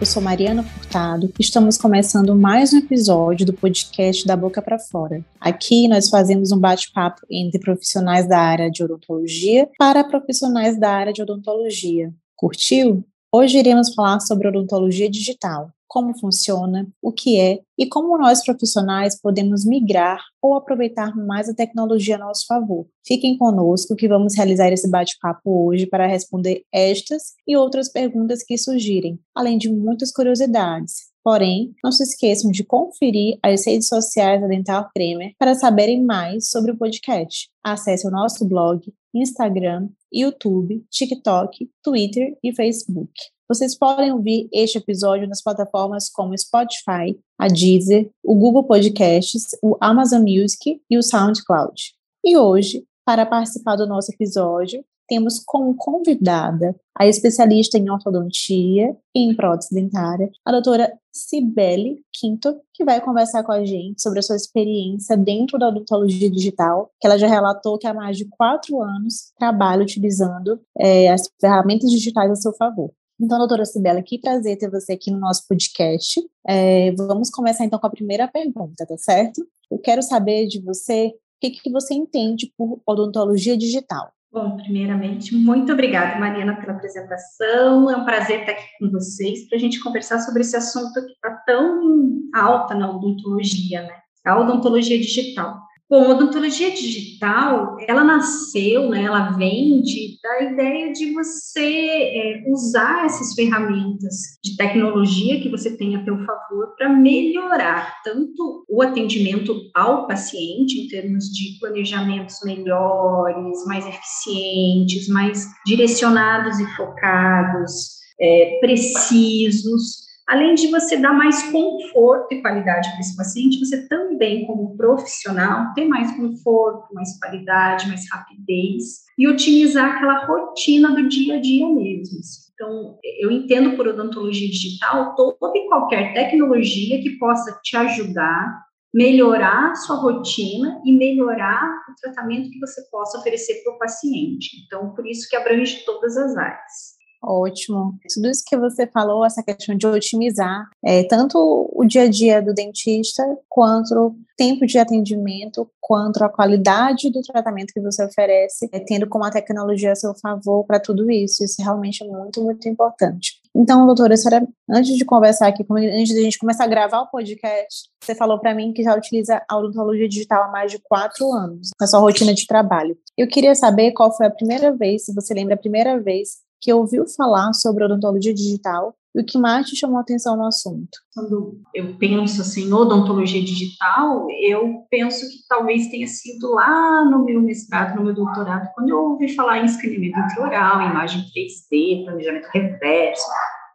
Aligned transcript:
eu 0.00 0.06
sou 0.06 0.22
Mariana 0.22 0.62
Furtado 0.62 1.30
estamos 1.38 1.76
começando 1.76 2.34
mais 2.34 2.72
um 2.72 2.78
episódio 2.78 3.44
do 3.44 3.52
podcast 3.52 4.26
Da 4.26 4.34
Boca 4.34 4.62
para 4.62 4.78
Fora. 4.78 5.22
Aqui 5.38 5.86
nós 5.88 6.08
fazemos 6.08 6.52
um 6.52 6.58
bate-papo 6.58 7.20
entre 7.30 7.60
profissionais 7.60 8.26
da 8.26 8.38
área 8.38 8.70
de 8.70 8.82
odontologia 8.82 9.68
para 9.78 10.02
profissionais 10.02 10.80
da 10.80 10.90
área 10.90 11.12
de 11.12 11.20
odontologia. 11.20 12.10
Curtiu? 12.34 13.04
Hoje 13.30 13.58
iremos 13.58 13.94
falar 13.94 14.20
sobre 14.20 14.48
odontologia 14.48 15.10
digital, 15.10 15.70
como 15.90 16.16
funciona, 16.16 16.86
o 17.02 17.10
que 17.10 17.40
é 17.40 17.58
e 17.76 17.88
como 17.88 18.16
nós 18.16 18.44
profissionais 18.44 19.20
podemos 19.20 19.64
migrar 19.64 20.20
ou 20.40 20.54
aproveitar 20.54 21.16
mais 21.16 21.48
a 21.48 21.54
tecnologia 21.54 22.14
a 22.14 22.18
nosso 22.18 22.46
favor. 22.46 22.86
Fiquem 23.04 23.36
conosco 23.36 23.96
que 23.96 24.06
vamos 24.06 24.36
realizar 24.36 24.72
esse 24.72 24.88
bate-papo 24.88 25.66
hoje 25.66 25.86
para 25.86 26.06
responder 26.06 26.62
estas 26.72 27.34
e 27.44 27.56
outras 27.56 27.90
perguntas 27.90 28.44
que 28.44 28.56
surgirem, 28.56 29.18
além 29.34 29.58
de 29.58 29.68
muitas 29.68 30.12
curiosidades. 30.12 31.10
Porém, 31.24 31.74
não 31.82 31.90
se 31.90 32.04
esqueçam 32.04 32.52
de 32.52 32.62
conferir 32.62 33.38
as 33.42 33.66
redes 33.66 33.88
sociais 33.88 34.40
da 34.40 34.46
Dental 34.46 34.88
Cremer 34.94 35.32
para 35.36 35.56
saberem 35.56 36.02
mais 36.04 36.50
sobre 36.50 36.70
o 36.70 36.78
podcast. 36.78 37.50
Acesse 37.64 38.06
o 38.06 38.12
nosso 38.12 38.46
blog, 38.46 38.80
Instagram, 39.12 39.88
YouTube, 40.12 40.84
TikTok, 40.88 41.68
Twitter 41.82 42.38
e 42.44 42.54
Facebook. 42.54 43.12
Vocês 43.52 43.76
podem 43.76 44.12
ouvir 44.12 44.48
este 44.52 44.78
episódio 44.78 45.26
nas 45.26 45.42
plataformas 45.42 46.08
como 46.08 46.38
Spotify, 46.38 47.18
a 47.36 47.48
Deezer, 47.48 48.08
o 48.22 48.36
Google 48.36 48.62
Podcasts, 48.62 49.48
o 49.60 49.76
Amazon 49.80 50.20
Music 50.20 50.80
e 50.88 50.96
o 50.96 51.02
SoundCloud. 51.02 51.92
E 52.24 52.36
hoje, 52.36 52.84
para 53.04 53.26
participar 53.26 53.74
do 53.74 53.88
nosso 53.88 54.12
episódio, 54.12 54.84
temos 55.08 55.42
como 55.44 55.74
convidada 55.74 56.76
a 56.96 57.08
especialista 57.08 57.76
em 57.76 57.90
ortodontia 57.90 58.96
e 59.12 59.18
em 59.18 59.34
prótese 59.34 59.74
dentária, 59.74 60.30
a 60.44 60.52
doutora 60.52 60.96
Cibele 61.12 62.04
Quinto, 62.12 62.60
que 62.72 62.84
vai 62.84 63.00
conversar 63.00 63.42
com 63.42 63.50
a 63.50 63.64
gente 63.64 64.00
sobre 64.00 64.20
a 64.20 64.22
sua 64.22 64.36
experiência 64.36 65.16
dentro 65.16 65.58
da 65.58 65.70
odontologia 65.70 66.30
digital, 66.30 66.92
que 67.00 67.06
ela 67.08 67.18
já 67.18 67.26
relatou 67.26 67.76
que 67.78 67.88
há 67.88 67.92
mais 67.92 68.16
de 68.16 68.26
quatro 68.26 68.80
anos 68.80 69.32
trabalha 69.36 69.82
utilizando 69.82 70.60
é, 70.78 71.10
as 71.10 71.28
ferramentas 71.40 71.90
digitais 71.90 72.30
a 72.30 72.36
seu 72.36 72.52
favor. 72.52 72.92
Então, 73.20 73.36
doutora 73.36 73.66
Sibela, 73.66 74.02
que 74.02 74.18
prazer 74.18 74.56
ter 74.56 74.70
você 74.70 74.94
aqui 74.94 75.10
no 75.10 75.20
nosso 75.20 75.46
podcast. 75.46 76.18
É, 76.48 76.90
vamos 76.92 77.28
começar 77.28 77.66
então 77.66 77.78
com 77.78 77.86
a 77.86 77.90
primeira 77.90 78.26
pergunta, 78.26 78.86
tá 78.86 78.96
certo? 78.96 79.46
Eu 79.70 79.78
quero 79.78 80.02
saber 80.02 80.46
de 80.46 80.58
você 80.62 81.08
o 81.08 81.12
que, 81.38 81.50
que 81.50 81.70
você 81.70 81.92
entende 81.92 82.50
por 82.56 82.80
odontologia 82.86 83.58
digital. 83.58 84.10
Bom, 84.32 84.56
primeiramente, 84.56 85.34
muito 85.34 85.70
obrigada, 85.70 86.18
Mariana, 86.18 86.56
pela 86.56 86.72
apresentação. 86.72 87.90
É 87.90 87.96
um 87.96 88.06
prazer 88.06 88.40
estar 88.40 88.52
aqui 88.52 88.64
com 88.78 88.90
vocês 88.90 89.46
para 89.48 89.58
a 89.58 89.60
gente 89.60 89.82
conversar 89.82 90.20
sobre 90.20 90.40
esse 90.40 90.56
assunto 90.56 91.04
que 91.04 91.12
está 91.12 91.30
tão 91.46 92.22
alta 92.34 92.74
na 92.74 92.90
odontologia, 92.90 93.82
né? 93.82 93.98
A 94.24 94.40
odontologia 94.40 94.98
digital. 94.98 95.60
Bom, 95.90 96.04
a 96.04 96.10
odontologia 96.10 96.70
digital, 96.70 97.76
ela 97.88 98.04
nasceu, 98.04 98.88
né, 98.88 99.02
ela 99.02 99.32
vem 99.32 99.82
de, 99.82 100.20
da 100.22 100.40
ideia 100.44 100.92
de 100.92 101.12
você 101.12 101.60
é, 101.66 102.44
usar 102.46 103.06
essas 103.06 103.34
ferramentas 103.34 104.38
de 104.40 104.56
tecnologia 104.56 105.40
que 105.40 105.48
você 105.48 105.76
tem 105.76 105.96
a 105.96 106.04
seu 106.04 106.16
favor 106.18 106.76
para 106.78 106.88
melhorar 106.90 108.00
tanto 108.04 108.64
o 108.68 108.80
atendimento 108.82 109.52
ao 109.74 110.06
paciente, 110.06 110.78
em 110.78 110.86
termos 110.86 111.24
de 111.24 111.58
planejamentos 111.58 112.36
melhores, 112.44 113.66
mais 113.66 113.84
eficientes, 113.84 115.08
mais 115.08 115.44
direcionados 115.66 116.60
e 116.60 116.66
focados, 116.76 117.98
é, 118.20 118.58
precisos, 118.60 120.09
Além 120.30 120.54
de 120.54 120.68
você 120.68 120.96
dar 120.96 121.12
mais 121.12 121.42
conforto 121.50 122.32
e 122.32 122.40
qualidade 122.40 122.88
para 122.88 123.00
esse 123.00 123.16
paciente, 123.16 123.58
você 123.58 123.88
também, 123.88 124.46
como 124.46 124.76
profissional, 124.76 125.74
tem 125.74 125.88
mais 125.88 126.08
conforto, 126.12 126.94
mais 126.94 127.18
qualidade, 127.18 127.88
mais 127.88 128.08
rapidez 128.08 129.00
e 129.18 129.26
otimizar 129.26 129.96
aquela 129.96 130.24
rotina 130.26 130.94
do 130.94 131.08
dia 131.08 131.34
a 131.34 131.40
dia 131.40 131.68
mesmo. 131.68 132.20
Assim. 132.20 132.52
Então, 132.54 132.96
eu 133.18 133.28
entendo 133.32 133.76
por 133.76 133.88
odontologia 133.88 134.48
digital 134.48 135.16
toda 135.16 135.58
e 135.58 135.66
qualquer 135.66 136.14
tecnologia 136.14 137.02
que 137.02 137.18
possa 137.18 137.58
te 137.64 137.76
ajudar 137.76 138.70
melhorar 138.92 139.74
sua 139.76 139.96
rotina 139.96 140.80
e 140.84 140.92
melhorar 140.92 141.64
o 141.88 141.94
tratamento 142.00 142.50
que 142.50 142.58
você 142.58 142.82
possa 142.90 143.18
oferecer 143.18 143.62
para 143.62 143.72
o 143.72 143.78
paciente. 143.78 144.64
Então, 144.64 144.92
por 144.94 145.06
isso 145.06 145.28
que 145.28 145.36
abrange 145.36 145.84
todas 145.84 146.16
as 146.16 146.36
áreas. 146.36 146.99
Ótimo. 147.22 147.98
Tudo 148.12 148.30
isso 148.30 148.42
que 148.46 148.56
você 148.56 148.86
falou, 148.86 149.24
essa 149.24 149.42
questão 149.42 149.76
de 149.76 149.86
otimizar 149.86 150.68
é, 150.82 151.04
tanto 151.04 151.70
o 151.70 151.84
dia 151.84 152.02
a 152.02 152.08
dia 152.08 152.40
do 152.40 152.54
dentista, 152.54 153.22
quanto 153.48 153.94
o 153.94 154.14
tempo 154.36 154.64
de 154.64 154.78
atendimento, 154.78 155.70
quanto 155.80 156.24
a 156.24 156.30
qualidade 156.30 157.10
do 157.10 157.20
tratamento 157.20 157.74
que 157.74 157.80
você 157.80 158.02
oferece, 158.02 158.70
é, 158.72 158.80
tendo 158.80 159.06
como 159.06 159.24
a 159.24 159.30
tecnologia 159.30 159.92
a 159.92 159.96
seu 159.96 160.14
favor 160.14 160.64
para 160.64 160.80
tudo 160.80 161.10
isso. 161.10 161.44
Isso 161.44 161.60
realmente 161.60 162.02
é 162.02 162.06
muito, 162.06 162.42
muito 162.42 162.66
importante. 162.66 163.40
Então, 163.54 163.84
doutora, 163.84 164.16
senhora, 164.16 164.46
antes 164.70 164.96
de 164.96 165.04
conversar 165.04 165.48
aqui, 165.48 165.66
antes 165.70 166.14
de 166.14 166.20
a 166.20 166.22
gente 166.22 166.38
começar 166.38 166.64
a 166.64 166.68
gravar 166.68 167.00
o 167.00 167.10
podcast, 167.10 167.90
você 168.02 168.14
falou 168.14 168.38
para 168.38 168.54
mim 168.54 168.72
que 168.72 168.82
já 168.82 168.96
utiliza 168.96 169.42
a 169.48 169.58
odontologia 169.58 170.08
digital 170.08 170.44
há 170.44 170.48
mais 170.48 170.70
de 170.70 170.78
quatro 170.78 171.30
anos 171.32 171.70
na 171.78 171.86
sua 171.86 172.00
rotina 172.00 172.32
de 172.32 172.46
trabalho. 172.46 172.96
Eu 173.18 173.26
queria 173.26 173.54
saber 173.54 173.92
qual 173.92 174.16
foi 174.16 174.26
a 174.26 174.30
primeira 174.30 174.74
vez, 174.74 175.04
se 175.04 175.14
você 175.14 175.34
lembra 175.34 175.54
a 175.54 175.58
primeira 175.58 176.00
vez 176.00 176.38
que 176.60 176.72
ouviu 176.72 177.06
falar 177.06 177.52
sobre 177.54 177.84
odontologia 177.84 178.34
digital 178.34 178.94
e 179.14 179.20
o 179.20 179.24
que 179.24 179.38
mais 179.38 179.66
te 179.66 179.76
chamou 179.76 179.98
a 179.98 180.02
atenção 180.02 180.36
no 180.36 180.46
assunto? 180.46 180.90
Quando 181.12 181.60
eu 181.74 181.96
penso 181.98 182.40
assim, 182.40 182.72
odontologia 182.72 183.42
digital, 183.42 184.28
eu 184.40 184.84
penso 184.88 185.28
que 185.28 185.38
talvez 185.48 185.88
tenha 185.88 186.06
sido 186.06 186.52
lá 186.52 187.04
no 187.04 187.24
meu 187.24 187.40
mestrado, 187.40 187.96
no 187.96 188.04
meu 188.04 188.14
doutorado, 188.14 188.68
quando 188.74 188.90
eu 188.90 188.98
ouvi 188.98 189.34
falar 189.34 189.58
em 189.58 189.64
escaneamento 189.64 190.18
intraoral, 190.18 190.80
imagem 190.82 191.22
3D, 191.22 192.04
planejamento 192.04 192.48
reverso, 192.52 193.26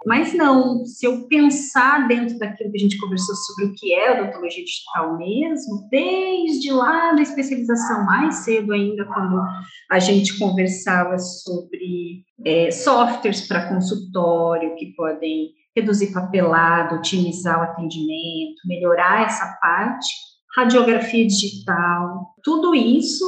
mas 0.05 0.33
não, 0.33 0.85
se 0.85 1.05
eu 1.05 1.27
pensar 1.27 2.07
dentro 2.07 2.37
daquilo 2.37 2.71
que 2.71 2.77
a 2.77 2.81
gente 2.81 2.97
conversou 2.99 3.35
sobre 3.35 3.65
o 3.65 3.73
que 3.73 3.91
é 3.91 4.21
odontologia 4.21 4.63
digital 4.63 5.17
mesmo, 5.17 5.87
desde 5.89 6.71
lá 6.71 7.13
da 7.13 7.23
especialização, 7.23 8.05
mais 8.05 8.35
cedo 8.35 8.71
ainda, 8.71 9.03
quando 9.05 9.41
a 9.89 9.97
gente 9.99 10.37
conversava 10.37 11.17
sobre 11.17 12.23
é, 12.45 12.69
softwares 12.69 13.47
para 13.47 13.67
consultório 13.67 14.75
que 14.75 14.93
podem 14.95 15.49
reduzir 15.75 16.13
papelado, 16.13 16.95
otimizar 16.95 17.59
o 17.59 17.63
atendimento, 17.63 18.61
melhorar 18.65 19.25
essa 19.25 19.57
parte, 19.59 20.07
radiografia 20.55 21.25
digital, 21.25 22.35
tudo 22.43 22.75
isso 22.75 23.25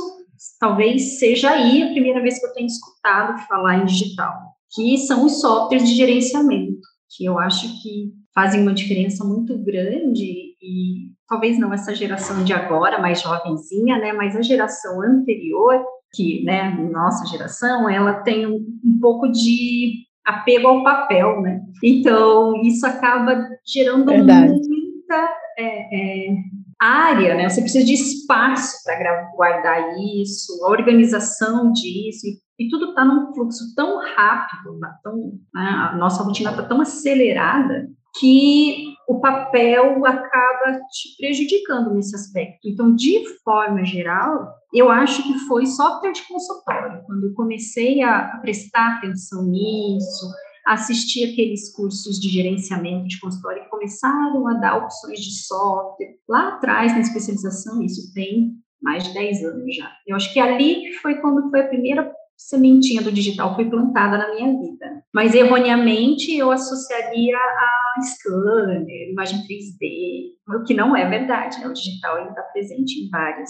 talvez 0.60 1.18
seja 1.18 1.50
aí 1.50 1.82
a 1.82 1.88
primeira 1.88 2.22
vez 2.22 2.40
que 2.40 2.46
eu 2.46 2.54
tenho 2.54 2.68
escutado 2.68 3.40
falar 3.48 3.80
em 3.80 3.86
digital 3.86 4.47
que 4.74 4.98
são 5.00 5.26
os 5.26 5.40
softwares 5.40 5.88
de 5.88 5.96
gerenciamento, 5.96 6.80
que 7.16 7.26
eu 7.26 7.40
acho 7.40 7.82
que 7.82 8.12
fazem 8.34 8.62
uma 8.62 8.74
diferença 8.74 9.24
muito 9.24 9.58
grande 9.58 10.56
e 10.62 11.12
talvez 11.28 11.58
não 11.60 11.74
essa 11.74 11.94
geração 11.94 12.44
de 12.44 12.54
agora, 12.54 13.00
mais 13.00 13.22
jovenzinha, 13.22 13.98
né, 13.98 14.14
mas 14.14 14.36
a 14.36 14.42
geração 14.42 15.02
anterior, 15.02 15.84
que, 16.14 16.44
né, 16.44 16.70
nossa 16.92 17.26
geração, 17.26 17.90
ela 17.90 18.14
tem 18.22 18.46
um, 18.46 18.66
um 18.84 19.00
pouco 19.00 19.28
de 19.28 20.06
apego 20.26 20.68
ao 20.68 20.84
papel, 20.84 21.42
né? 21.42 21.62
Então, 21.84 22.54
isso 22.62 22.86
acaba 22.86 23.48
gerando 23.66 24.06
Verdade. 24.06 24.52
muita 24.52 25.34
é, 25.58 26.30
é, 26.30 26.36
área, 26.80 27.36
né? 27.36 27.50
Você 27.50 27.62
precisa 27.62 27.86
de 27.86 27.94
espaço 27.94 28.84
para 28.84 29.32
guardar 29.36 29.98
isso, 29.98 30.64
a 30.66 30.70
organização 30.70 31.72
disso, 31.72 32.28
e 32.60 32.70
tudo 32.70 32.90
está 32.90 33.06
num 33.06 33.34
fluxo 33.34 33.76
tão 33.76 34.00
rápido, 34.00 34.80
tá 34.80 35.00
tão, 35.04 35.16
né, 35.54 35.90
a 35.92 35.96
nossa 35.96 36.24
rotina 36.24 36.52
está 36.52 36.64
tão 36.64 36.82
acelerada 36.82 37.88
que 38.20 38.96
o 39.08 39.20
papel 39.20 40.06
acaba 40.06 40.80
te 40.92 41.16
prejudicando 41.18 41.94
nesse 41.94 42.16
aspecto. 42.16 42.68
Então, 42.68 42.94
de 42.96 43.24
forma 43.44 43.86
geral, 43.86 44.50
eu 44.74 44.90
acho 44.90 45.24
que 45.24 45.38
foi 45.48 45.66
software 45.66 46.12
de 46.12 46.28
consultório. 46.28 47.04
Quando 47.06 47.28
eu 47.28 47.34
comecei 47.34 48.02
a 48.02 48.38
prestar 48.42 48.98
atenção 48.98 49.44
nisso, 49.44 50.32
assistir 50.74 51.32
aqueles 51.32 51.74
cursos 51.74 52.20
de 52.20 52.30
gerenciamento 52.30 53.08
de 53.08 53.20
consultório 53.20 53.64
que 53.64 53.70
começaram 53.70 54.48
a 54.48 54.54
dar 54.56 54.78
opções 54.78 55.20
de 55.20 55.32
software. 55.46 56.18
Lá 56.28 56.56
atrás, 56.56 56.94
na 56.94 57.00
especialização, 57.00 57.82
isso 57.82 58.14
tem 58.14 58.52
mais 58.82 59.04
de 59.04 59.14
10 59.14 59.44
anos 59.44 59.76
já. 59.76 59.92
Eu 60.06 60.16
acho 60.16 60.32
que 60.34 60.40
ali 60.40 60.94
foi 61.02 61.16
quando 61.16 61.50
foi 61.50 61.62
a 61.62 61.68
primeira 61.68 62.12
sementinha 62.38 63.02
do 63.02 63.12
digital 63.12 63.56
foi 63.56 63.68
plantada 63.68 64.18
na 64.18 64.34
minha 64.36 64.52
vida. 64.60 65.04
Mas 65.14 65.34
erroneamente 65.34 66.36
eu 66.36 66.52
associaria 66.52 67.36
a 67.36 68.02
scanner, 68.02 69.10
imagem 69.10 69.40
3D, 69.40 70.60
o 70.60 70.64
que 70.64 70.76
não 70.76 70.96
é 70.96 71.10
verdade, 71.10 71.60
né? 71.60 71.68
O 71.68 71.74
digital 71.74 72.30
está 72.30 72.44
presente 72.44 73.00
em 73.00 73.10
várias 73.10 73.50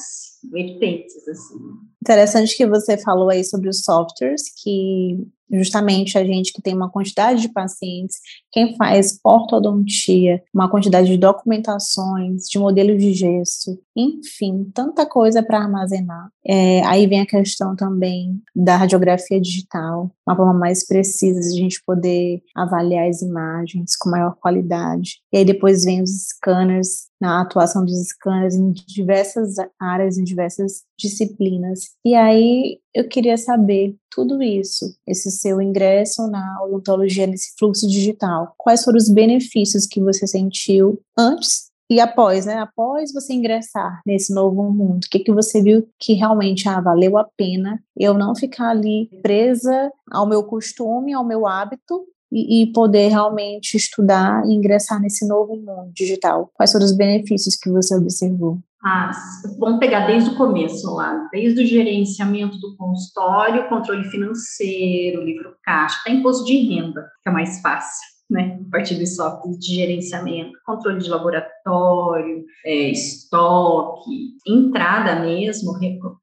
vertentes, 0.50 1.28
assim. 1.28 1.58
Interessante 2.02 2.56
que 2.56 2.66
você 2.66 2.98
falou 2.98 3.30
aí 3.30 3.44
sobre 3.44 3.68
os 3.68 3.84
softwares, 3.84 4.44
que 4.64 5.18
justamente 5.52 6.18
a 6.18 6.26
gente 6.26 6.52
que 6.52 6.62
tem 6.62 6.74
uma 6.74 6.90
quantidade 6.90 7.42
de 7.42 7.50
pacientes, 7.50 8.18
quem 8.52 8.76
faz 8.76 9.20
ortodontia, 9.24 10.42
uma 10.54 10.70
quantidade 10.70 11.08
de 11.08 11.18
documentações, 11.18 12.44
de 12.50 12.60
modelos 12.60 13.02
de 13.02 13.14
gesso, 13.14 13.80
enfim, 13.96 14.70
tanta 14.74 15.06
coisa 15.06 15.42
para 15.42 15.60
armazenar. 15.60 16.30
É, 16.46 16.84
aí 16.86 17.08
vem 17.08 17.22
a 17.22 17.26
questão 17.26 17.76
também 17.76 18.42
da 18.56 18.78
radiografia 18.78 19.40
digital, 19.40 20.12
uma 20.26 20.36
forma 20.36 20.54
mais 20.54 20.86
precisa 20.86 21.40
de 21.40 21.60
a 21.60 21.64
gente 21.64 21.82
poder 21.86 22.42
avaliar 22.56 23.08
as 23.08 23.22
imagens 23.22 23.96
com 23.98 24.10
maior 24.10 24.36
qualidade. 24.40 25.20
E 25.34 25.38
aí 25.38 25.46
depois 25.46 25.84
vem 25.84 26.02
os 26.02 26.28
scanners, 26.28 27.08
na 27.19 27.42
atuação 27.42 27.84
dos 27.84 27.98
scanners 28.10 28.56
em 28.56 28.72
diversas 28.72 29.56
áreas, 29.80 30.18
em 30.18 30.24
diversas 30.24 30.84
disciplinas. 30.98 31.92
E 32.06 32.16
aí 32.16 32.80
eu 32.94 33.08
queria 33.08 33.38
saber 33.38 33.96
tudo 34.12 34.42
isso, 34.42 34.86
esse 35.06 35.31
seu 35.31 35.62
ingresso 35.62 36.28
na 36.28 36.64
odontologia, 36.64 37.28
nesse 37.28 37.54
fluxo 37.58 37.88
digital. 37.88 38.54
Quais 38.58 38.84
foram 38.84 38.98
os 38.98 39.10
benefícios 39.10 39.86
que 39.86 40.02
você 40.02 40.25
sentiu 40.28 41.00
antes 41.18 41.68
e 41.90 42.02
após, 42.02 42.46
né? 42.46 42.56
Após 42.56 43.14
você 43.14 43.34
ingressar 43.34 44.02
nesse 44.06 44.34
novo 44.34 44.64
mundo, 44.72 45.06
o 45.06 45.10
que, 45.10 45.19
que 45.19 45.31
você 45.31 45.62
viu 45.62 45.88
que 45.98 46.14
realmente 46.14 46.68
ah, 46.68 46.81
valeu 46.81 47.18
a 47.18 47.24
pena 47.24 47.81
eu 47.96 48.14
não 48.14 48.36
ficar 48.36 48.72
ali 48.72 49.10
presa 49.22 49.90
ao 50.12 50.28
meu 50.28 50.44
costume, 50.44 51.14
ao 51.14 51.25
meu 51.25 51.48
hábito 51.48 52.06
e, 52.32 52.62
e, 52.62 52.72
poder 52.72 53.10
realmente 53.10 53.76
estudar 53.76 54.46
e 54.46 54.54
ingressar 54.54 55.00
nesse 55.00 55.28
novo 55.28 55.56
mundo 55.56 55.92
digital? 55.94 56.52
Quais 56.54 56.72
foram 56.72 56.86
os 56.86 56.96
benefícios 56.96 57.56
que 57.56 57.70
você 57.70 57.96
observou? 57.96 58.60
Ah, 58.84 59.12
vamos 59.58 59.80
pegar 59.80 60.06
desde 60.06 60.30
o 60.30 60.36
começo 60.36 60.94
lá, 60.94 61.28
desde 61.32 61.62
o 61.62 61.66
gerenciamento 61.66 62.58
do 62.60 62.76
consultório, 62.78 63.68
controle 63.70 64.04
financeiro, 64.10 65.24
livro 65.24 65.56
caixa, 65.64 66.00
até 66.02 66.12
imposto 66.12 66.46
de 66.46 66.58
renda, 66.58 67.02
que 67.24 67.30
é 67.30 67.32
mais 67.32 67.60
fácil 67.62 68.17
né, 68.30 68.60
a 68.68 68.72
partir 68.72 68.96
dos 68.96 69.16
softwares 69.16 69.58
de 69.60 69.76
gerenciamento, 69.76 70.52
controle 70.66 71.00
de 71.00 71.10
laboratório, 71.10 72.44
é, 72.66 72.90
estoque, 72.90 74.36
entrada 74.46 75.22
mesmo, 75.22 75.74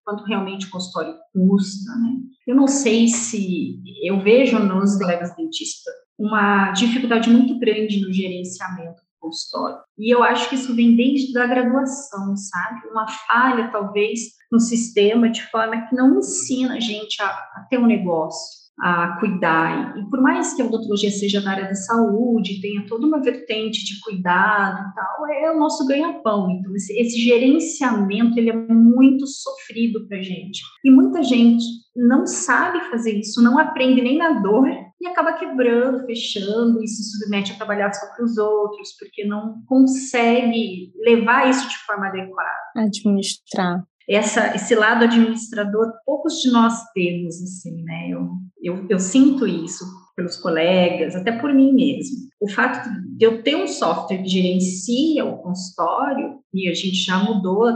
quanto 0.04 0.24
realmente 0.24 0.66
o 0.66 0.70
consultório 0.70 1.14
custa, 1.32 1.90
né. 1.96 2.12
Eu 2.46 2.54
não 2.54 2.66
sei 2.66 3.08
se, 3.08 3.80
eu 4.02 4.20
vejo 4.20 4.58
nos 4.58 4.98
colegas 4.98 5.34
dentistas 5.34 5.94
uma 6.18 6.70
dificuldade 6.72 7.30
muito 7.30 7.58
grande 7.58 8.00
no 8.00 8.12
gerenciamento 8.12 9.02
do 9.02 9.18
consultório. 9.18 9.78
E 9.98 10.14
eu 10.14 10.22
acho 10.22 10.48
que 10.48 10.54
isso 10.54 10.74
vem 10.76 10.94
desde 10.94 11.36
a 11.38 11.46
graduação, 11.46 12.36
sabe? 12.36 12.86
Uma 12.88 13.08
falha, 13.08 13.70
talvez, 13.72 14.20
no 14.52 14.60
sistema, 14.60 15.30
de 15.30 15.42
forma 15.50 15.88
que 15.88 15.96
não 15.96 16.18
ensina 16.18 16.76
a 16.76 16.80
gente 16.80 17.20
a, 17.22 17.26
a 17.26 17.66
ter 17.68 17.78
um 17.78 17.86
negócio 17.86 18.63
a 18.80 19.18
cuidar. 19.20 19.96
E 19.96 20.10
por 20.10 20.20
mais 20.20 20.52
que 20.54 20.62
a 20.62 20.66
odontologia 20.66 21.10
seja 21.10 21.40
na 21.40 21.52
área 21.52 21.68
da 21.68 21.74
saúde, 21.74 22.60
tenha 22.60 22.86
toda 22.86 23.06
uma 23.06 23.22
vertente 23.22 23.84
de 23.84 24.00
cuidado 24.00 24.90
e 24.90 24.94
tal, 24.94 25.26
é 25.28 25.52
o 25.52 25.58
nosso 25.58 25.86
ganha-pão. 25.86 26.50
Então, 26.50 26.74
esse, 26.74 26.92
esse, 26.98 27.18
gerenciamento, 27.18 28.38
ele 28.38 28.50
é 28.50 28.56
muito 28.56 29.26
sofrido 29.26 30.06
para 30.08 30.22
gente. 30.22 30.60
E 30.84 30.90
muita 30.90 31.22
gente 31.22 31.64
não 31.96 32.26
sabe 32.26 32.80
fazer 32.90 33.16
isso, 33.18 33.42
não 33.42 33.58
aprende 33.58 34.02
nem 34.02 34.18
na 34.18 34.40
dor 34.40 34.68
e 35.00 35.06
acaba 35.06 35.34
quebrando, 35.34 36.04
fechando 36.06 36.82
e 36.82 36.88
se 36.88 37.10
submete 37.10 37.52
a 37.52 37.56
trabalhar 37.56 37.92
só 37.92 38.06
para 38.14 38.24
os 38.24 38.36
outros, 38.36 38.96
porque 38.98 39.24
não 39.24 39.62
consegue 39.66 40.92
levar 41.04 41.48
isso 41.48 41.68
de 41.68 41.76
forma 41.86 42.08
adequada. 42.08 42.50
Administrar 42.76 43.84
essa, 44.08 44.54
esse 44.54 44.74
lado 44.74 45.04
administrador, 45.04 45.92
poucos 46.04 46.34
de 46.40 46.50
nós 46.50 46.74
temos, 46.92 47.42
assim, 47.42 47.82
né? 47.82 48.08
Eu, 48.10 48.28
eu, 48.62 48.86
eu, 48.88 48.98
sinto 48.98 49.46
isso 49.46 49.84
pelos 50.14 50.36
colegas, 50.36 51.16
até 51.16 51.32
por 51.32 51.52
mim 51.52 51.72
mesmo. 51.72 52.28
O 52.40 52.48
fato 52.48 52.88
de 53.16 53.24
eu 53.24 53.42
ter 53.42 53.56
um 53.56 53.66
software 53.66 54.22
que 54.22 54.28
gerencia 54.28 55.24
o 55.24 55.38
consultório, 55.38 56.38
e 56.52 56.68
a 56.68 56.74
gente 56.74 56.96
já 56.96 57.18
mudou 57.18 57.66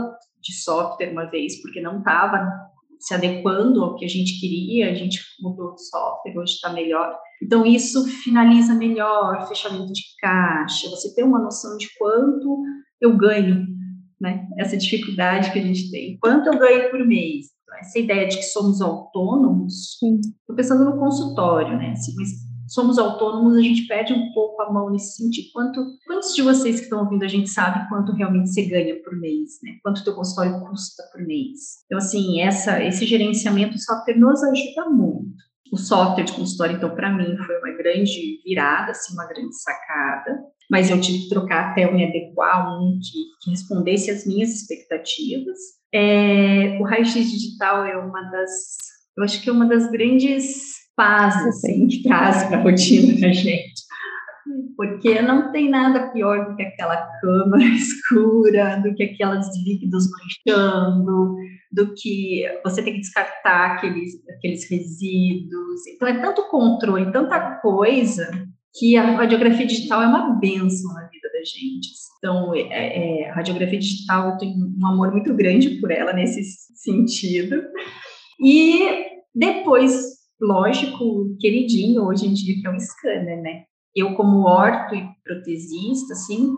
de 0.41 0.53
software 0.53 1.11
uma 1.11 1.25
vez, 1.25 1.61
porque 1.61 1.81
não 1.81 1.99
estava 1.99 2.47
se 2.99 3.13
adequando 3.13 3.83
ao 3.83 3.95
que 3.95 4.05
a 4.05 4.09
gente 4.09 4.39
queria, 4.39 4.91
a 4.91 4.93
gente 4.93 5.19
mudou 5.41 5.73
de 5.73 5.87
software, 5.87 6.37
hoje 6.37 6.53
está 6.53 6.71
melhor. 6.71 7.17
Então, 7.41 7.65
isso 7.65 8.05
finaliza 8.05 8.73
melhor, 8.75 9.47
fechamento 9.47 9.91
de 9.93 10.03
caixa, 10.19 10.89
você 10.89 11.13
tem 11.15 11.23
uma 11.23 11.39
noção 11.39 11.77
de 11.77 11.87
quanto 11.97 12.61
eu 12.99 13.15
ganho 13.15 13.65
né? 14.19 14.47
Essa 14.57 14.77
dificuldade 14.77 15.51
que 15.51 15.59
a 15.59 15.63
gente 15.63 15.89
tem. 15.91 16.17
Quanto 16.19 16.47
eu 16.47 16.59
ganho 16.59 16.89
por 16.89 17.05
mês? 17.05 17.47
Então, 17.63 17.77
essa 17.79 17.99
ideia 17.99 18.27
de 18.27 18.37
que 18.37 18.43
somos 18.43 18.81
autônomos, 18.81 19.93
estou 19.93 20.55
pensando 20.55 20.85
no 20.85 20.99
consultório, 20.99 21.77
né? 21.77 21.95
Se 21.95 22.13
somos 22.67 22.97
autônomos, 22.99 23.55
a 23.55 23.61
gente 23.61 23.87
perde 23.87 24.13
um 24.13 24.31
pouco 24.33 24.61
a 24.61 24.71
mão 24.71 24.89
nesse 24.91 25.15
sentido. 25.15 25.49
Quanto, 25.53 25.83
quantos 26.05 26.35
de 26.35 26.41
vocês 26.41 26.77
que 26.77 26.83
estão 26.83 26.99
ouvindo 26.99 27.23
a 27.23 27.27
gente 27.27 27.49
sabe 27.49 27.87
quanto 27.89 28.11
realmente 28.13 28.49
você 28.49 28.63
ganha 28.63 29.01
por 29.01 29.17
mês, 29.19 29.59
né? 29.63 29.77
Quanto 29.83 29.99
o 29.99 30.03
teu 30.03 30.15
consultório 30.15 30.59
custa 30.59 31.03
por 31.11 31.21
mês? 31.25 31.83
Então, 31.85 31.97
assim, 31.97 32.41
essa, 32.41 32.83
esse 32.83 33.05
gerenciamento 33.05 33.77
software 33.79 34.17
nos 34.17 34.43
ajuda 34.43 34.89
muito. 34.89 35.49
O 35.71 35.77
software 35.77 36.23
de 36.23 36.33
consultório, 36.33 36.75
então, 36.75 36.95
para 36.95 37.15
mim, 37.15 37.37
foi 37.37 37.57
uma 37.59 37.77
grande 37.77 38.41
virada, 38.43 38.91
assim, 38.91 39.13
uma 39.13 39.27
grande 39.27 39.55
sacada 39.55 40.39
mas 40.69 40.89
eu 40.91 41.01
tive 41.01 41.23
que 41.23 41.29
trocar 41.29 41.71
até 41.71 41.91
me 41.91 42.05
adequar 42.05 42.79
um 42.79 42.99
que, 42.99 43.23
que 43.41 43.49
respondesse 43.49 44.11
às 44.11 44.25
minhas 44.25 44.51
expectativas. 44.51 45.57
É, 45.93 46.77
o 46.79 46.83
raio-x 46.83 47.31
digital 47.31 47.83
é 47.85 47.97
uma 47.97 48.21
das, 48.29 48.77
eu 49.17 49.23
acho 49.23 49.41
que 49.41 49.49
é 49.49 49.51
uma 49.51 49.65
das 49.65 49.89
grandes 49.89 50.77
pazes 50.95 51.47
assim, 51.47 51.87
que 51.87 52.03
traz 52.03 52.43
para 52.43 52.59
a 52.59 52.61
rotina 52.61 53.19
da 53.19 53.31
gente. 53.33 53.89
Porque 54.77 55.21
não 55.21 55.51
tem 55.51 55.69
nada 55.69 56.11
pior 56.11 56.49
do 56.49 56.55
que 56.55 56.63
aquela 56.63 56.97
câmara 57.19 57.63
escura, 57.73 58.77
do 58.77 58.93
que 58.93 59.03
aquelas 59.03 59.47
líquidos 59.63 60.07
manchando, 60.11 61.35
do 61.71 61.93
que 61.95 62.43
você 62.63 62.83
tem 62.83 62.93
que 62.93 63.01
descartar 63.01 63.73
aqueles, 63.73 64.13
aqueles 64.29 64.69
resíduos. 64.69 65.87
Então, 65.87 66.07
é 66.07 66.19
tanto 66.19 66.47
controle, 66.49 67.11
tanta 67.11 67.59
coisa 67.59 68.29
que 68.77 68.95
a 68.95 69.17
radiografia 69.17 69.65
digital 69.65 70.01
é 70.01 70.07
uma 70.07 70.35
benção 70.35 70.93
na 70.93 71.07
vida 71.07 71.29
da 71.33 71.39
gente. 71.39 71.89
Então, 72.17 72.53
é, 72.53 73.23
é, 73.23 73.29
a 73.29 73.33
radiografia 73.33 73.79
digital, 73.79 74.31
eu 74.31 74.37
tenho 74.37 74.57
um 74.57 74.87
amor 74.87 75.11
muito 75.11 75.33
grande 75.33 75.79
por 75.79 75.91
ela 75.91 76.13
nesse 76.13 76.43
sentido. 76.75 77.63
E 78.39 79.07
depois, 79.33 79.93
lógico, 80.39 81.35
queridinho 81.39 82.03
hoje 82.03 82.27
em 82.27 82.33
dia, 82.33 82.55
que 82.59 82.67
é 82.67 82.69
o 82.69 82.79
scanner, 82.79 83.41
né? 83.41 83.63
Eu, 83.95 84.15
como 84.15 84.47
orto 84.47 84.95
e 84.95 85.07
protesista, 85.23 86.13
assim, 86.13 86.53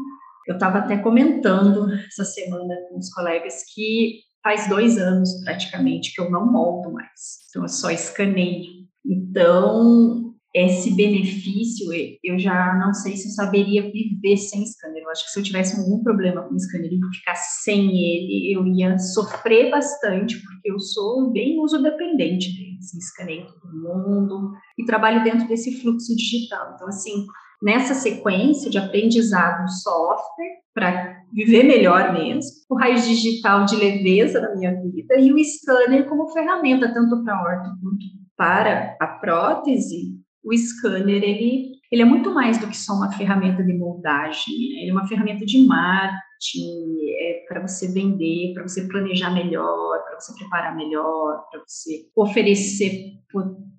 eu 0.48 0.56
estava 0.56 0.80
até 0.80 0.98
comentando 0.98 1.91
essa 2.08 2.25
semana 2.25 2.75
com 2.89 2.98
os 2.98 3.10
colegas 3.13 3.63
que 3.74 4.20
faz 4.44 4.68
dois 4.68 4.98
anos, 4.98 5.30
praticamente, 5.44 6.13
que 6.13 6.22
eu 6.22 6.30
não 6.30 6.51
moldo 6.51 6.91
mais. 6.91 7.39
Então, 7.50 7.63
eu 7.63 7.70
só 7.70 7.89
escaneio. 7.91 8.82
Então, 9.06 10.21
esse 10.53 10.93
benefício, 10.96 11.88
eu 12.22 12.38
já 12.38 12.77
não 12.77 12.93
sei 12.93 13.15
se 13.15 13.29
eu 13.29 13.31
saberia 13.31 13.89
viver 13.89 14.36
sem 14.36 14.65
scanner. 14.65 15.03
Eu 15.03 15.10
acho 15.10 15.25
que 15.25 15.31
se 15.31 15.39
eu 15.39 15.43
tivesse 15.43 15.79
algum 15.79 16.03
problema 16.03 16.41
com 16.41 16.53
o 16.53 16.60
scanner 16.60 16.91
e 16.91 17.15
ficar 17.15 17.36
sem 17.36 17.88
ele, 17.88 18.53
eu 18.53 18.67
ia 18.67 18.98
sofrer 19.00 19.72
bastante, 19.72 20.38
porque 20.41 20.70
eu 20.70 20.77
sou 20.79 21.31
bem 21.31 21.58
uso 21.60 21.81
dependente 21.81 22.51
dele. 22.53 22.77
Assim, 22.79 22.98
escaneio 22.98 23.46
todo 23.46 23.81
mundo 23.81 24.51
e 24.77 24.84
trabalho 24.84 25.24
dentro 25.24 25.48
desse 25.48 25.81
fluxo 25.81 26.15
digital. 26.15 26.74
Então, 26.75 26.88
assim, 26.88 27.25
nessa 27.62 27.93
sequência 27.93 28.70
de 28.70 28.77
aprendizado 28.77 29.70
software, 29.70 30.62
para 30.74 31.22
viver 31.31 31.63
melhor 31.63 32.12
mesmo, 32.13 32.51
o 32.70 32.75
raiz 32.75 33.08
digital 33.08 33.65
de 33.65 33.75
leveza 33.75 34.41
na 34.41 34.55
minha 34.55 34.74
vida 34.81 35.17
e 35.20 35.31
o 35.31 35.38
scanner 35.43 36.10
como 36.10 36.31
ferramenta, 36.31 36.93
tanto 36.93 37.24
para 37.24 37.36
a 37.36 37.43
orto 37.43 37.70
quanto 37.81 38.22
para 38.36 38.98
a 39.00 39.08
prótese, 39.08 40.21
o 40.43 40.55
scanner 40.57 41.24
ele, 41.24 41.71
ele 41.91 42.01
é 42.01 42.05
muito 42.05 42.33
mais 42.33 42.57
do 42.57 42.67
que 42.67 42.77
só 42.77 42.93
uma 42.93 43.12
ferramenta 43.12 43.63
de 43.63 43.74
moldagem, 43.74 44.53
né? 44.69 44.81
ele 44.81 44.89
é 44.89 44.93
uma 44.93 45.07
ferramenta 45.07 45.45
de 45.45 45.65
marketing, 45.65 46.98
é 47.19 47.45
para 47.48 47.62
você 47.62 47.91
vender, 47.91 48.53
para 48.53 48.63
você 48.63 48.88
planejar 48.88 49.29
melhor, 49.31 50.03
para 50.03 50.19
você 50.19 50.33
preparar 50.33 50.75
melhor, 50.75 51.45
para 51.51 51.62
você 51.67 52.05
oferecer, 52.15 53.13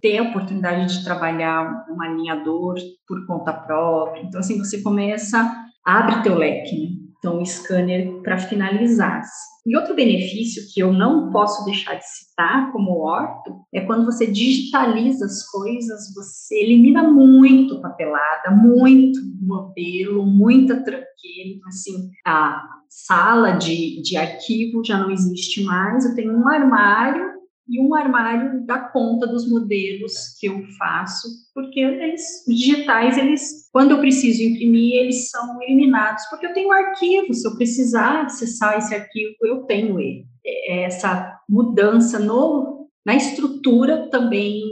ter 0.00 0.18
a 0.18 0.22
oportunidade 0.24 0.98
de 0.98 1.04
trabalhar 1.04 1.86
um 1.90 2.00
alinhador 2.02 2.76
por 3.06 3.26
conta 3.26 3.52
própria. 3.52 4.22
Então, 4.22 4.40
assim, 4.40 4.58
você 4.58 4.82
começa, 4.82 5.50
abre 5.84 6.22
teu 6.22 6.36
leque, 6.36 6.76
né? 6.76 7.01
Então, 7.22 7.40
o 7.40 7.46
scanner 7.46 8.20
para 8.20 8.36
finalizar. 8.36 9.22
E 9.64 9.76
outro 9.76 9.94
benefício 9.94 10.64
que 10.74 10.82
eu 10.82 10.92
não 10.92 11.30
posso 11.30 11.64
deixar 11.64 11.94
de 11.94 12.04
citar 12.04 12.72
como 12.72 12.98
orto 12.98 13.60
é 13.72 13.80
quando 13.82 14.04
você 14.04 14.26
digitaliza 14.26 15.24
as 15.26 15.48
coisas, 15.48 16.12
você 16.16 16.56
elimina 16.56 17.08
muito 17.08 17.80
papelada, 17.80 18.50
muito 18.50 19.20
modelo, 19.40 20.26
muita 20.26 20.82
tranqueira. 20.82 21.06
Então, 21.54 21.68
assim, 21.68 22.10
a 22.26 22.60
sala 22.88 23.52
de, 23.52 24.02
de 24.02 24.16
arquivo 24.16 24.82
já 24.84 24.98
não 24.98 25.12
existe 25.12 25.62
mais. 25.62 26.04
Eu 26.04 26.16
tenho 26.16 26.36
um 26.36 26.48
armário 26.48 27.41
e 27.68 27.80
um 27.80 27.94
armário 27.94 28.64
dá 28.66 28.78
conta 28.78 29.26
dos 29.26 29.48
modelos 29.48 30.36
que 30.38 30.46
eu 30.46 30.62
faço, 30.78 31.28
porque 31.54 31.80
eles 31.80 32.44
digitais, 32.46 33.16
eles, 33.16 33.68
quando 33.72 33.92
eu 33.92 34.00
preciso 34.00 34.42
imprimir, 34.42 34.96
eles 34.96 35.30
são 35.30 35.62
eliminados, 35.62 36.24
porque 36.28 36.46
eu 36.46 36.52
tenho 36.52 36.68
um 36.68 36.72
arquivo, 36.72 37.32
se 37.32 37.46
eu 37.46 37.56
precisar 37.56 38.24
acessar 38.24 38.78
esse 38.78 38.94
arquivo, 38.94 39.34
eu 39.42 39.62
tenho 39.62 39.98
ele. 40.00 40.26
É, 40.44 40.82
essa 40.84 41.38
mudança 41.48 42.18
no, 42.18 42.88
na 43.06 43.14
estrutura 43.14 44.08
também 44.10 44.62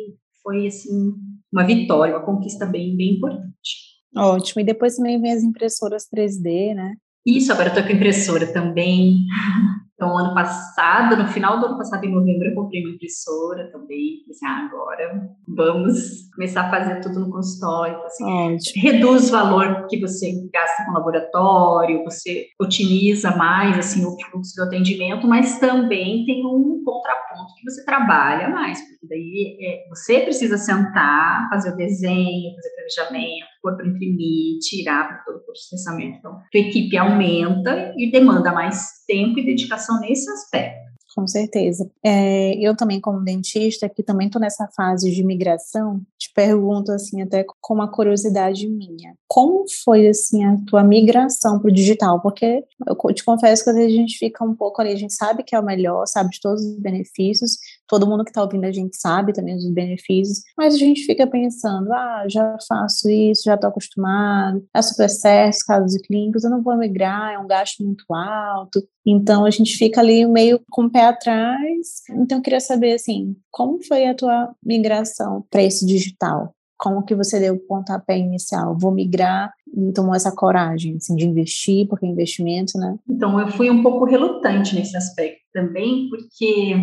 foi 0.42 0.66
assim 0.66 1.14
uma 1.52 1.64
vitória, 1.64 2.16
uma 2.16 2.24
conquista 2.24 2.66
bem, 2.66 2.96
bem 2.96 3.16
importante. 3.16 3.90
Ótimo. 4.16 4.60
E 4.60 4.64
depois 4.64 4.96
também 4.96 5.20
vem 5.20 5.32
as 5.32 5.42
impressoras 5.42 6.08
3D, 6.12 6.74
né? 6.74 6.94
Isso, 7.24 7.52
agora 7.52 7.68
estou 7.68 7.84
com 7.84 7.92
impressora 7.92 8.52
também. 8.52 9.24
Então, 10.00 10.16
ano 10.16 10.32
passado, 10.32 11.14
no 11.14 11.28
final 11.28 11.60
do 11.60 11.66
ano 11.66 11.76
passado, 11.76 12.02
em 12.06 12.10
novembro, 12.10 12.48
eu 12.48 12.54
comprei 12.54 12.82
uma 12.82 12.94
impressora 12.94 13.70
também. 13.70 14.24
Assim, 14.30 14.46
ah, 14.46 14.66
agora 14.66 15.28
vamos 15.46 16.26
começar 16.34 16.62
a 16.62 16.70
fazer 16.70 17.00
tudo 17.02 17.20
no 17.20 17.30
consultório. 17.30 18.02
Assim, 18.06 18.56
reduz 18.80 19.28
o 19.28 19.32
valor 19.32 19.86
que 19.88 20.00
você 20.00 20.32
gasta 20.50 20.86
com 20.86 20.92
laboratório, 20.92 22.02
você 22.02 22.46
otimiza 22.58 23.36
mais 23.36 23.78
assim, 23.78 24.02
o 24.06 24.16
fluxo 24.30 24.56
do 24.56 24.62
atendimento, 24.62 25.26
mas 25.26 25.58
também 25.58 26.24
tem 26.24 26.46
um 26.46 26.82
contraponto 26.82 27.54
que 27.58 27.70
você 27.70 27.84
trabalha 27.84 28.48
mais, 28.48 28.80
porque 28.80 29.06
daí 29.06 29.58
é, 29.60 29.86
você 29.90 30.20
precisa 30.20 30.56
sentar, 30.56 31.46
fazer 31.50 31.74
o 31.74 31.76
desenho, 31.76 32.54
fazer 32.54 32.68
o 32.68 32.74
planejamento, 32.74 33.49
pôr 33.62 33.76
para 33.76 33.86
imprimir, 33.86 34.58
tirar 34.60 35.08
para 35.08 35.18
todo 35.24 35.38
o 35.38 35.44
processamento. 35.44 36.18
Então, 36.18 36.32
a 36.32 36.58
equipe 36.58 36.96
aumenta 36.96 37.94
e 37.96 38.10
demanda 38.10 38.52
mais 38.52 39.04
tempo 39.06 39.38
e 39.38 39.44
dedicação 39.44 40.00
nesse 40.00 40.30
aspecto. 40.30 40.89
Com 41.14 41.26
certeza. 41.26 41.90
É, 42.04 42.54
eu 42.54 42.76
também, 42.76 43.00
como 43.00 43.24
dentista, 43.24 43.88
que 43.88 44.02
também 44.02 44.28
estou 44.28 44.40
nessa 44.40 44.68
fase 44.76 45.10
de 45.10 45.24
migração, 45.24 46.00
te 46.16 46.30
pergunto, 46.34 46.92
assim, 46.92 47.20
até 47.20 47.44
com 47.60 47.74
uma 47.74 47.90
curiosidade 47.90 48.68
minha. 48.68 49.14
Como 49.26 49.64
foi, 49.84 50.06
assim, 50.06 50.44
a 50.44 50.56
tua 50.66 50.84
migração 50.84 51.58
para 51.58 51.68
o 51.68 51.74
digital? 51.74 52.20
Porque 52.20 52.64
eu 52.86 53.14
te 53.14 53.24
confesso 53.24 53.64
que 53.64 53.70
às 53.70 53.76
vezes 53.76 53.92
a 53.92 53.96
gente 53.96 54.18
fica 54.18 54.44
um 54.44 54.54
pouco 54.54 54.80
ali, 54.80 54.92
a 54.92 54.96
gente 54.96 55.14
sabe 55.14 55.42
que 55.42 55.54
é 55.54 55.60
o 55.60 55.64
melhor, 55.64 56.06
sabe 56.06 56.30
de 56.30 56.40
todos 56.40 56.62
os 56.62 56.78
benefícios, 56.78 57.56
todo 57.88 58.06
mundo 58.06 58.24
que 58.24 58.30
está 58.30 58.42
ouvindo 58.42 58.64
a 58.64 58.72
gente 58.72 58.96
sabe 58.96 59.32
também 59.32 59.56
dos 59.56 59.68
benefícios, 59.72 60.42
mas 60.56 60.74
a 60.74 60.78
gente 60.78 61.04
fica 61.04 61.26
pensando, 61.26 61.92
ah, 61.92 62.24
já 62.28 62.56
faço 62.68 63.10
isso, 63.10 63.42
já 63.44 63.56
estou 63.56 63.68
acostumado, 63.68 64.64
é 64.72 64.80
super 64.80 65.10
certo, 65.10 65.58
casos 65.66 65.96
clínicos, 66.02 66.44
eu 66.44 66.50
não 66.50 66.62
vou 66.62 66.76
migrar, 66.76 67.32
é 67.32 67.38
um 67.38 67.48
gasto 67.48 67.84
muito 67.84 68.04
alto. 68.14 68.80
Então 69.10 69.44
a 69.44 69.50
gente 69.50 69.76
fica 69.76 70.00
ali 70.00 70.24
meio 70.26 70.60
com 70.70 70.84
o 70.84 70.90
pé 70.90 71.06
atrás. 71.06 72.02
Então 72.10 72.38
eu 72.38 72.42
queria 72.42 72.60
saber 72.60 72.92
assim, 72.92 73.36
como 73.50 73.82
foi 73.82 74.06
a 74.06 74.14
tua 74.14 74.54
migração 74.64 75.44
para 75.50 75.62
esse 75.62 75.84
digital? 75.84 76.54
Como 76.78 77.04
que 77.04 77.14
você 77.14 77.38
deu 77.38 77.54
o 77.54 77.58
pontapé 77.58 78.18
inicial? 78.18 78.76
Vou 78.78 78.90
migrar 78.90 79.52
e 79.76 79.92
tomou 79.92 80.14
essa 80.14 80.34
coragem 80.34 80.96
assim, 80.96 81.14
de 81.14 81.26
investir, 81.26 81.86
porque 81.88 82.06
é 82.06 82.08
investimento, 82.08 82.78
né? 82.78 82.96
Então 83.08 83.38
eu 83.38 83.48
fui 83.48 83.68
um 83.68 83.82
pouco 83.82 84.04
relutante 84.04 84.74
nesse 84.74 84.96
aspecto 84.96 85.40
também, 85.52 86.08
porque 86.08 86.74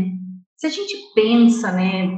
se 0.58 0.66
a 0.66 0.70
gente 0.70 0.96
pensa, 1.14 1.72
né, 1.72 2.10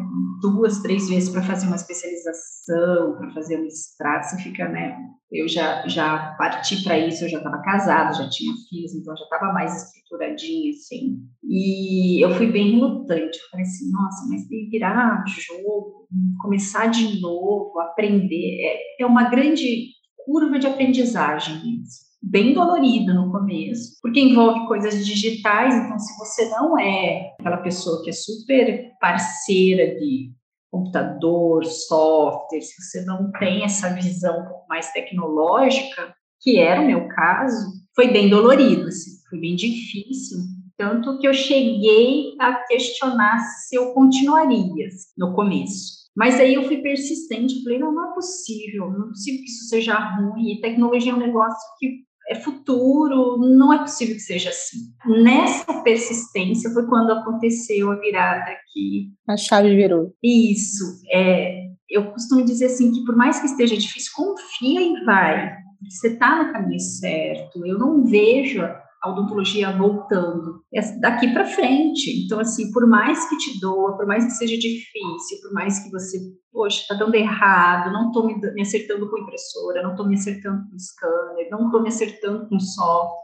duas, 0.42 0.82
três 0.82 1.10
vezes 1.10 1.30
para 1.30 1.44
fazer 1.44 1.68
uma 1.68 1.76
especialização, 1.76 3.18
para 3.18 3.34
fazer 3.34 3.60
um 3.60 3.64
mestrado, 3.64 4.24
você 4.24 4.38
fica, 4.38 4.68
né, 4.70 4.98
eu 5.30 5.48
já, 5.48 5.86
já 5.88 6.36
parti 6.38 6.82
para 6.82 6.98
isso, 6.98 7.26
eu 7.26 7.30
já 7.30 7.38
estava 7.40 7.62
casada, 7.62 8.14
já 8.14 8.30
tinha 8.30 8.54
filhos, 8.70 8.96
então 8.96 9.16
já 9.18 9.26
estava 9.26 9.52
mais 9.52 9.84
estruturadinha, 9.84 10.72
assim, 10.72 11.18
e 11.44 12.24
eu 12.24 12.34
fui 12.36 12.48
bem 12.48 12.72
relutante, 12.72 13.38
eu 13.38 13.50
falei 13.52 13.66
assim, 13.66 13.92
nossa, 13.92 14.26
mas 14.30 14.48
virar 14.72 15.24
jogo, 15.28 16.08
começar 16.42 16.88
de 16.88 17.20
novo, 17.20 17.78
aprender, 17.82 18.62
é, 18.62 19.04
é 19.04 19.06
uma 19.06 19.30
grande 19.30 19.88
curva 20.26 20.58
de 20.58 20.66
aprendizagem 20.66 21.82
isso 21.84 22.09
bem 22.22 22.54
dolorido 22.54 23.14
no 23.14 23.32
começo, 23.32 23.98
porque 24.02 24.20
envolve 24.20 24.68
coisas 24.68 25.06
digitais, 25.06 25.74
então 25.74 25.98
se 25.98 26.18
você 26.18 26.50
não 26.50 26.78
é 26.78 27.34
aquela 27.40 27.58
pessoa 27.58 28.04
que 28.04 28.10
é 28.10 28.14
super 28.14 28.92
parceira 29.00 29.96
de 30.00 30.32
computador, 30.72 31.66
software, 31.66 32.62
se 32.62 32.82
você 32.82 33.06
não 33.06 33.32
tem 33.32 33.64
essa 33.64 33.94
visão 33.94 34.46
mais 34.68 34.92
tecnológica, 34.92 36.14
que 36.42 36.58
era 36.60 36.82
o 36.82 36.86
meu 36.86 37.08
caso, 37.08 37.74
foi 37.96 38.12
bem 38.12 38.30
dolorido, 38.30 38.88
assim, 38.88 39.12
foi 39.30 39.40
bem 39.40 39.56
difícil, 39.56 40.40
tanto 40.78 41.18
que 41.20 41.28
eu 41.28 41.34
cheguei 41.34 42.36
a 42.40 42.54
questionar 42.66 43.40
se 43.40 43.76
eu 43.76 43.94
continuaria 43.94 44.88
assim, 44.88 45.10
no 45.18 45.34
começo. 45.34 46.00
Mas 46.16 46.40
aí 46.40 46.54
eu 46.54 46.64
fui 46.64 46.78
persistente, 46.78 47.64
falei, 47.64 47.80
não, 47.80 47.94
não 47.94 48.12
é 48.12 48.14
possível, 48.14 48.90
não 48.90 49.06
é 49.06 49.08
possível 49.10 49.40
que 49.42 49.50
isso 49.50 49.70
seja 49.70 49.98
ruim, 49.98 50.52
e 50.52 50.62
tecnologia 50.62 51.12
é 51.12 51.16
um 51.16 51.20
negócio 51.20 51.60
que 51.78 52.09
é 52.30 52.36
futuro, 52.36 53.38
não 53.40 53.74
é 53.74 53.80
possível 53.80 54.14
que 54.14 54.22
seja 54.22 54.50
assim. 54.50 54.78
Nessa 55.24 55.82
persistência 55.82 56.70
foi 56.72 56.86
quando 56.86 57.12
aconteceu 57.12 57.92
a 57.92 57.96
virada 57.96 58.52
aqui. 58.52 59.12
A 59.28 59.36
chave 59.36 59.76
virou. 59.76 60.14
Isso. 60.24 60.84
É, 61.12 61.70
eu 61.90 62.12
costumo 62.12 62.46
dizer 62.46 62.68
assim 62.68 62.92
que 62.92 63.04
por 63.04 63.16
mais 63.16 63.40
que 63.40 63.48
esteja 63.48 63.76
difícil, 63.76 64.12
confia 64.16 64.82
e 64.82 65.04
vai. 65.04 65.58
Você 65.90 66.10
está 66.10 66.44
no 66.44 66.54
caminho 66.54 66.80
certo. 66.80 67.66
Eu 67.66 67.80
não 67.80 68.06
vejo 68.06 68.62
a 68.62 69.10
odontologia 69.10 69.72
voltando 69.72 70.49
é 70.74 71.00
daqui 71.00 71.32
para 71.34 71.46
frente. 71.46 72.24
Então, 72.24 72.40
assim, 72.40 72.72
por 72.72 72.88
mais 72.88 73.28
que 73.28 73.38
te 73.38 73.60
doa, 73.60 73.98
por 73.98 74.06
mais 74.06 74.26
que 74.26 74.32
seja 74.32 74.56
difícil, 74.56 75.42
por 75.42 75.54
mais 75.54 75.80
que 75.80 75.90
você, 75.90 76.20
poxa, 76.52 76.82
está 76.82 76.96
dando 76.96 77.16
errado, 77.16 77.92
não 77.92 78.08
estou 78.08 78.28
me, 78.28 78.36
me, 78.54 78.62
acertando 78.62 79.10
com 79.10 79.18
impressora, 79.18 79.82
não 79.82 79.92
estou 79.92 80.08
me 80.08 80.16
acertando 80.16 80.64
com 80.70 80.78
scanner, 80.78 81.50
não 81.50 81.66
estou 81.66 81.82
me 81.82 81.88
acertando 81.88 82.48
com 82.48 82.60
software, 82.60 83.18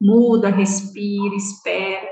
muda, 0.00 0.50
respira, 0.50 1.34
espera 1.34 2.08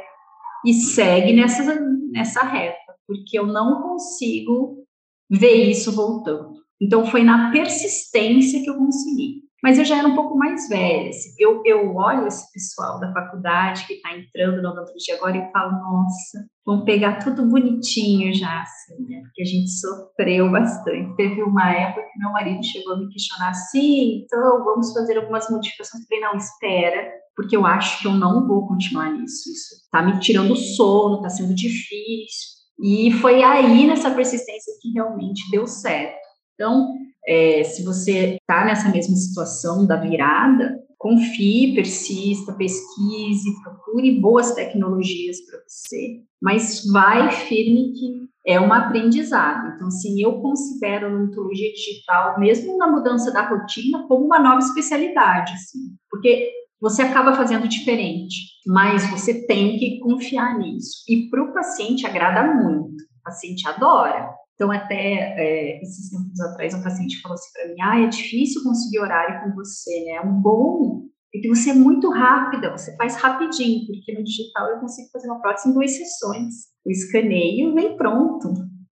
e 0.64 0.73
segue 0.73 1.33
nessa, 1.35 1.80
nessa 2.11 2.42
reta, 2.42 2.95
porque 3.07 3.38
eu 3.38 3.47
não 3.47 3.83
consigo 3.83 4.85
ver 5.30 5.71
isso 5.71 5.92
voltando. 5.92 6.54
Então, 6.80 7.04
foi 7.07 7.23
na 7.23 7.50
persistência 7.50 8.62
que 8.62 8.71
eu 8.71 8.76
consegui. 8.76 9.48
Mas 9.62 9.78
eu 9.78 9.84
já 9.84 9.98
era 9.98 10.06
um 10.06 10.14
pouco 10.14 10.36
mais 10.36 10.68
velha. 10.68 11.10
Assim. 11.10 11.34
Eu, 11.38 11.62
eu 11.64 11.94
olho 11.96 12.26
esse 12.26 12.50
pessoal 12.52 13.00
da 13.00 13.12
faculdade 13.12 13.86
que 13.86 13.94
está 13.94 14.16
entrando 14.16 14.62
na 14.62 14.70
odontologia 14.70 15.16
agora 15.16 15.36
e 15.36 15.52
falo, 15.52 15.72
nossa, 15.72 16.46
vão 16.64 16.84
pegar 16.84 17.18
tudo 17.18 17.46
bonitinho 17.46 18.32
já, 18.32 18.62
assim, 18.62 19.02
né? 19.08 19.20
Porque 19.22 19.42
a 19.42 19.44
gente 19.44 19.70
sofreu 19.70 20.50
bastante. 20.50 21.16
Teve 21.16 21.42
uma 21.42 21.70
época 21.70 22.06
que 22.12 22.18
meu 22.18 22.30
marido 22.30 22.62
chegou 22.64 22.94
a 22.94 22.98
me 22.98 23.08
questionar 23.08 23.50
assim, 23.50 24.22
então 24.24 24.64
vamos 24.64 24.92
fazer 24.92 25.16
algumas 25.16 25.50
modificações. 25.50 26.02
Eu 26.02 26.08
falei, 26.08 26.24
não, 26.24 26.36
espera, 26.36 27.10
porque 27.34 27.56
eu 27.56 27.66
acho 27.66 28.00
que 28.00 28.06
eu 28.06 28.12
não 28.12 28.46
vou 28.46 28.66
continuar 28.68 29.10
nisso. 29.10 29.50
Isso 29.50 29.74
está 29.82 30.02
me 30.02 30.20
tirando 30.20 30.52
o 30.52 30.56
sono, 30.56 31.16
está 31.16 31.30
sendo 31.30 31.54
difícil. 31.54 32.58
E 32.80 33.10
foi 33.12 33.42
aí, 33.42 33.86
nessa 33.86 34.10
persistência, 34.10 34.72
que 34.80 34.92
realmente 34.92 35.50
deu 35.50 35.66
certo. 35.66 36.16
Então, 36.54 36.94
é, 37.28 37.62
se 37.62 37.85
você 37.85 38.38
está 38.40 38.64
nessa 38.64 38.88
mesma 38.88 39.14
situação 39.14 39.87
da 39.87 39.97
virada, 39.97 40.82
confie, 40.97 41.75
persista, 41.75 42.54
pesquise, 42.54 43.62
procure 43.62 44.18
boas 44.18 44.54
tecnologias 44.54 45.37
para 45.42 45.61
você, 45.66 46.23
mas 46.42 46.85
vai 46.90 47.30
firme 47.30 47.92
que 47.92 48.28
é 48.47 48.58
um 48.58 48.73
aprendizado. 48.73 49.75
Então, 49.75 49.88
assim, 49.88 50.20
eu 50.23 50.40
considero 50.40 51.06
a 51.06 51.11
odontologia 51.11 51.70
digital, 51.70 52.40
mesmo 52.40 52.78
na 52.78 52.90
mudança 52.90 53.30
da 53.30 53.47
rotina, 53.47 54.06
como 54.08 54.25
uma 54.25 54.38
nova 54.38 54.61
especialidade, 54.61 55.52
assim, 55.52 55.94
porque 56.11 56.50
você 56.80 57.02
acaba 57.02 57.35
fazendo 57.35 57.68
diferente, 57.68 58.37
mas 58.66 59.08
você 59.11 59.47
tem 59.47 59.78
que 59.78 59.99
confiar 60.00 60.58
nisso. 60.58 61.04
E 61.08 61.28
para 61.28 61.42
o 61.42 61.52
paciente 61.52 62.06
agrada 62.06 62.54
muito, 62.54 63.02
o 63.02 63.23
paciente 63.23 63.68
adora. 63.68 64.30
Então, 64.58 64.72
até 64.72 64.96
é, 64.96 65.80
esses 65.80 66.10
tempos 66.10 66.40
atrás, 66.40 66.74
um 66.74 66.82
paciente 66.82 67.22
falou 67.22 67.34
assim 67.34 67.52
para 67.52 67.68
mim: 67.68 67.80
ah, 67.80 68.00
é 68.00 68.08
difícil 68.08 68.60
conseguir 68.64 68.98
horário 68.98 69.44
com 69.44 69.54
você, 69.54 70.04
né? 70.04 70.16
É 70.16 70.20
um 70.20 70.40
bom 70.40 71.06
é 71.32 71.38
que 71.38 71.48
você 71.48 71.70
é 71.70 71.74
muito 71.74 72.10
rápida, 72.10 72.72
você 72.72 72.96
faz 72.96 73.16
rapidinho, 73.16 73.86
porque 73.86 74.14
no 74.14 74.24
digital 74.24 74.68
eu 74.70 74.80
consigo 74.80 75.10
fazer 75.12 75.28
uma 75.28 75.40
prótese 75.40 75.68
em 75.68 75.74
duas 75.74 75.92
sessões. 75.92 76.54
Eu 76.84 76.90
escaneio 76.90 77.74
vem 77.74 77.96
pronto. 77.96 78.52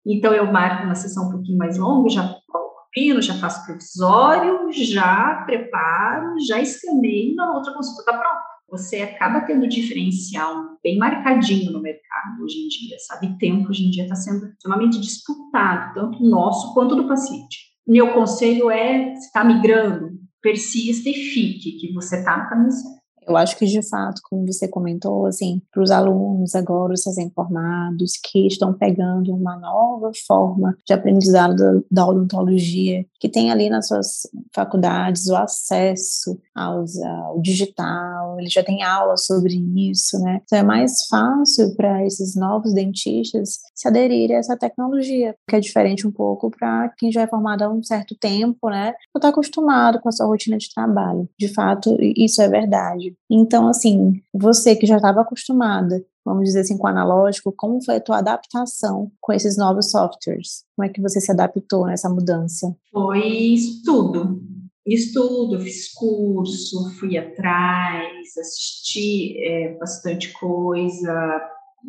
Então, 0.06 0.32
eu 0.32 0.50
marco 0.50 0.84
uma 0.84 0.94
sessão 0.94 1.28
um 1.28 1.32
pouquinho 1.32 1.58
mais 1.58 1.76
longa, 1.76 2.08
já 2.08 2.22
coloco 2.48 2.88
pino, 2.92 3.20
já 3.20 3.34
faço 3.34 3.66
provisório, 3.66 4.72
já 4.72 5.42
preparo, 5.44 6.36
já 6.46 6.58
escaneio, 6.60 7.34
na 7.34 7.52
outra 7.52 7.74
consulta 7.74 8.00
está 8.00 8.16
pronta 8.16 8.49
você 8.70 9.02
acaba 9.02 9.40
tendo 9.42 9.68
diferencial 9.68 10.78
bem 10.82 10.96
marcadinho 10.96 11.72
no 11.72 11.82
mercado 11.82 12.42
hoje 12.42 12.58
em 12.58 12.68
dia, 12.68 12.96
sabe? 13.00 13.36
Tempo 13.38 13.68
hoje 13.68 13.86
em 13.86 13.90
dia 13.90 14.04
está 14.04 14.14
sendo 14.14 14.46
extremamente 14.46 15.00
disputado, 15.00 15.94
tanto 15.94 16.22
nosso 16.22 16.72
quanto 16.72 16.94
do 16.94 17.08
paciente. 17.08 17.70
Meu 17.86 18.12
conselho 18.12 18.70
é, 18.70 19.14
se 19.16 19.26
está 19.26 19.42
migrando, 19.42 20.10
persista 20.40 21.08
e 21.08 21.14
fique, 21.14 21.72
que 21.72 21.92
você 21.92 22.18
está 22.18 22.42
no 22.42 22.48
caminho 22.48 22.70
certo. 22.70 23.00
Eu 23.26 23.36
acho 23.36 23.56
que, 23.56 23.66
de 23.66 23.86
fato, 23.88 24.20
como 24.28 24.46
você 24.46 24.66
comentou, 24.66 25.26
assim, 25.26 25.62
para 25.72 25.82
os 25.82 25.90
alunos 25.90 26.54
agora, 26.54 26.94
os 26.94 27.06
recém-formados, 27.06 28.14
que 28.24 28.46
estão 28.46 28.72
pegando 28.72 29.34
uma 29.34 29.56
nova 29.56 30.10
forma 30.26 30.76
de 30.84 30.92
aprendizado 30.92 31.54
da, 31.54 31.80
da 31.90 32.06
odontologia, 32.06 33.04
que 33.20 33.28
tem 33.28 33.52
ali 33.52 33.68
nas 33.68 33.86
suas 33.86 34.22
faculdades 34.54 35.28
o 35.28 35.36
acesso 35.36 36.40
aos, 36.54 36.98
ao 37.02 37.40
digital, 37.40 38.40
ele 38.40 38.48
já 38.48 38.64
tem 38.64 38.82
aula 38.82 39.16
sobre 39.18 39.54
isso, 39.76 40.18
né? 40.20 40.40
Então 40.42 40.58
é 40.58 40.62
mais 40.62 41.06
fácil 41.06 41.76
para 41.76 42.04
esses 42.06 42.34
novos 42.34 42.72
dentistas 42.72 43.58
se 43.74 43.86
aderirem 43.86 44.36
a 44.36 44.38
essa 44.38 44.56
tecnologia, 44.56 45.36
que 45.46 45.54
é 45.54 45.60
diferente 45.60 46.06
um 46.06 46.10
pouco 46.10 46.50
para 46.50 46.88
quem 46.96 47.12
já 47.12 47.20
é 47.22 47.26
formado 47.26 47.62
há 47.62 47.68
um 47.68 47.82
certo 47.82 48.16
tempo, 48.18 48.70
né? 48.70 48.94
Ou 49.14 49.18
está 49.18 49.28
acostumado 49.28 50.00
com 50.00 50.08
a 50.08 50.12
sua 50.12 50.26
rotina 50.26 50.56
de 50.56 50.72
trabalho. 50.74 51.28
De 51.38 51.48
fato, 51.48 51.96
isso 52.16 52.40
é 52.40 52.48
verdade. 52.48 53.14
Então, 53.30 53.68
assim, 53.68 54.20
você 54.32 54.74
que 54.74 54.86
já 54.86 54.96
estava 54.96 55.20
acostumada 55.20 56.02
vamos 56.24 56.44
dizer 56.44 56.60
assim, 56.60 56.76
com 56.76 56.86
o 56.86 56.90
analógico, 56.90 57.52
como 57.56 57.84
foi 57.84 57.96
a 57.96 58.00
tua 58.00 58.18
adaptação 58.18 59.10
com 59.20 59.32
esses 59.32 59.56
novos 59.56 59.90
softwares? 59.90 60.64
Como 60.76 60.86
é 60.86 60.92
que 60.92 61.00
você 61.00 61.20
se 61.20 61.30
adaptou 61.30 61.86
nessa 61.86 62.08
mudança? 62.08 62.74
Foi 62.92 63.26
estudo 63.26 64.40
estudo, 64.86 65.60
fiz 65.60 65.92
curso, 65.92 66.90
fui 66.98 67.16
atrás, 67.16 68.36
assisti 68.38 69.38
é, 69.44 69.76
bastante 69.78 70.32
coisa, 70.32 71.40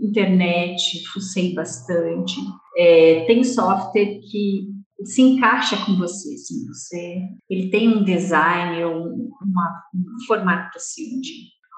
internet, 0.02 1.04
fucei 1.08 1.54
bastante. 1.54 2.36
É, 2.78 3.26
tem 3.26 3.44
software 3.44 4.20
que 4.20 4.70
se 5.04 5.22
encaixa 5.22 5.84
com 5.86 5.98
você, 5.98 6.34
assim, 6.34 6.68
você, 6.68 7.22
ele 7.50 7.70
tem 7.70 7.90
um 7.90 8.04
design, 8.04 8.86
um, 8.86 9.30
uma, 9.42 9.84
um 9.96 10.26
formato 10.28 10.78
assim 10.78 11.20
de, 11.22 11.32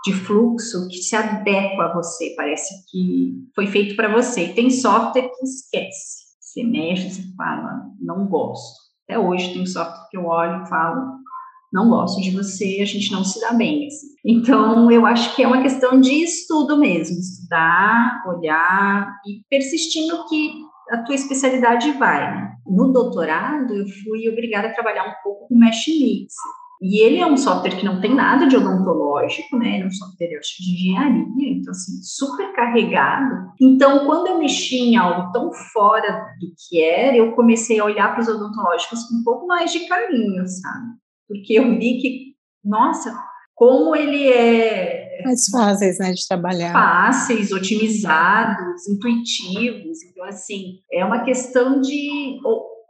de 0.05 0.13
fluxo 0.13 0.87
que 0.89 0.97
se 0.97 1.15
adequa 1.15 1.85
a 1.85 1.93
você, 1.93 2.33
parece 2.35 2.73
que 2.91 3.33
foi 3.55 3.67
feito 3.67 3.95
para 3.95 4.13
você. 4.13 4.49
Tem 4.49 4.69
software 4.69 5.29
que 5.29 5.45
esquece, 5.45 6.23
você 6.39 6.63
mexe, 6.63 7.09
você 7.09 7.23
fala, 7.35 7.85
não 8.01 8.27
gosto. 8.27 8.83
Até 9.07 9.17
hoje 9.17 9.53
tem 9.53 9.65
software 9.65 10.07
que 10.09 10.17
eu 10.17 10.25
olho 10.25 10.63
e 10.63 10.69
falo, 10.69 11.23
não 11.71 11.89
gosto 11.89 12.21
de 12.21 12.31
você, 12.31 12.79
a 12.81 12.85
gente 12.85 13.11
não 13.11 13.23
se 13.23 13.39
dá 13.41 13.53
bem. 13.53 13.87
Assim. 13.87 14.07
Então, 14.23 14.91
eu 14.91 15.05
acho 15.05 15.35
que 15.35 15.43
é 15.43 15.47
uma 15.47 15.61
questão 15.61 15.99
de 15.99 16.23
estudo 16.23 16.77
mesmo, 16.77 17.17
estudar, 17.17 18.23
olhar 18.27 19.07
e 19.25 19.41
persistir 19.49 20.05
no 20.07 20.27
que 20.27 20.51
a 20.91 20.97
tua 21.03 21.15
especialidade 21.15 21.91
vai. 21.93 22.19
Né? 22.19 22.55
No 22.67 22.93
doutorado, 22.93 23.73
eu 23.73 23.85
fui 23.87 24.29
obrigada 24.29 24.67
a 24.67 24.73
trabalhar 24.73 25.05
um 25.05 25.23
pouco 25.23 25.47
com 25.47 25.57
Mesh 25.57 25.87
Mix. 25.87 26.33
E 26.81 27.01
ele 27.01 27.19
é 27.19 27.25
um 27.25 27.37
software 27.37 27.77
que 27.77 27.85
não 27.85 28.01
tem 28.01 28.13
nada 28.13 28.45
de 28.45 28.57
odontológico, 28.57 29.57
né? 29.57 29.79
É 29.79 29.85
um 29.85 29.91
software, 29.91 30.37
acho, 30.37 30.61
de 30.61 30.73
engenharia, 30.73 31.25
então, 31.37 31.71
assim, 31.71 32.01
super 32.01 32.51
carregado. 32.53 33.51
Então, 33.59 34.05
quando 34.05 34.27
eu 34.27 34.39
mexi 34.39 34.77
em 34.79 34.97
algo 34.97 35.31
tão 35.31 35.51
fora 35.71 36.25
do 36.39 36.47
que 36.57 36.81
era, 36.81 37.15
eu 37.15 37.31
comecei 37.33 37.79
a 37.79 37.85
olhar 37.85 38.11
para 38.11 38.21
os 38.21 38.27
odontológicos 38.27 39.03
com 39.03 39.15
um 39.15 39.23
pouco 39.23 39.47
mais 39.47 39.71
de 39.71 39.87
carinho, 39.87 40.45
sabe? 40.47 40.87
Porque 41.27 41.53
eu 41.53 41.69
vi 41.77 41.99
que, 42.01 42.35
nossa, 42.63 43.17
como 43.55 43.95
ele 43.95 44.27
é. 44.27 45.21
Mais 45.23 45.47
fáceis, 45.47 45.99
né, 45.99 46.11
de 46.11 46.27
trabalhar. 46.27 46.73
Fáceis, 46.73 47.51
otimizados, 47.51 48.87
intuitivos. 48.89 50.03
Então, 50.03 50.25
assim, 50.25 50.79
é 50.91 51.05
uma 51.05 51.23
questão 51.23 51.79
de 51.79 52.39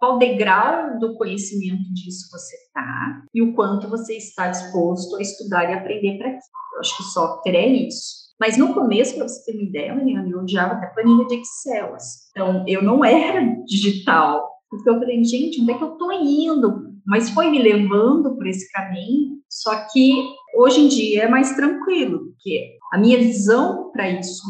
qual 0.03 0.17
degrau 0.17 0.99
do 0.99 1.15
conhecimento 1.15 1.93
disso 1.93 2.29
você 2.29 2.57
está 2.57 3.23
e 3.33 3.41
o 3.41 3.53
quanto 3.55 3.87
você 3.87 4.17
está 4.17 4.49
disposto 4.49 5.15
a 5.15 5.21
estudar 5.21 5.63
e 5.63 5.73
aprender 5.73 6.17
para 6.17 6.27
aquilo. 6.27 6.41
Eu 6.73 6.79
acho 6.81 6.97
que 6.97 7.03
software 7.03 7.55
é 7.55 7.67
isso. 7.67 8.23
Mas 8.37 8.57
no 8.57 8.73
começo, 8.73 9.15
para 9.15 9.25
você 9.25 9.45
ter 9.45 9.57
uma 9.57 9.63
ideia, 9.63 9.95
Mariana, 9.95 10.27
eu 10.29 10.39
odiava 10.39 10.73
até 10.73 10.87
planilha 10.87 11.25
de 11.25 11.35
Excel. 11.35 11.95
Assim. 11.95 12.19
Então, 12.31 12.65
eu 12.67 12.83
não 12.83 13.05
era 13.05 13.41
digital. 13.65 14.45
Porque 14.69 14.89
eu 14.89 14.99
falei, 14.99 15.23
gente, 15.23 15.61
onde 15.61 15.71
é 15.71 15.77
que 15.77 15.83
eu 15.85 15.93
estou 15.93 16.11
indo? 16.11 16.83
Mas 17.07 17.29
foi 17.29 17.49
me 17.49 17.59
levando 17.59 18.35
por 18.35 18.45
esse 18.45 18.69
caminho. 18.73 19.37
Só 19.49 19.87
que 19.89 20.15
hoje 20.57 20.81
em 20.81 20.89
dia 20.89 21.23
é 21.23 21.27
mais 21.29 21.55
tranquilo, 21.55 22.25
porque 22.25 22.75
a 22.91 22.97
minha 22.97 23.19
visão 23.19 23.89
para 23.93 24.09
isso, 24.09 24.41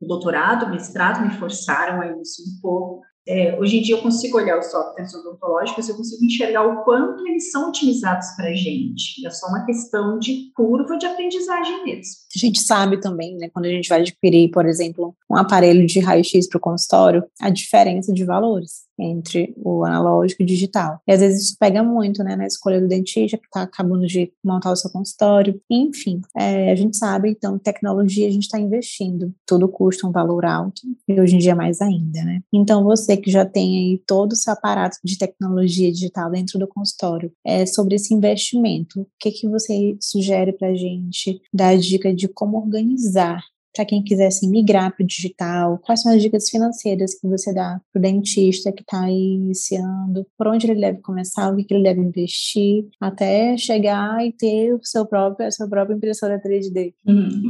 o 0.00 0.06
doutorado, 0.06 0.66
o 0.66 0.70
mestrado 0.70 1.26
me 1.26 1.34
forçaram 1.38 2.00
a 2.00 2.20
isso 2.20 2.42
um 2.42 2.60
pouco. 2.60 3.02
É, 3.26 3.56
hoje 3.58 3.78
em 3.78 3.82
dia 3.82 3.96
eu 3.96 4.02
consigo 4.02 4.36
olhar 4.36 4.58
os 4.58 4.66
softwares 4.66 5.14
odontológicos, 5.14 5.88
eu 5.88 5.96
consigo 5.96 6.24
enxergar 6.24 6.66
o 6.66 6.84
quanto 6.84 7.26
eles 7.28 7.50
são 7.50 7.68
otimizados 7.68 8.26
para 8.36 8.48
a 8.48 8.54
gente. 8.54 9.24
É 9.24 9.30
só 9.30 9.46
uma 9.46 9.64
questão 9.64 10.18
de 10.18 10.50
curva 10.54 10.98
de 10.98 11.06
aprendizagem 11.06 11.84
mesmo. 11.84 12.12
A 12.34 12.38
gente 12.38 12.60
sabe 12.60 13.00
também, 13.00 13.36
né, 13.36 13.48
quando 13.52 13.66
a 13.66 13.70
gente 13.70 13.88
vai 13.88 14.00
adquirir, 14.00 14.50
por 14.50 14.66
exemplo, 14.66 15.14
um 15.30 15.36
aparelho 15.36 15.86
de 15.86 16.00
raio-x 16.00 16.48
para 16.48 16.58
o 16.58 16.60
consultório, 16.60 17.24
a 17.40 17.48
diferença 17.48 18.12
de 18.12 18.24
valores 18.24 18.82
entre 19.02 19.54
o 19.56 19.84
analógico 19.84 20.42
e 20.42 20.44
o 20.44 20.46
digital. 20.46 21.00
E 21.06 21.12
às 21.12 21.20
vezes 21.20 21.46
isso 21.46 21.56
pega 21.58 21.82
muito, 21.82 22.22
né, 22.22 22.36
na 22.36 22.46
escolha 22.46 22.80
do 22.80 22.88
dentista 22.88 23.36
que 23.36 23.46
está 23.46 23.62
acabando 23.62 24.06
de 24.06 24.32
montar 24.44 24.72
o 24.72 24.76
seu 24.76 24.90
consultório. 24.90 25.60
Enfim, 25.70 26.20
é, 26.36 26.70
a 26.70 26.74
gente 26.74 26.96
sabe, 26.96 27.30
então, 27.30 27.58
tecnologia 27.58 28.28
a 28.28 28.30
gente 28.30 28.44
está 28.44 28.58
investindo. 28.58 29.34
Tudo 29.46 29.68
custa 29.68 30.06
um 30.06 30.12
valor 30.12 30.44
alto 30.44 30.82
e 31.08 31.20
hoje 31.20 31.36
em 31.36 31.38
dia 31.38 31.54
mais 31.54 31.80
ainda, 31.80 32.22
né? 32.24 32.40
Então, 32.52 32.84
você 32.84 33.16
que 33.16 33.30
já 33.30 33.44
tem 33.44 33.78
aí 33.78 34.02
todo 34.06 34.32
o 34.32 34.36
seu 34.36 34.52
aparato 34.52 34.98
de 35.04 35.18
tecnologia 35.18 35.90
digital 35.90 36.30
dentro 36.30 36.58
do 36.58 36.66
consultório, 36.66 37.32
é 37.44 37.66
sobre 37.66 37.96
esse 37.96 38.14
investimento. 38.14 39.00
O 39.00 39.06
que, 39.18 39.30
que 39.30 39.48
você 39.48 39.96
sugere 40.00 40.52
para 40.52 40.68
a 40.68 40.74
gente? 40.74 41.40
Dar 41.52 41.76
dica 41.76 42.14
de 42.14 42.28
como 42.28 42.58
organizar 42.58 43.42
para 43.74 43.84
quem 43.84 44.02
quisesse 44.02 44.48
migrar 44.48 44.94
para 44.94 45.02
o 45.02 45.06
digital? 45.06 45.78
Quais 45.78 46.02
são 46.02 46.14
as 46.14 46.22
dicas 46.22 46.48
financeiras 46.48 47.14
que 47.18 47.26
você 47.26 47.52
dá 47.52 47.80
para 47.92 47.98
o 47.98 48.02
dentista 48.02 48.72
que 48.72 48.82
está 48.82 49.08
iniciando? 49.08 50.26
Por 50.36 50.46
onde 50.48 50.70
ele 50.70 50.80
deve 50.80 51.00
começar? 51.00 51.50
O 51.50 51.56
que, 51.56 51.64
que 51.64 51.74
ele 51.74 51.82
deve 51.82 52.00
investir? 52.00 52.86
Até 53.00 53.56
chegar 53.56 54.24
e 54.24 54.32
ter 54.32 54.74
o 54.74 54.80
seu 54.82 55.06
próprio, 55.06 55.46
a 55.46 55.50
sua 55.50 55.68
própria 55.68 55.94
impressora 55.94 56.40
3D. 56.40 56.94
Hum. 57.06 57.42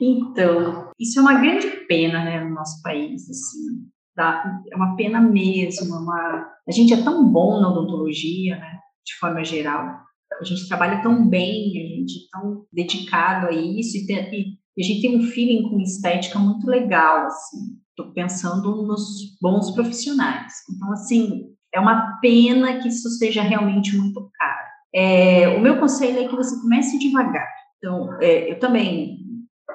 Então, 0.00 0.90
isso 0.98 1.18
é 1.18 1.22
uma 1.22 1.40
grande 1.40 1.66
pena 1.88 2.24
né, 2.24 2.44
no 2.44 2.54
nosso 2.54 2.80
país. 2.82 3.28
Assim. 3.28 3.88
Dá, 4.16 4.60
é 4.72 4.76
uma 4.76 4.96
pena 4.96 5.20
mesmo. 5.20 5.94
É 5.94 5.98
uma... 5.98 6.52
A 6.68 6.72
gente 6.72 6.94
é 6.94 7.02
tão 7.02 7.30
bom 7.30 7.60
na 7.60 7.70
odontologia, 7.70 8.56
né, 8.56 8.78
de 9.04 9.14
forma 9.18 9.44
geral. 9.44 10.04
A 10.40 10.44
gente 10.44 10.68
trabalha 10.68 11.02
tão 11.02 11.28
bem, 11.28 11.68
a 11.68 11.96
gente 11.96 12.12
é 12.12 12.38
tão 12.38 12.64
dedicado 12.72 13.46
a 13.48 13.52
isso 13.52 13.96
e, 13.96 14.06
tem, 14.06 14.34
e 14.34 14.58
e 14.76 14.82
a 14.82 14.86
gente 14.86 15.02
tem 15.02 15.16
um 15.16 15.22
feeling 15.22 15.68
com 15.68 15.80
estética 15.80 16.38
muito 16.38 16.66
legal, 16.66 17.26
assim. 17.26 17.58
Estou 17.90 18.12
pensando 18.12 18.82
nos 18.86 19.36
bons 19.40 19.70
profissionais. 19.70 20.52
Então, 20.74 20.92
assim, 20.92 21.44
é 21.72 21.78
uma 21.78 22.18
pena 22.20 22.80
que 22.80 22.88
isso 22.88 23.08
seja 23.10 23.42
realmente 23.42 23.96
muito 23.96 24.28
caro. 24.34 24.68
É, 24.94 25.48
o 25.48 25.60
meu 25.60 25.78
conselho 25.78 26.20
é 26.20 26.28
que 26.28 26.34
você 26.34 26.60
comece 26.60 26.98
devagar. 26.98 27.48
Então, 27.78 28.16
é, 28.20 28.50
eu 28.50 28.58
também 28.58 29.18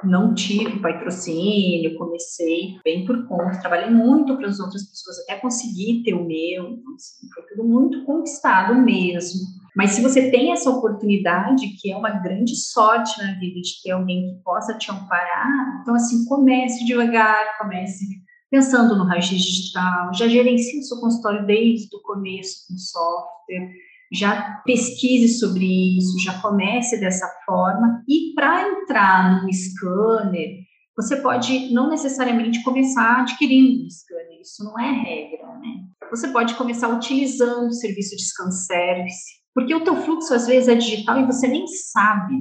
não 0.03 0.33
tive 0.33 0.79
patrocínio, 0.79 1.97
comecei 1.97 2.77
bem 2.83 3.05
por 3.05 3.27
conta, 3.27 3.59
trabalhei 3.59 3.89
muito 3.89 4.35
para 4.37 4.47
as 4.47 4.59
outras 4.59 4.89
pessoas 4.89 5.19
até 5.19 5.35
conseguir 5.39 6.03
ter 6.03 6.13
o 6.13 6.25
meu, 6.25 6.69
então, 6.69 6.93
assim, 6.95 7.27
foi 7.33 7.43
tudo 7.49 7.67
muito 7.67 8.05
conquistado 8.05 8.75
mesmo. 8.75 9.41
Mas 9.79 9.91
se 9.91 10.01
você 10.01 10.29
tem 10.29 10.51
essa 10.51 10.69
oportunidade, 10.69 11.65
que 11.79 11.89
é 11.89 11.95
uma 11.95 12.09
grande 12.09 12.53
sorte 12.53 13.17
na 13.17 13.39
vida 13.39 13.61
de 13.61 13.81
ter 13.81 13.91
alguém 13.91 14.27
que 14.27 14.43
possa 14.43 14.77
te 14.77 14.91
amparar, 14.91 15.79
então 15.81 15.95
assim, 15.95 16.25
comece 16.25 16.83
devagar, 16.83 17.57
comece 17.57 18.03
pensando 18.51 18.97
no 18.97 19.05
raio-x 19.05 19.39
digital, 19.39 20.13
já 20.13 20.27
gerencie 20.27 20.81
o 20.81 20.83
seu 20.83 20.99
consultório 20.99 21.45
desde 21.45 21.95
o 21.95 22.01
começo 22.01 22.67
com 22.67 22.77
software, 22.77 23.71
já 24.11 24.61
pesquise 24.65 25.39
sobre 25.39 25.97
isso, 25.97 26.19
já 26.25 26.37
comece 26.41 26.99
dessa 26.99 27.31
forma. 27.45 28.03
E 28.05 28.33
para 28.35 28.67
entrar 28.67 29.41
no 29.41 29.49
scanner, 29.53 30.57
você 30.93 31.15
pode 31.21 31.73
não 31.73 31.89
necessariamente 31.89 32.61
começar 32.63 33.21
adquirindo 33.21 33.85
um 33.85 33.89
scanner, 33.89 34.41
isso 34.41 34.61
não 34.61 34.77
é 34.77 34.91
regra, 34.91 35.47
né? 35.59 35.85
Você 36.11 36.27
pode 36.33 36.55
começar 36.55 36.89
utilizando 36.89 37.67
o 37.67 37.73
serviço 37.73 38.17
de 38.17 38.23
scan 38.23 38.51
service, 38.51 39.38
porque 39.53 39.75
o 39.75 39.83
teu 39.83 39.95
fluxo, 39.97 40.33
às 40.33 40.47
vezes, 40.47 40.69
é 40.69 40.75
digital 40.75 41.19
e 41.19 41.25
você 41.25 41.47
nem 41.47 41.65
sabe. 41.67 42.35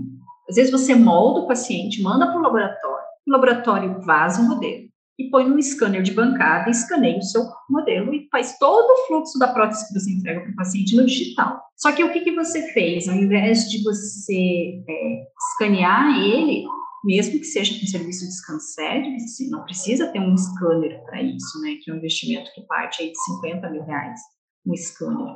Às 0.49 0.57
vezes, 0.57 0.71
você 0.71 0.95
molda 0.95 1.41
o 1.41 1.47
paciente, 1.47 2.03
manda 2.03 2.27
para 2.27 2.39
o 2.39 2.43
laboratório, 2.43 3.07
o 3.27 3.33
laboratório 3.33 4.01
vaza 4.01 4.41
o 4.41 4.49
modelo 4.49 4.89
e 5.19 5.29
põe 5.31 5.49
num 5.49 5.61
scanner 5.61 6.03
de 6.03 6.13
bancada, 6.13 6.71
escaneia 6.71 7.19
o 7.19 7.23
seu 7.23 7.43
modelo 7.69 8.15
e 8.15 8.29
faz 8.31 8.57
todo 8.59 8.89
o 8.89 9.07
fluxo 9.09 9.39
da 9.39 9.49
prótese 9.49 9.89
que 9.89 9.99
você 9.99 10.13
entrega 10.13 10.41
para 10.43 10.53
o 10.53 10.57
paciente 10.57 10.95
no 10.95 11.05
digital. 11.05 11.61
Só 11.77 11.91
que 11.91 12.05
o 12.05 12.13
que, 12.13 12.21
que 12.21 12.35
você 12.35 12.73
fez? 12.73 13.09
Ao 13.09 13.17
invés 13.17 13.69
de 13.69 13.83
você 13.83 14.81
é, 14.89 15.23
escanear 15.53 16.23
ele, 16.23 16.65
mesmo 17.05 17.39
que 17.39 17.45
seja 17.45 17.79
com 17.79 17.87
serviço 17.87 18.27
de 18.27 18.37
scan 18.37 18.61
service, 18.61 19.51
não 19.51 19.65
precisa 19.65 20.07
ter 20.13 20.21
um 20.21 20.37
scanner 20.37 21.05
para 21.05 21.21
isso, 21.21 21.61
né? 21.63 21.75
Que 21.83 21.91
é 21.91 21.95
um 21.95 21.97
investimento 21.97 22.53
que 22.55 22.63
parte 22.63 23.03
aí 23.03 23.11
de 23.11 23.25
50 23.25 23.71
mil 23.71 23.83
reais, 23.83 24.21
um 24.65 24.77
scanner. 24.77 25.35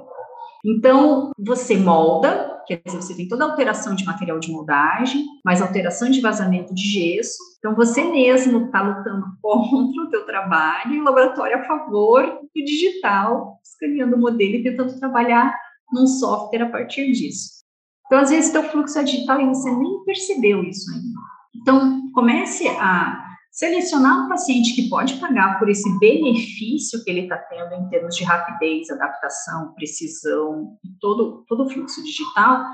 Então, 0.64 1.33
você 1.37 1.77
molda, 1.77 2.62
quer 2.66 2.81
dizer, 2.85 3.03
você 3.03 3.16
tem 3.16 3.27
toda 3.27 3.44
a 3.44 3.51
alteração 3.51 3.96
de 3.96 4.05
material 4.05 4.38
de 4.38 4.51
moldagem, 4.53 5.25
mais 5.44 5.61
alteração 5.61 6.09
de 6.09 6.20
vazamento 6.20 6.72
de 6.72 6.83
gesso. 6.83 7.37
Então, 7.59 7.75
você 7.75 8.05
mesmo 8.05 8.66
está 8.66 8.81
lutando 8.81 9.27
contra 9.42 10.03
o 10.03 10.11
teu 10.11 10.25
trabalho 10.25 10.94
e 10.94 11.01
o 11.01 11.05
laboratório 11.05 11.59
a 11.59 11.64
favor 11.64 12.25
do 12.25 12.64
digital, 12.64 13.59
escaneando 13.64 14.14
o 14.14 14.20
modelo 14.20 14.55
e 14.55 14.62
tentando 14.62 14.98
trabalhar 14.98 15.53
num 15.92 16.07
software 16.07 16.62
a 16.62 16.70
partir 16.70 17.11
disso. 17.11 17.62
Então, 18.07 18.20
às 18.20 18.31
vezes, 18.31 18.53
teu 18.53 18.62
fluxo 18.62 18.98
é 18.98 19.03
digital 19.03 19.40
e 19.40 19.46
você 19.46 19.70
nem 19.70 20.05
percebeu 20.05 20.62
isso 20.62 20.90
ainda. 20.92 21.18
Então, 21.57 22.11
comece 22.12 22.68
a 22.68 23.21
selecionar 23.52 24.24
um 24.24 24.28
paciente 24.30 24.74
que 24.74 24.88
pode 24.88 25.14
pagar 25.16 25.58
por 25.58 25.68
esse 25.68 25.98
benefício 25.98 27.04
que 27.04 27.10
ele 27.10 27.20
está 27.20 27.36
tendo 27.36 27.74
em 27.74 27.88
termos 27.90 28.16
de 28.16 28.24
rapidez, 28.24 28.90
adaptação, 28.90 29.74
precisão 29.74 30.78
e 30.82 30.88
todo, 30.98 31.44
todo 31.46 31.64
o 31.64 31.68
fluxo 31.68 32.02
digital, 32.02 32.64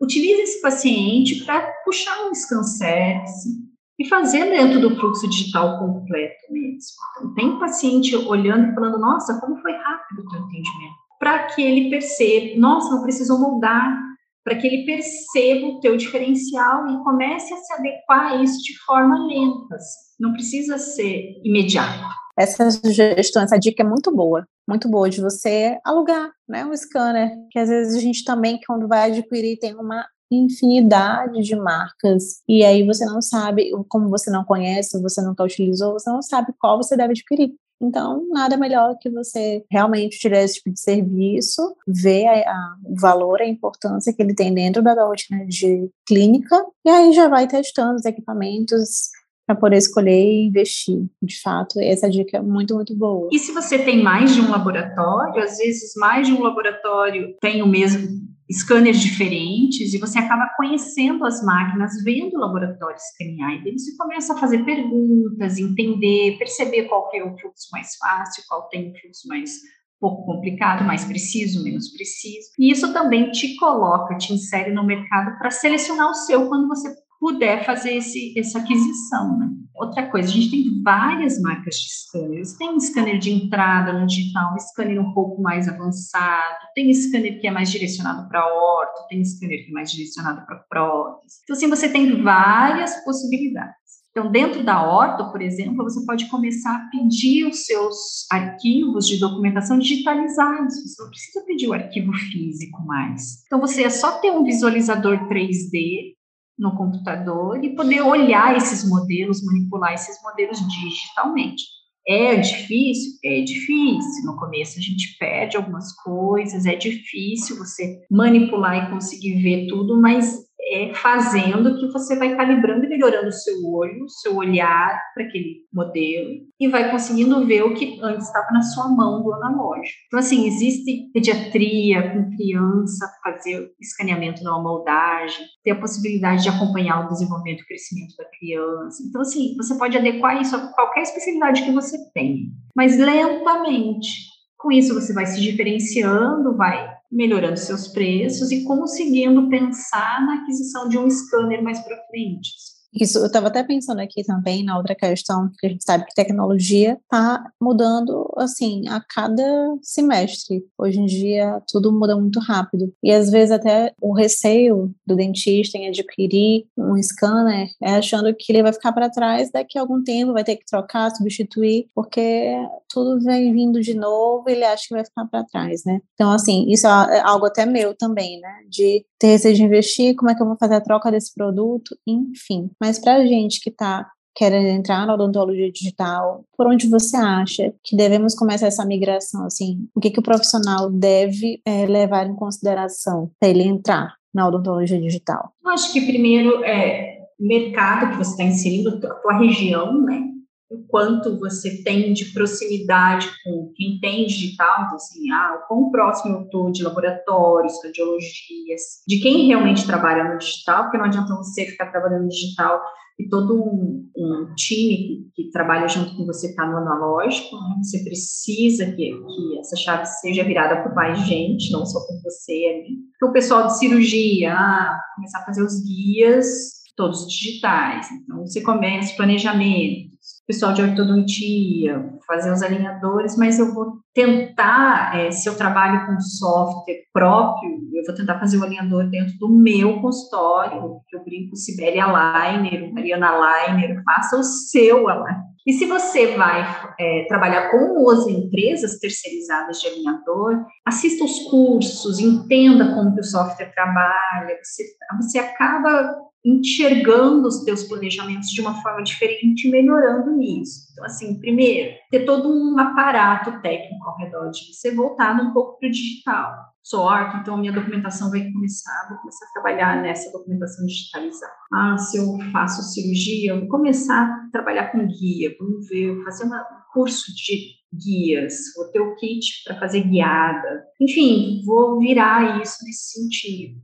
utilize 0.00 0.42
esse 0.42 0.60
paciente 0.60 1.44
para 1.44 1.72
puxar 1.84 2.26
um 2.26 2.34
scan-service 2.34 3.48
e 3.96 4.08
fazer 4.08 4.50
dentro 4.50 4.80
do 4.80 4.96
fluxo 4.96 5.28
digital 5.28 5.78
completo 5.78 6.52
mesmo. 6.52 6.90
Então, 7.16 7.34
tem 7.34 7.58
paciente 7.58 8.16
olhando 8.16 8.70
e 8.70 8.74
falando, 8.74 8.98
nossa, 8.98 9.40
como 9.40 9.60
foi 9.60 9.72
rápido 9.72 10.20
o 10.20 10.28
teu 10.28 10.40
entendimento. 10.40 10.94
Para 11.20 11.46
que 11.46 11.62
ele 11.62 11.90
perceba, 11.90 12.60
nossa, 12.60 12.90
não 12.90 13.02
precisou 13.02 13.38
moldar 13.38 14.08
para 14.44 14.56
que 14.56 14.66
ele 14.66 14.86
perceba 14.86 15.66
o 15.66 15.80
teu 15.80 15.96
diferencial 15.96 16.88
e 16.88 17.04
comece 17.04 17.52
a 17.52 17.56
se 17.58 17.72
adequar 17.74 18.32
a 18.32 18.42
isso 18.42 18.62
de 18.62 18.78
forma 18.84 19.26
lenta. 19.26 19.76
Não 20.18 20.32
precisa 20.32 20.78
ser 20.78 21.40
imediato. 21.44 22.04
Essa 22.38 22.70
sugestão, 22.70 23.42
essa 23.42 23.58
dica 23.58 23.82
é 23.82 23.86
muito 23.86 24.14
boa, 24.14 24.46
muito 24.68 24.88
boa 24.88 25.10
de 25.10 25.20
você 25.20 25.78
alugar, 25.84 26.30
né, 26.48 26.64
um 26.64 26.76
scanner, 26.76 27.32
que 27.50 27.58
às 27.58 27.68
vezes 27.68 27.96
a 27.96 28.00
gente 28.00 28.24
também 28.24 28.60
quando 28.64 28.86
vai 28.86 29.10
adquirir 29.10 29.58
tem 29.58 29.74
uma 29.74 30.06
infinidade 30.30 31.42
de 31.42 31.56
marcas 31.56 32.42
e 32.48 32.64
aí 32.64 32.86
você 32.86 33.04
não 33.04 33.20
sabe, 33.20 33.70
como 33.88 34.08
você 34.08 34.30
não 34.30 34.44
conhece, 34.44 35.00
você 35.02 35.20
nunca 35.20 35.42
utilizou, 35.42 35.94
você 35.94 36.10
não 36.10 36.22
sabe 36.22 36.52
qual 36.60 36.76
você 36.76 36.96
deve 36.96 37.12
adquirir. 37.12 37.54
Então, 37.80 38.26
nada 38.30 38.56
melhor 38.56 38.96
que 39.00 39.08
você 39.08 39.64
realmente 39.70 40.16
utilizar 40.16 40.44
esse 40.44 40.54
tipo 40.54 40.72
de 40.72 40.80
serviço, 40.80 41.62
ver 41.86 42.26
a, 42.26 42.50
a, 42.50 42.76
o 42.84 43.00
valor, 43.00 43.40
a 43.40 43.46
importância 43.46 44.12
que 44.12 44.20
ele 44.20 44.34
tem 44.34 44.52
dentro 44.52 44.82
da 44.82 45.04
rotina 45.04 45.46
de 45.46 45.88
clínica, 46.06 46.60
e 46.84 46.90
aí 46.90 47.12
já 47.12 47.28
vai 47.28 47.46
testando 47.46 47.94
os 47.94 48.04
equipamentos 48.04 49.10
para 49.48 49.56
poder 49.56 49.78
escolher 49.78 50.12
e 50.12 50.46
investir. 50.46 51.06
De 51.22 51.40
fato, 51.40 51.80
essa 51.80 52.10
dica 52.10 52.36
é 52.36 52.42
muito, 52.42 52.74
muito 52.74 52.94
boa. 52.94 53.30
E 53.32 53.38
se 53.38 53.50
você 53.50 53.78
tem 53.78 54.02
mais 54.02 54.34
de 54.34 54.42
um 54.42 54.50
laboratório, 54.50 55.42
às 55.42 55.56
vezes 55.56 55.94
mais 55.96 56.26
de 56.26 56.34
um 56.34 56.42
laboratório 56.42 57.34
tem 57.40 57.62
o 57.62 57.66
mesmo 57.66 58.28
scanners 58.52 59.00
diferentes 59.00 59.94
e 59.94 59.98
você 59.98 60.18
acaba 60.18 60.50
conhecendo 60.54 61.24
as 61.24 61.42
máquinas, 61.42 61.92
vendo 62.04 62.34
o 62.34 62.40
laboratório 62.40 62.96
escanear, 62.96 63.54
e 63.54 63.64
daí 63.64 63.78
você 63.78 63.96
começa 63.96 64.34
a 64.34 64.38
fazer 64.38 64.64
perguntas, 64.64 65.56
entender, 65.56 66.36
perceber 66.38 66.84
qual 66.84 67.08
é 67.14 67.24
o 67.24 67.36
fluxo 67.38 67.68
mais 67.72 67.96
fácil, 67.96 68.42
qual 68.48 68.68
tem 68.68 68.90
o 68.90 69.00
fluxo 69.00 69.28
mais 69.28 69.50
pouco 69.98 70.26
complicado, 70.26 70.84
mais 70.84 71.04
preciso, 71.04 71.64
menos 71.64 71.90
preciso. 71.90 72.50
E 72.58 72.70
isso 72.70 72.92
também 72.92 73.30
te 73.30 73.56
coloca, 73.56 74.16
te 74.16 74.32
insere 74.32 74.72
no 74.72 74.84
mercado 74.84 75.38
para 75.38 75.50
selecionar 75.50 76.10
o 76.10 76.14
seu 76.14 76.48
quando 76.48 76.68
você 76.68 76.94
puder 77.20 77.64
fazer 77.64 77.94
esse, 77.96 78.38
essa 78.38 78.58
aquisição. 78.58 79.38
Né? 79.38 79.48
Outra 79.74 80.08
coisa, 80.10 80.28
a 80.28 80.32
gente 80.32 80.50
tem 80.50 80.82
várias 80.82 81.40
marcas 81.40 81.76
de 81.76 81.88
scanners. 81.88 82.52
Tem 82.54 82.78
scanner 82.80 83.18
de 83.18 83.30
entrada 83.30 83.92
no 83.92 84.06
digital, 84.06 84.54
um 84.54 84.58
scanner 84.58 85.00
um 85.00 85.12
pouco 85.12 85.40
mais 85.40 85.68
avançado, 85.68 86.56
tem 86.74 86.92
scanner 86.92 87.40
que 87.40 87.46
é 87.46 87.50
mais 87.50 87.70
direcionado 87.70 88.28
para 88.28 88.44
orto, 88.44 89.06
tem 89.08 89.24
scanner 89.24 89.64
que 89.64 89.70
é 89.70 89.74
mais 89.74 89.90
direcionado 89.90 90.44
para 90.46 90.64
prótese. 90.68 91.36
Então, 91.44 91.56
assim, 91.56 91.68
você 91.68 91.88
tem 91.88 92.22
várias 92.22 93.04
possibilidades. 93.04 93.76
Então, 94.10 94.32
dentro 94.32 94.64
da 94.64 94.82
orto, 94.82 95.30
por 95.30 95.40
exemplo, 95.40 95.84
você 95.84 96.04
pode 96.04 96.28
começar 96.28 96.74
a 96.74 96.90
pedir 96.90 97.46
os 97.46 97.64
seus 97.64 98.26
arquivos 98.32 99.06
de 99.06 99.20
documentação 99.20 99.78
digitalizados. 99.78 100.74
Você 100.74 101.02
não 101.02 101.10
precisa 101.10 101.44
pedir 101.46 101.68
o 101.68 101.72
arquivo 101.72 102.12
físico 102.12 102.84
mais. 102.84 103.44
Então, 103.46 103.60
você 103.60 103.84
é 103.84 103.90
só 103.90 104.18
ter 104.18 104.32
um 104.32 104.42
visualizador 104.42 105.28
3D 105.28 106.17
no 106.58 106.76
computador 106.76 107.62
e 107.62 107.74
poder 107.74 108.02
olhar 108.02 108.56
esses 108.56 108.88
modelos, 108.88 109.44
manipular 109.44 109.94
esses 109.94 110.20
modelos 110.22 110.58
digitalmente. 110.68 111.62
É 112.06 112.36
difícil? 112.36 113.18
É 113.22 113.42
difícil. 113.42 114.24
No 114.24 114.36
começo 114.36 114.78
a 114.78 114.82
gente 114.82 115.16
perde 115.18 115.56
algumas 115.56 115.92
coisas, 116.02 116.64
é 116.64 116.74
difícil 116.74 117.58
você 117.58 118.00
manipular 118.10 118.88
e 118.88 118.90
conseguir 118.90 119.42
ver 119.42 119.66
tudo, 119.66 120.00
mas 120.00 120.47
é 120.68 120.94
fazendo 120.94 121.76
que 121.78 121.90
você 121.90 122.16
vai 122.16 122.36
calibrando 122.36 122.84
e 122.84 122.88
melhorando 122.88 123.28
o 123.28 123.32
seu 123.32 123.54
olho, 123.64 124.04
o 124.04 124.08
seu 124.08 124.36
olhar 124.36 125.00
para 125.14 125.24
aquele 125.24 125.62
modelo 125.72 126.28
e 126.60 126.68
vai 126.68 126.90
conseguindo 126.90 127.46
ver 127.46 127.62
o 127.62 127.74
que 127.74 127.98
antes 128.02 128.26
estava 128.26 128.50
na 128.52 128.62
sua 128.62 128.88
mão 128.88 129.22
do 129.22 129.32
analógico. 129.32 129.98
Então, 130.06 130.18
assim, 130.18 130.46
existe 130.46 131.10
pediatria 131.12 132.12
com 132.12 132.36
criança, 132.36 133.10
fazer 133.22 133.70
escaneamento 133.80 134.42
na 134.42 134.58
moldagem, 134.60 135.46
ter 135.64 135.70
a 135.72 135.80
possibilidade 135.80 136.42
de 136.42 136.48
acompanhar 136.48 137.04
o 137.04 137.08
desenvolvimento 137.08 137.62
e 137.62 137.66
crescimento 137.66 138.14
da 138.16 138.24
criança. 138.38 139.02
Então, 139.08 139.22
assim, 139.22 139.54
você 139.56 139.76
pode 139.76 139.96
adequar 139.96 140.40
isso 140.40 140.54
a 140.54 140.72
qualquer 140.72 141.02
especialidade 141.02 141.62
que 141.62 141.72
você 141.72 141.96
tenha, 142.12 142.46
mas 142.76 142.98
lentamente. 142.98 144.28
Com 144.58 144.72
isso, 144.72 144.92
você 144.92 145.12
vai 145.12 145.24
se 145.24 145.40
diferenciando, 145.40 146.56
vai 146.56 146.97
melhorando 147.10 147.58
seus 147.58 147.88
preços 147.88 148.50
e 148.50 148.64
conseguindo 148.64 149.48
pensar 149.48 150.24
na 150.24 150.42
aquisição 150.42 150.88
de 150.88 150.98
um 150.98 151.08
scanner 151.08 151.62
mais 151.62 151.80
para 151.80 152.04
frente. 152.06 152.50
Isso, 152.94 153.18
eu 153.18 153.26
estava 153.26 153.48
até 153.48 153.62
pensando 153.62 154.00
aqui 154.00 154.24
também 154.24 154.64
na 154.64 154.76
outra 154.76 154.94
questão, 154.94 155.50
que 155.58 155.66
a 155.66 155.70
gente 155.70 155.84
sabe 155.84 156.06
que 156.06 156.14
tecnologia 156.14 156.98
está 157.02 157.44
mudando, 157.60 158.32
assim, 158.36 158.88
a 158.88 159.00
cada 159.00 159.76
semestre. 159.82 160.64
Hoje 160.78 160.98
em 160.98 161.06
dia, 161.06 161.62
tudo 161.70 161.92
muda 161.92 162.16
muito 162.16 162.40
rápido. 162.40 162.92
E 163.02 163.12
às 163.12 163.30
vezes 163.30 163.50
até 163.50 163.92
o 164.00 164.12
receio 164.12 164.92
do 165.06 165.16
dentista 165.16 165.76
em 165.76 165.88
adquirir 165.88 166.66
um 166.76 167.00
scanner 167.02 167.68
é 167.82 167.92
achando 167.92 168.34
que 168.34 168.52
ele 168.52 168.62
vai 168.62 168.72
ficar 168.72 168.92
para 168.92 169.10
trás 169.10 169.50
daqui 169.50 169.78
a 169.78 169.82
algum 169.82 170.02
tempo, 170.02 170.32
vai 170.32 170.44
ter 170.44 170.56
que 170.56 170.64
trocar, 170.64 171.14
substituir, 171.14 171.86
porque 171.94 172.54
tudo 172.88 173.22
vem 173.22 173.52
vindo 173.52 173.80
de 173.80 173.94
novo 173.94 174.48
e 174.48 174.52
ele 174.52 174.64
acha 174.64 174.84
que 174.88 174.94
vai 174.94 175.04
ficar 175.04 175.26
para 175.26 175.44
trás, 175.44 175.84
né? 175.84 176.00
Então, 176.14 176.30
assim, 176.32 176.66
isso 176.68 176.86
é 176.86 177.20
algo 177.20 177.46
até 177.46 177.66
meu 177.66 177.94
também, 177.94 178.40
né? 178.40 178.60
De 178.68 179.04
ter 179.18 179.28
receio 179.28 179.54
de 179.54 179.62
investir, 179.62 180.14
como 180.14 180.30
é 180.30 180.34
que 180.34 180.42
eu 180.42 180.46
vou 180.46 180.56
fazer 180.56 180.74
a 180.74 180.80
troca 180.80 181.10
desse 181.10 181.34
produto, 181.34 181.96
enfim. 182.06 182.70
Mas 182.80 182.98
para 182.98 183.16
a 183.16 183.26
gente 183.26 183.60
que 183.60 183.70
está 183.70 184.10
querendo 184.38 184.68
entrar 184.68 185.04
na 185.04 185.14
odontologia 185.14 185.70
digital, 185.70 186.44
por 186.56 186.68
onde 186.68 186.88
você 186.88 187.16
acha 187.16 187.74
que 187.82 187.96
devemos 187.96 188.36
começar 188.36 188.68
essa 188.68 188.86
migração? 188.86 189.44
Assim, 189.44 189.88
o 189.94 190.00
que, 190.00 190.10
que 190.10 190.20
o 190.20 190.22
profissional 190.22 190.88
deve 190.88 191.60
é, 191.64 191.86
levar 191.86 192.28
em 192.28 192.36
consideração 192.36 193.30
para 193.40 193.48
ele 193.48 193.64
entrar 193.64 194.14
na 194.32 194.46
odontologia 194.46 195.00
digital? 195.00 195.50
Eu 195.64 195.70
acho 195.72 195.92
que 195.92 196.06
primeiro 196.06 196.62
é 196.64 197.18
mercado 197.38 198.12
que 198.12 198.18
você 198.18 198.30
está 198.30 198.44
inserindo, 198.44 198.90
a 199.04 199.14
tua 199.14 199.38
região, 199.38 200.00
né? 200.02 200.22
O 200.70 200.86
quanto 200.86 201.38
você 201.38 201.82
tem 201.82 202.12
de 202.12 202.26
proximidade 202.26 203.28
com 203.42 203.72
quem 203.74 203.98
tem 204.00 204.26
digital, 204.26 204.84
então, 204.84 204.96
assim, 204.96 205.30
ah, 205.30 205.60
o 205.62 205.66
quão 205.66 205.90
próximo 205.90 206.36
eu 206.36 206.42
estou 206.42 206.70
de 206.70 206.82
laboratórios, 206.82 207.82
radiologias, 207.82 209.02
de 209.06 209.18
quem 209.20 209.46
realmente 209.46 209.86
trabalha 209.86 210.24
no 210.24 210.38
digital, 210.38 210.84
porque 210.84 210.98
não 210.98 211.06
adianta 211.06 211.34
você 211.36 211.64
ficar 211.64 211.90
trabalhando 211.90 212.24
no 212.24 212.28
digital 212.28 212.82
e 213.18 213.28
todo 213.28 213.60
um, 213.60 214.08
um 214.16 214.54
time 214.54 214.96
que, 214.96 215.30
que, 215.34 215.50
trabalha 215.50 215.88
junto 215.88 216.14
com 216.16 216.24
você 216.24 216.48
está 216.48 216.64
no 216.64 216.76
analógico, 216.76 217.56
né? 217.56 217.76
você 217.82 218.04
precisa 218.04 218.86
que, 218.86 219.10
que 219.10 219.58
essa 219.58 219.74
chave 219.74 220.06
seja 220.06 220.44
virada 220.44 220.82
por 220.82 220.94
mais 220.94 221.18
gente, 221.26 221.72
não 221.72 221.84
só 221.84 221.98
por 222.06 222.22
você 222.22 222.52
ali. 222.52 222.98
Então, 223.16 223.30
o 223.30 223.32
pessoal 223.32 223.66
de 223.66 223.78
cirurgia, 223.78 224.54
ah, 224.54 225.00
começar 225.16 225.40
a 225.40 225.44
fazer 225.44 225.62
os 225.62 225.82
guias 225.82 226.78
todos 226.96 227.26
digitais, 227.28 228.08
então 228.10 228.40
você 228.40 228.60
começa 228.60 229.16
planejamento, 229.16 230.07
pessoal 230.48 230.72
de 230.72 230.80
ortodontia, 230.80 232.10
fazer 232.26 232.50
os 232.50 232.62
alinhadores, 232.62 233.36
mas 233.36 233.58
eu 233.58 233.74
vou 233.74 233.98
tentar, 234.14 235.14
é, 235.14 235.30
se 235.30 235.46
eu 235.46 235.54
trabalho 235.54 236.06
com 236.06 236.18
software 236.18 237.02
próprio, 237.12 237.70
eu 237.92 238.02
vou 238.06 238.14
tentar 238.14 238.38
fazer 238.40 238.56
o 238.56 238.64
alinhador 238.64 239.10
dentro 239.10 239.36
do 239.38 239.50
meu 239.50 240.00
consultório, 240.00 241.00
que 241.06 241.16
eu 241.16 241.22
brinco 241.22 241.54
Sibeli 241.54 242.00
Aligner, 242.00 242.90
Mariana 242.94 243.28
Aligner, 243.28 244.02
faça 244.02 244.38
o 244.38 244.42
seu 244.42 245.06
aligner. 245.06 245.48
E 245.66 245.72
se 245.74 245.84
você 245.84 246.34
vai 246.34 246.64
é, 246.98 247.26
trabalhar 247.28 247.70
com 247.70 248.08
as 248.08 248.26
empresas 248.26 248.98
terceirizadas 248.98 249.78
de 249.78 249.88
alinhador, 249.88 250.64
assista 250.86 251.26
os 251.26 251.40
cursos, 251.50 252.18
entenda 252.18 252.94
como 252.94 253.14
que 253.14 253.20
o 253.20 253.24
software 253.24 253.70
trabalha, 253.74 254.58
você, 254.64 254.84
você 255.20 255.38
acaba 255.38 256.10
enxergando 256.44 257.48
os 257.48 257.64
teus 257.64 257.84
planejamentos 257.84 258.48
de 258.50 258.60
uma 258.60 258.80
forma 258.82 259.02
diferente 259.02 259.66
e 259.66 259.70
melhorando 259.70 260.30
nisso. 260.36 260.88
Então, 260.92 261.04
assim, 261.04 261.38
primeiro, 261.40 261.96
ter 262.10 262.24
todo 262.24 262.48
um 262.48 262.78
aparato 262.78 263.60
técnico 263.60 264.08
ao 264.08 264.16
redor 264.16 264.50
de 264.50 264.72
você 264.72 264.94
voltado 264.94 265.42
um 265.42 265.52
pouco 265.52 265.78
para 265.78 265.88
o 265.88 265.92
digital. 265.92 266.52
Sou 266.82 267.00
orto, 267.00 267.36
então 267.36 267.58
minha 267.58 267.72
documentação 267.72 268.30
vai 268.30 268.50
começar, 268.50 269.08
vou 269.10 269.18
começar 269.18 269.44
a 269.44 269.52
trabalhar 269.52 270.02
nessa 270.02 270.32
documentação 270.32 270.86
digitalizada. 270.86 271.52
Ah, 271.74 271.98
se 271.98 272.16
eu 272.16 272.38
faço 272.50 272.82
cirurgia, 272.82 273.52
eu 273.52 273.60
vou 273.60 273.68
começar 273.68 274.24
a 274.24 274.50
trabalhar 274.50 274.90
com 274.90 275.06
guia, 275.06 275.54
vamos 275.58 275.86
ver, 275.86 276.24
fazer 276.24 276.44
um 276.44 276.50
curso 276.92 277.30
de 277.34 277.78
guias, 277.92 278.54
vou 278.74 278.86
ter 278.90 279.00
o 279.00 279.14
kit 279.16 279.64
para 279.64 279.78
fazer 279.78 280.02
guiada. 280.02 280.84
Enfim, 281.00 281.62
vou 281.64 281.98
virar 281.98 282.62
isso 282.62 282.78
nesse 282.84 283.20
sentido. 283.20 283.80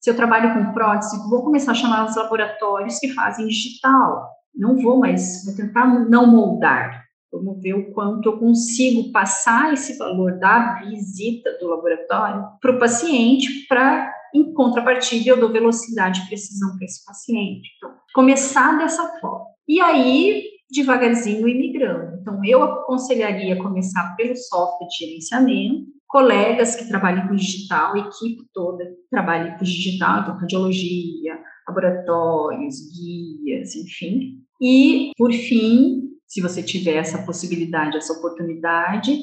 Se 0.00 0.08
eu 0.08 0.16
trabalho 0.16 0.54
com 0.54 0.72
prótese, 0.72 1.28
vou 1.28 1.42
começar 1.42 1.72
a 1.72 1.74
chamar 1.74 2.06
os 2.06 2.16
laboratórios 2.16 2.98
que 2.98 3.12
fazem 3.12 3.46
digital. 3.46 4.30
Não 4.54 4.76
vou 4.76 4.98
mais, 4.98 5.44
vou 5.44 5.54
tentar 5.54 5.86
não 6.08 6.26
moldar. 6.26 7.04
Vamos 7.30 7.60
ver 7.60 7.74
o 7.74 7.92
quanto 7.92 8.30
eu 8.30 8.38
consigo 8.38 9.12
passar 9.12 9.74
esse 9.74 9.98
valor 9.98 10.38
da 10.38 10.80
visita 10.80 11.56
do 11.60 11.68
laboratório 11.68 12.44
para 12.60 12.74
o 12.74 12.78
paciente, 12.78 13.66
para, 13.68 14.10
em 14.34 14.54
contrapartida, 14.54 15.28
eu 15.28 15.38
dou 15.38 15.52
velocidade 15.52 16.22
e 16.22 16.26
precisão 16.26 16.76
para 16.76 16.86
esse 16.86 17.04
paciente. 17.04 17.68
Então, 17.76 17.94
começar 18.14 18.78
dessa 18.78 19.06
forma. 19.20 19.44
E 19.68 19.80
aí, 19.80 20.44
devagarzinho 20.70 21.46
e 21.46 21.54
migrando. 21.54 22.18
Então, 22.20 22.40
eu 22.44 22.62
aconselharia 22.62 23.62
começar 23.62 24.16
pelo 24.16 24.34
software 24.34 24.88
de 24.88 25.06
gerenciamento, 25.06 25.99
colegas 26.10 26.74
que 26.74 26.88
trabalhem 26.88 27.26
com 27.28 27.36
digital, 27.36 27.96
equipe 27.96 28.44
toda 28.52 28.84
que 28.84 29.08
trabalhe 29.08 29.56
com 29.56 29.64
digital, 29.64 30.22
então 30.22 30.36
radiologia, 30.36 31.38
laboratórios, 31.68 32.76
guias, 32.92 33.76
enfim. 33.76 34.42
E, 34.60 35.12
por 35.16 35.32
fim, 35.32 36.10
se 36.26 36.40
você 36.40 36.62
tiver 36.64 36.96
essa 36.96 37.22
possibilidade, 37.22 37.96
essa 37.96 38.12
oportunidade, 38.12 39.16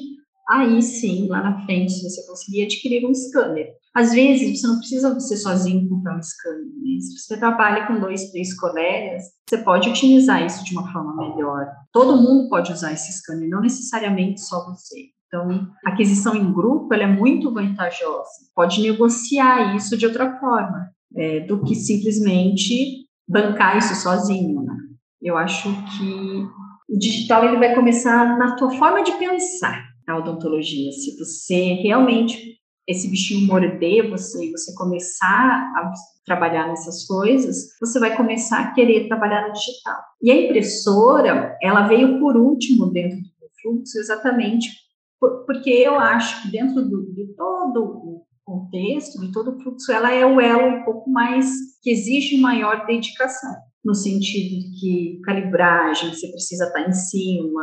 aí 0.48 0.80
sim, 0.80 1.28
lá 1.28 1.42
na 1.42 1.60
frente, 1.66 2.02
você 2.02 2.26
conseguir 2.26 2.64
adquirir 2.64 3.04
um 3.04 3.14
scanner. 3.14 3.68
Às 3.94 4.12
vezes, 4.14 4.58
você 4.58 4.66
não 4.66 4.78
precisa 4.78 5.12
você 5.12 5.36
sozinho 5.36 5.88
comprar 5.90 6.16
um 6.16 6.22
scanner. 6.22 6.64
Né? 6.64 7.00
Se 7.00 7.18
você 7.18 7.36
trabalha 7.38 7.86
com 7.86 8.00
dois, 8.00 8.30
três 8.30 8.58
colegas, 8.58 9.24
você 9.46 9.58
pode 9.58 9.90
otimizar 9.90 10.42
isso 10.42 10.64
de 10.64 10.72
uma 10.72 10.90
forma 10.90 11.14
melhor. 11.16 11.66
Todo 11.92 12.16
mundo 12.16 12.48
pode 12.48 12.72
usar 12.72 12.94
esse 12.94 13.12
scanner, 13.12 13.50
não 13.50 13.60
necessariamente 13.60 14.40
só 14.40 14.64
você. 14.64 15.17
Então, 15.28 15.68
a 15.84 15.90
aquisição 15.90 16.34
em 16.34 16.52
grupo 16.52 16.92
ela 16.92 17.04
é 17.04 17.06
muito 17.06 17.52
vantajosa. 17.52 18.30
Pode 18.54 18.80
negociar 18.80 19.76
isso 19.76 19.96
de 19.96 20.06
outra 20.06 20.38
forma, 20.40 20.90
é, 21.14 21.40
do 21.40 21.62
que 21.62 21.74
simplesmente 21.74 23.06
bancar 23.28 23.76
isso 23.76 23.94
sozinho. 23.94 24.62
Né? 24.62 24.74
Eu 25.20 25.36
acho 25.36 25.68
que 25.70 26.46
o 26.88 26.98
digital 26.98 27.44
ele 27.44 27.58
vai 27.58 27.74
começar 27.74 28.38
na 28.38 28.56
tua 28.56 28.70
forma 28.70 29.02
de 29.02 29.12
pensar 29.12 29.86
a 30.08 30.16
odontologia. 30.16 30.90
Se 30.92 31.16
você 31.18 31.74
realmente 31.74 32.58
esse 32.88 33.06
bichinho 33.06 33.46
morder 33.46 34.08
você 34.08 34.46
e 34.46 34.50
você 34.50 34.74
começar 34.74 35.28
a 35.76 35.92
trabalhar 36.24 36.68
nessas 36.68 37.04
coisas, 37.04 37.76
você 37.78 38.00
vai 38.00 38.16
começar 38.16 38.60
a 38.60 38.72
querer 38.72 39.08
trabalhar 39.08 39.46
no 39.46 39.52
digital. 39.52 40.00
E 40.22 40.30
a 40.30 40.42
impressora, 40.42 41.54
ela 41.62 41.86
veio 41.86 42.18
por 42.18 42.34
último 42.34 42.86
dentro 42.86 43.18
do 43.18 43.48
fluxo, 43.60 43.98
exatamente 43.98 44.87
porque 45.18 45.70
eu 45.70 45.98
acho 45.98 46.42
que 46.42 46.50
dentro 46.50 46.82
do, 46.82 47.12
de 47.12 47.34
todo 47.36 47.82
o 47.82 48.26
contexto, 48.44 49.20
de 49.20 49.32
todo 49.32 49.52
o 49.52 49.60
fluxo, 49.60 49.92
ela 49.92 50.12
é 50.12 50.24
o 50.24 50.40
elo 50.40 50.80
um 50.80 50.84
pouco 50.84 51.10
mais 51.10 51.46
que 51.82 51.90
exige 51.90 52.40
maior 52.40 52.86
dedicação 52.86 53.54
no 53.84 53.94
sentido 53.94 54.60
de 54.60 54.80
que 54.80 55.20
calibragem, 55.24 56.10
você 56.10 56.28
precisa 56.28 56.64
estar 56.66 56.80
em 56.80 56.92
cima, 56.92 57.62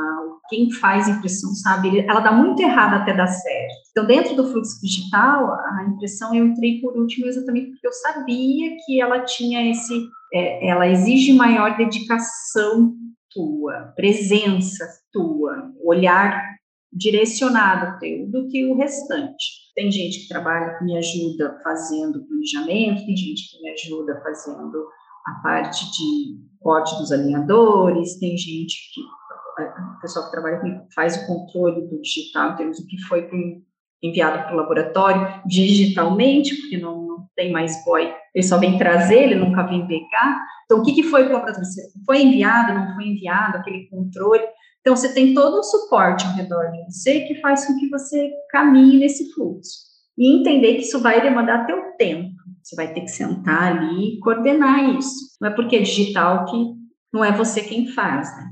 quem 0.49 0.71
faz 0.71 1.07
impressão 1.07 1.51
sabe, 1.53 1.99
ela 1.99 2.19
dá 2.19 2.31
muito 2.31 2.61
errado 2.61 2.95
até 2.95 3.15
dar 3.15 3.27
certo. 3.27 3.73
Então, 3.91 4.05
dentro 4.05 4.35
do 4.35 4.51
fluxo 4.51 4.79
digital, 4.81 5.53
a 5.53 5.85
impressão 5.87 6.33
eu 6.33 6.45
entrei 6.45 6.79
por 6.81 6.97
último 6.97 7.27
exatamente 7.27 7.71
porque 7.71 7.87
eu 7.87 7.93
sabia 7.93 8.75
que 8.85 8.99
ela 8.99 9.21
tinha 9.21 9.69
esse, 9.69 10.07
é, 10.33 10.67
ela 10.67 10.87
exige 10.87 11.33
maior 11.33 11.77
dedicação 11.77 12.93
tua, 13.31 13.93
presença 13.95 14.85
tua, 15.11 15.71
olhar 15.83 16.54
direcionado 16.95 17.99
teu 17.99 18.27
do 18.31 18.47
que 18.47 18.65
o 18.65 18.77
restante. 18.77 19.65
Tem 19.75 19.91
gente 19.91 20.21
que 20.21 20.27
trabalha, 20.29 20.77
que 20.77 20.85
me 20.85 20.97
ajuda 20.97 21.59
fazendo 21.61 22.25
planejamento, 22.25 23.05
tem 23.05 23.17
gente 23.17 23.51
que 23.51 23.61
me 23.61 23.69
ajuda 23.71 24.21
fazendo 24.23 24.87
a 25.27 25.41
parte 25.43 25.91
de 25.91 26.39
corte 26.61 26.95
dos 26.97 27.11
alinhadores, 27.11 28.17
tem 28.19 28.37
gente 28.37 28.75
que, 28.93 29.01
o 29.01 30.01
pessoal 30.01 30.25
que 30.25 30.31
trabalha 30.31 30.59
comigo 30.59 30.87
faz 30.95 31.17
o 31.17 31.27
controle 31.27 31.87
do 31.87 32.01
digital, 32.01 32.53
em 32.53 32.55
termos 32.55 32.79
do 32.79 32.87
que 32.87 32.97
foi 33.03 33.27
enviado 34.01 34.43
para 34.43 34.53
o 34.53 34.57
laboratório 34.57 35.41
digitalmente, 35.45 36.55
porque 36.55 36.77
não, 36.77 37.05
não, 37.07 37.27
tem 37.35 37.51
mais 37.51 37.83
boy, 37.83 38.13
ele 38.33 38.43
só 38.43 38.57
vem 38.57 38.77
trazer, 38.77 39.23
ele 39.23 39.35
nunca 39.35 39.63
vem 39.63 39.85
pegar. 39.87 40.41
Então, 40.65 40.79
o 40.79 40.83
que, 40.83 40.93
que 40.93 41.03
foi 41.03 41.23
para 41.23 41.31
o 41.31 41.33
laboratório? 41.33 41.69
Foi 42.05 42.21
enviado, 42.21 42.73
não 42.73 42.95
foi 42.95 43.07
enviado, 43.07 43.57
aquele 43.57 43.87
controle. 43.89 44.43
Então, 44.85 44.95
você 44.95 45.11
tem 45.11 45.33
todo 45.33 45.59
um 45.59 45.63
suporte 45.63 46.27
ao 46.27 46.33
redor 46.33 46.69
de 46.69 46.85
você 46.85 47.21
que 47.21 47.41
faz 47.41 47.65
com 47.65 47.75
que 47.75 47.89
você 47.89 48.31
caminhe 48.51 48.99
nesse 48.99 49.33
fluxo. 49.33 49.79
E 50.15 50.39
entender 50.39 50.75
que 50.75 50.81
isso 50.81 51.01
vai 51.01 51.23
demandar 51.23 51.65
teu 51.65 51.97
tempo. 51.97 52.35
Você 52.61 52.75
vai 52.75 52.93
ter 52.93 53.01
que 53.01 53.07
sentar 53.07 53.75
ali 53.75 54.13
e 54.13 54.19
coordenar 54.19 54.95
isso. 54.95 55.35
Não 55.41 55.49
é 55.49 55.55
porque 55.55 55.77
é 55.77 55.81
digital 55.81 56.45
que 56.45 56.55
não 57.11 57.25
é 57.25 57.35
você 57.35 57.63
quem 57.63 57.87
faz, 57.87 58.29
né? 58.37 58.51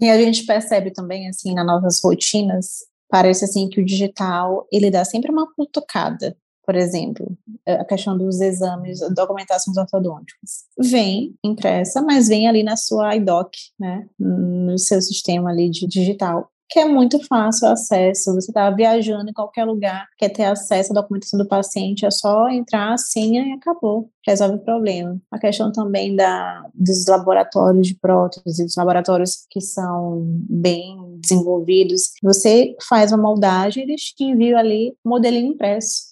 E 0.00 0.08
a 0.08 0.16
gente 0.16 0.46
percebe 0.46 0.90
também, 0.90 1.28
assim, 1.28 1.52
nas 1.52 1.66
nossas 1.66 2.02
rotinas, 2.02 2.78
parece 3.06 3.44
assim 3.44 3.68
que 3.68 3.80
o 3.80 3.84
digital, 3.84 4.66
ele 4.72 4.90
dá 4.90 5.04
sempre 5.04 5.30
uma 5.30 5.52
cutucada. 5.54 6.34
Por 6.64 6.76
exemplo, 6.76 7.36
a 7.66 7.84
questão 7.84 8.16
dos 8.16 8.40
exames, 8.40 9.00
documentações 9.14 9.76
ortodônticas. 9.76 10.64
Vem 10.78 11.34
impressa, 11.44 12.00
mas 12.02 12.28
vem 12.28 12.48
ali 12.48 12.62
na 12.62 12.76
sua 12.76 13.14
IDOC, 13.16 13.50
né? 13.78 14.06
No 14.18 14.78
seu 14.78 15.00
sistema 15.02 15.50
ali 15.50 15.70
de 15.70 15.86
digital 15.86 16.50
que 16.74 16.80
é 16.80 16.84
muito 16.84 17.24
fácil 17.26 17.68
o 17.68 17.70
acesso. 17.70 18.34
Você 18.34 18.50
está 18.50 18.68
viajando 18.68 19.30
em 19.30 19.32
qualquer 19.32 19.64
lugar, 19.64 20.08
quer 20.18 20.28
ter 20.28 20.42
acesso 20.42 20.92
à 20.92 21.00
documentação 21.00 21.38
do 21.38 21.46
paciente, 21.46 22.04
é 22.04 22.10
só 22.10 22.48
entrar 22.48 22.98
senha 22.98 23.46
e 23.46 23.52
acabou. 23.52 24.10
Resolve 24.26 24.56
o 24.56 24.64
problema. 24.64 25.16
A 25.30 25.38
questão 25.38 25.70
também 25.70 26.16
da, 26.16 26.66
dos 26.74 27.06
laboratórios 27.06 27.86
de 27.86 27.94
prótese, 27.94 28.64
dos 28.64 28.76
laboratórios 28.76 29.46
que 29.50 29.60
são 29.60 30.22
bem 30.50 30.96
desenvolvidos, 31.20 32.10
você 32.20 32.74
faz 32.88 33.12
uma 33.12 33.22
moldagem, 33.22 33.84
eles 33.84 34.02
te 34.02 34.24
enviam 34.24 34.58
ali 34.58 34.96
modelinho 35.04 35.52
impresso 35.52 36.04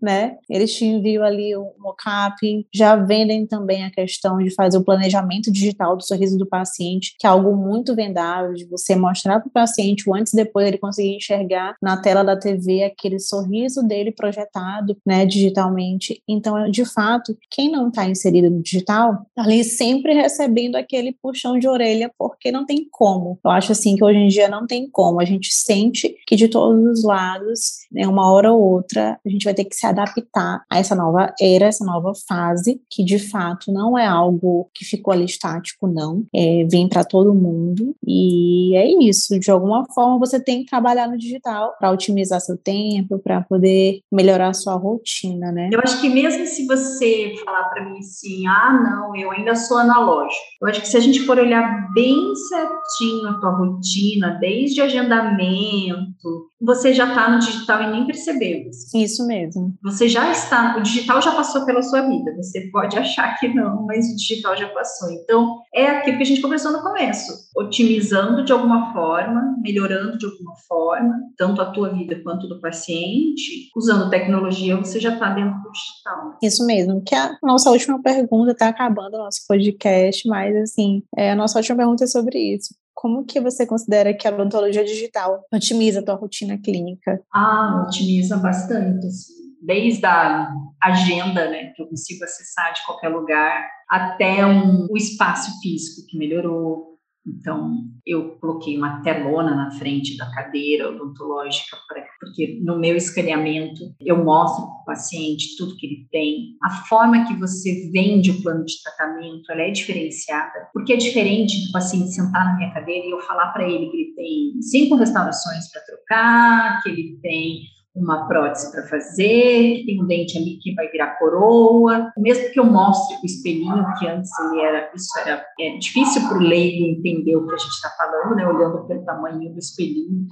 né? 0.00 0.36
Eles 0.48 0.74
te 0.74 0.84
enviam 0.84 1.24
ali 1.24 1.54
o 1.56 1.72
mockup, 1.78 2.66
já 2.72 2.96
vendem 2.96 3.46
também 3.46 3.84
a 3.84 3.90
questão 3.90 4.38
de 4.38 4.54
fazer 4.54 4.78
o 4.78 4.84
planejamento 4.84 5.50
digital 5.50 5.96
do 5.96 6.04
sorriso 6.04 6.38
do 6.38 6.46
paciente, 6.46 7.14
que 7.18 7.26
é 7.26 7.30
algo 7.30 7.56
muito 7.56 7.94
vendável, 7.94 8.54
de 8.54 8.64
você 8.66 8.94
mostrar 8.96 9.40
para 9.40 9.48
o 9.48 9.52
paciente 9.52 10.08
o 10.08 10.14
antes 10.14 10.32
e 10.32 10.36
depois 10.36 10.66
ele 10.66 10.78
conseguir 10.78 11.16
enxergar 11.16 11.74
na 11.82 12.00
tela 12.00 12.22
da 12.22 12.36
TV 12.36 12.84
aquele 12.84 13.18
sorriso 13.18 13.82
dele 13.82 14.12
projetado, 14.12 14.96
né, 15.06 15.26
digitalmente. 15.26 16.22
Então, 16.28 16.70
de 16.70 16.84
fato, 16.84 17.36
quem 17.50 17.70
não 17.70 17.88
está 17.88 18.08
inserido 18.08 18.50
no 18.50 18.62
digital, 18.62 19.26
tá 19.34 19.42
ali 19.42 19.64
sempre 19.64 20.14
recebendo 20.14 20.76
aquele 20.76 21.12
puxão 21.12 21.58
de 21.58 21.68
orelha, 21.68 22.10
porque 22.18 22.50
não 22.50 22.64
tem 22.64 22.86
como. 22.90 23.38
Eu 23.44 23.50
acho 23.50 23.72
assim 23.72 23.96
que 23.96 24.04
hoje 24.04 24.18
em 24.18 24.28
dia 24.28 24.48
não 24.48 24.66
tem 24.66 24.88
como. 24.90 25.20
A 25.20 25.24
gente 25.24 25.52
sente 25.52 26.14
que 26.26 26.36
de 26.36 26.48
todos 26.48 26.98
os 26.98 27.04
lados, 27.04 27.86
né, 27.90 28.06
uma 28.06 28.30
hora 28.32 28.52
ou 28.52 28.60
outra, 28.60 29.18
a 29.24 29.28
gente 29.28 29.44
vai 29.44 29.54
ter 29.58 29.64
que 29.64 29.74
se 29.74 29.86
adaptar 29.86 30.62
a 30.70 30.78
essa 30.78 30.94
nova 30.94 31.34
era, 31.40 31.66
essa 31.66 31.84
nova 31.84 32.12
fase, 32.28 32.80
que 32.88 33.04
de 33.04 33.18
fato 33.18 33.72
não 33.72 33.98
é 33.98 34.06
algo 34.06 34.70
que 34.72 34.84
ficou 34.84 35.12
ali 35.12 35.24
estático, 35.24 35.88
não. 35.88 36.24
É, 36.34 36.64
vem 36.70 36.88
para 36.88 37.04
todo 37.04 37.34
mundo. 37.34 37.94
E 38.06 38.76
é 38.76 38.86
isso. 39.04 39.38
De 39.38 39.50
alguma 39.50 39.84
forma, 39.92 40.18
você 40.18 40.38
tem 40.38 40.62
que 40.62 40.70
trabalhar 40.70 41.08
no 41.08 41.18
digital 41.18 41.74
para 41.78 41.90
otimizar 41.90 42.40
seu 42.40 42.56
tempo, 42.56 43.18
para 43.18 43.40
poder 43.42 44.00
melhorar 44.12 44.52
sua 44.54 44.74
rotina, 44.74 45.50
né? 45.50 45.70
Eu 45.72 45.80
acho 45.80 46.00
que 46.00 46.08
mesmo 46.08 46.46
se 46.46 46.66
você 46.66 47.34
falar 47.44 47.64
para 47.70 47.84
mim 47.84 47.98
assim, 47.98 48.46
ah, 48.46 48.80
não, 48.82 49.16
eu 49.16 49.32
ainda 49.32 49.56
sou 49.56 49.78
analógico. 49.78 50.40
Eu 50.62 50.68
acho 50.68 50.80
que 50.82 50.88
se 50.88 50.96
a 50.96 51.00
gente 51.00 51.20
for 51.20 51.38
olhar 51.38 51.92
bem 51.92 52.34
certinho 52.34 53.28
a 53.28 53.40
tua 53.40 53.50
rotina, 53.50 54.38
desde 54.40 54.80
agendamento, 54.80 56.47
você 56.60 56.92
já 56.92 57.08
está 57.08 57.30
no 57.30 57.38
digital 57.38 57.82
e 57.82 57.90
nem 57.92 58.06
percebeu. 58.06 58.68
Isso 58.94 59.26
mesmo. 59.26 59.74
Você 59.82 60.08
já 60.08 60.30
está, 60.30 60.76
o 60.76 60.82
digital 60.82 61.22
já 61.22 61.32
passou 61.32 61.64
pela 61.64 61.82
sua 61.82 62.02
vida. 62.02 62.34
Você 62.36 62.68
pode 62.70 62.98
achar 62.98 63.38
que 63.38 63.48
não, 63.48 63.86
mas 63.86 64.06
o 64.06 64.16
digital 64.16 64.56
já 64.56 64.68
passou. 64.68 65.10
Então, 65.12 65.60
é 65.74 65.86
aquilo 65.86 66.16
que 66.16 66.22
a 66.22 66.26
gente 66.26 66.40
conversou 66.40 66.72
no 66.72 66.82
começo, 66.82 67.32
otimizando 67.56 68.44
de 68.44 68.52
alguma 68.52 68.92
forma, 68.92 69.56
melhorando 69.62 70.18
de 70.18 70.26
alguma 70.26 70.54
forma, 70.66 71.14
tanto 71.36 71.60
a 71.62 71.70
tua 71.70 71.90
vida 71.90 72.20
quanto 72.22 72.48
do 72.48 72.60
paciente, 72.60 73.70
usando 73.76 74.10
tecnologia, 74.10 74.76
você 74.76 74.98
já 74.98 75.14
está 75.14 75.32
dentro 75.32 75.60
do 75.62 75.70
digital. 75.70 76.38
Isso 76.42 76.66
mesmo. 76.66 77.02
Que 77.02 77.14
a 77.14 77.36
nossa 77.42 77.70
última 77.70 78.02
pergunta 78.02 78.52
está 78.52 78.68
acabando 78.68 79.14
o 79.14 79.18
nosso 79.18 79.46
podcast, 79.46 80.28
mas 80.28 80.56
assim, 80.56 81.02
é, 81.16 81.32
a 81.32 81.36
nossa 81.36 81.58
última 81.58 81.76
pergunta 81.76 82.04
é 82.04 82.06
sobre 82.06 82.38
isso. 82.38 82.74
Como 83.00 83.24
que 83.24 83.40
você 83.40 83.64
considera 83.64 84.12
que 84.12 84.26
a 84.26 84.32
odontologia 84.32 84.84
digital 84.84 85.44
otimiza 85.54 86.00
a 86.00 86.02
tua 86.04 86.16
rotina 86.16 86.58
clínica? 86.58 87.22
Ah, 87.32 87.84
otimiza 87.86 88.36
bastante, 88.38 89.06
assim. 89.06 89.34
Desde 89.62 90.04
a 90.04 90.48
agenda, 90.82 91.48
né, 91.48 91.72
que 91.76 91.82
eu 91.82 91.86
consigo 91.86 92.24
acessar 92.24 92.72
de 92.72 92.84
qualquer 92.84 93.10
lugar, 93.10 93.64
até 93.88 94.44
um, 94.44 94.88
o 94.90 94.96
espaço 94.96 95.60
físico 95.62 96.08
que 96.08 96.18
melhorou, 96.18 96.97
então, 97.28 97.88
eu 98.06 98.38
coloquei 98.38 98.76
uma 98.76 99.02
telona 99.02 99.54
na 99.54 99.70
frente 99.72 100.16
da 100.16 100.30
cadeira 100.30 100.88
odontológica, 100.88 101.76
porque 102.18 102.58
no 102.62 102.78
meu 102.78 102.96
escaneamento 102.96 103.80
eu 104.00 104.24
mostro 104.24 104.64
para 104.64 104.80
o 104.80 104.84
paciente 104.86 105.56
tudo 105.56 105.76
que 105.76 105.86
ele 105.86 106.08
tem. 106.10 106.56
A 106.62 106.70
forma 106.86 107.26
que 107.26 107.34
você 107.34 107.90
vende 107.92 108.30
o 108.30 108.42
plano 108.42 108.64
de 108.64 108.82
tratamento 108.82 109.52
ela 109.52 109.62
é 109.62 109.70
diferenciada, 109.70 110.68
porque 110.72 110.94
é 110.94 110.96
diferente 110.96 111.66
do 111.66 111.72
paciente 111.72 112.12
sentar 112.12 112.46
na 112.46 112.56
minha 112.56 112.72
cadeira 112.72 113.06
e 113.06 113.10
eu 113.10 113.20
falar 113.20 113.52
para 113.52 113.68
ele 113.68 113.90
que 113.90 113.96
ele 113.96 114.14
tem 114.14 114.62
cinco 114.62 114.96
restaurações 114.96 115.70
para 115.70 115.82
trocar, 115.82 116.82
que 116.82 116.88
ele 116.88 117.18
tem 117.20 117.60
uma 118.00 118.26
prótese 118.26 118.70
para 118.72 118.86
fazer, 118.86 119.76
que 119.78 119.84
tem 119.86 120.02
um 120.02 120.06
dente 120.06 120.38
ali 120.38 120.58
que 120.58 120.74
vai 120.74 120.88
virar 120.88 121.18
coroa. 121.18 122.12
Mesmo 122.16 122.50
que 122.50 122.60
eu 122.60 122.64
mostre 122.64 123.16
o 123.22 123.26
espelhinho, 123.26 123.84
que 123.98 124.06
antes 124.06 124.30
ele 124.40 124.60
era, 124.60 124.90
isso 124.94 125.18
era 125.18 125.44
é 125.60 125.76
difícil 125.78 126.28
para 126.28 126.38
o 126.38 126.40
leigo 126.40 126.86
entender 126.86 127.36
o 127.36 127.46
que 127.46 127.54
a 127.54 127.58
gente 127.58 127.70
está 127.70 127.90
falando, 127.90 128.36
né? 128.36 128.46
Olhando 128.46 128.86
pelo 128.86 129.04
tamanho 129.04 129.52
do 129.52 129.58
espelhinho 129.58 130.26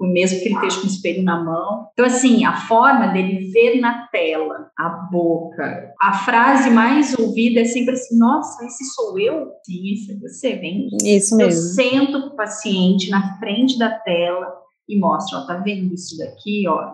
o 0.00 0.06
mesmo 0.06 0.40
que 0.40 0.46
ele 0.46 0.54
esteja 0.54 0.80
com 0.80 0.86
o 0.86 0.90
espelho 0.90 1.22
na 1.22 1.42
mão. 1.42 1.88
Então, 1.92 2.04
assim, 2.04 2.44
a 2.44 2.56
forma 2.56 3.08
dele 3.08 3.50
ver 3.50 3.80
na 3.80 4.06
tela, 4.08 4.70
a 4.78 4.88
boca, 5.10 5.92
a 6.00 6.12
frase 6.14 6.70
mais 6.70 7.16
ouvida 7.18 7.60
é 7.60 7.64
sempre 7.64 7.94
assim: 7.94 8.18
nossa, 8.18 8.64
esse 8.64 8.84
sou 8.94 9.18
eu? 9.18 9.50
Sim, 9.64 9.92
esse 9.92 10.12
é 10.12 10.18
você, 10.18 10.54
vem. 10.56 10.88
Isso 11.04 11.36
mesmo. 11.36 11.42
Eu 11.42 11.50
sento 11.50 12.18
o 12.18 12.36
paciente 12.36 13.10
na 13.10 13.38
frente 13.38 13.78
da 13.78 13.90
tela 13.90 14.61
e 14.88 14.98
mostra, 14.98 15.38
ó, 15.38 15.46
tá 15.46 15.56
vendo 15.58 15.94
isso 15.94 16.16
daqui, 16.18 16.66
ó, 16.68 16.92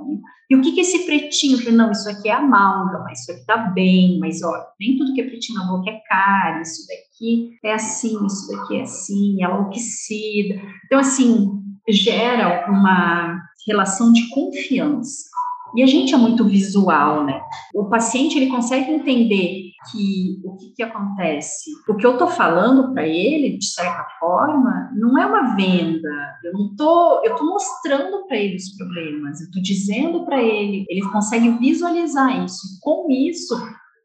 e 0.50 0.56
o 0.56 0.62
que 0.62 0.72
que 0.72 0.80
esse 0.80 1.04
pretinho, 1.04 1.58
falei, 1.58 1.74
não, 1.74 1.90
isso 1.90 2.08
aqui 2.08 2.28
é 2.28 2.32
amálgama, 2.32 3.12
isso 3.12 3.30
aqui 3.30 3.44
tá 3.44 3.56
bem, 3.56 4.18
mas, 4.18 4.42
ó, 4.42 4.52
nem 4.80 4.96
tudo 4.96 5.12
que 5.14 5.20
é 5.20 5.26
pretinho 5.26 5.58
na 5.58 5.66
boca 5.66 5.90
é 5.90 6.00
cárie, 6.08 6.62
isso 6.62 6.86
daqui 6.86 7.58
é 7.64 7.74
assim, 7.74 8.16
isso 8.26 8.48
daqui 8.50 8.76
é 8.78 8.82
assim, 8.82 9.42
ela 9.42 9.60
oxida, 9.60 10.60
então, 10.86 10.98
assim, 10.98 11.50
gera 11.88 12.70
uma 12.70 13.42
relação 13.66 14.12
de 14.12 14.28
confiança, 14.30 15.28
e 15.76 15.82
a 15.82 15.86
gente 15.86 16.14
é 16.14 16.16
muito 16.16 16.46
visual, 16.46 17.24
né? 17.24 17.42
O 17.74 17.84
paciente 17.90 18.38
ele 18.38 18.50
consegue 18.50 18.90
entender 18.90 19.67
que 19.90 20.40
o 20.44 20.56
que, 20.56 20.74
que 20.74 20.82
acontece, 20.82 21.70
o 21.88 21.94
que 21.94 22.04
eu 22.04 22.12
estou 22.12 22.28
falando 22.28 22.92
para 22.92 23.06
ele, 23.06 23.58
de 23.58 23.66
certa 23.66 24.04
forma, 24.18 24.90
não 24.94 25.16
é 25.18 25.24
uma 25.24 25.54
venda. 25.54 26.08
Eu 26.44 26.52
não 26.52 26.74
tô, 26.74 27.24
eu 27.24 27.36
tô 27.36 27.44
mostrando 27.44 28.26
para 28.26 28.36
ele 28.36 28.56
os 28.56 28.76
problemas. 28.76 29.40
Eu 29.40 29.46
estou 29.46 29.62
dizendo 29.62 30.24
para 30.24 30.42
ele, 30.42 30.84
ele 30.88 31.02
consegue 31.10 31.50
visualizar 31.58 32.44
isso. 32.44 32.78
Com 32.82 33.10
isso, 33.10 33.56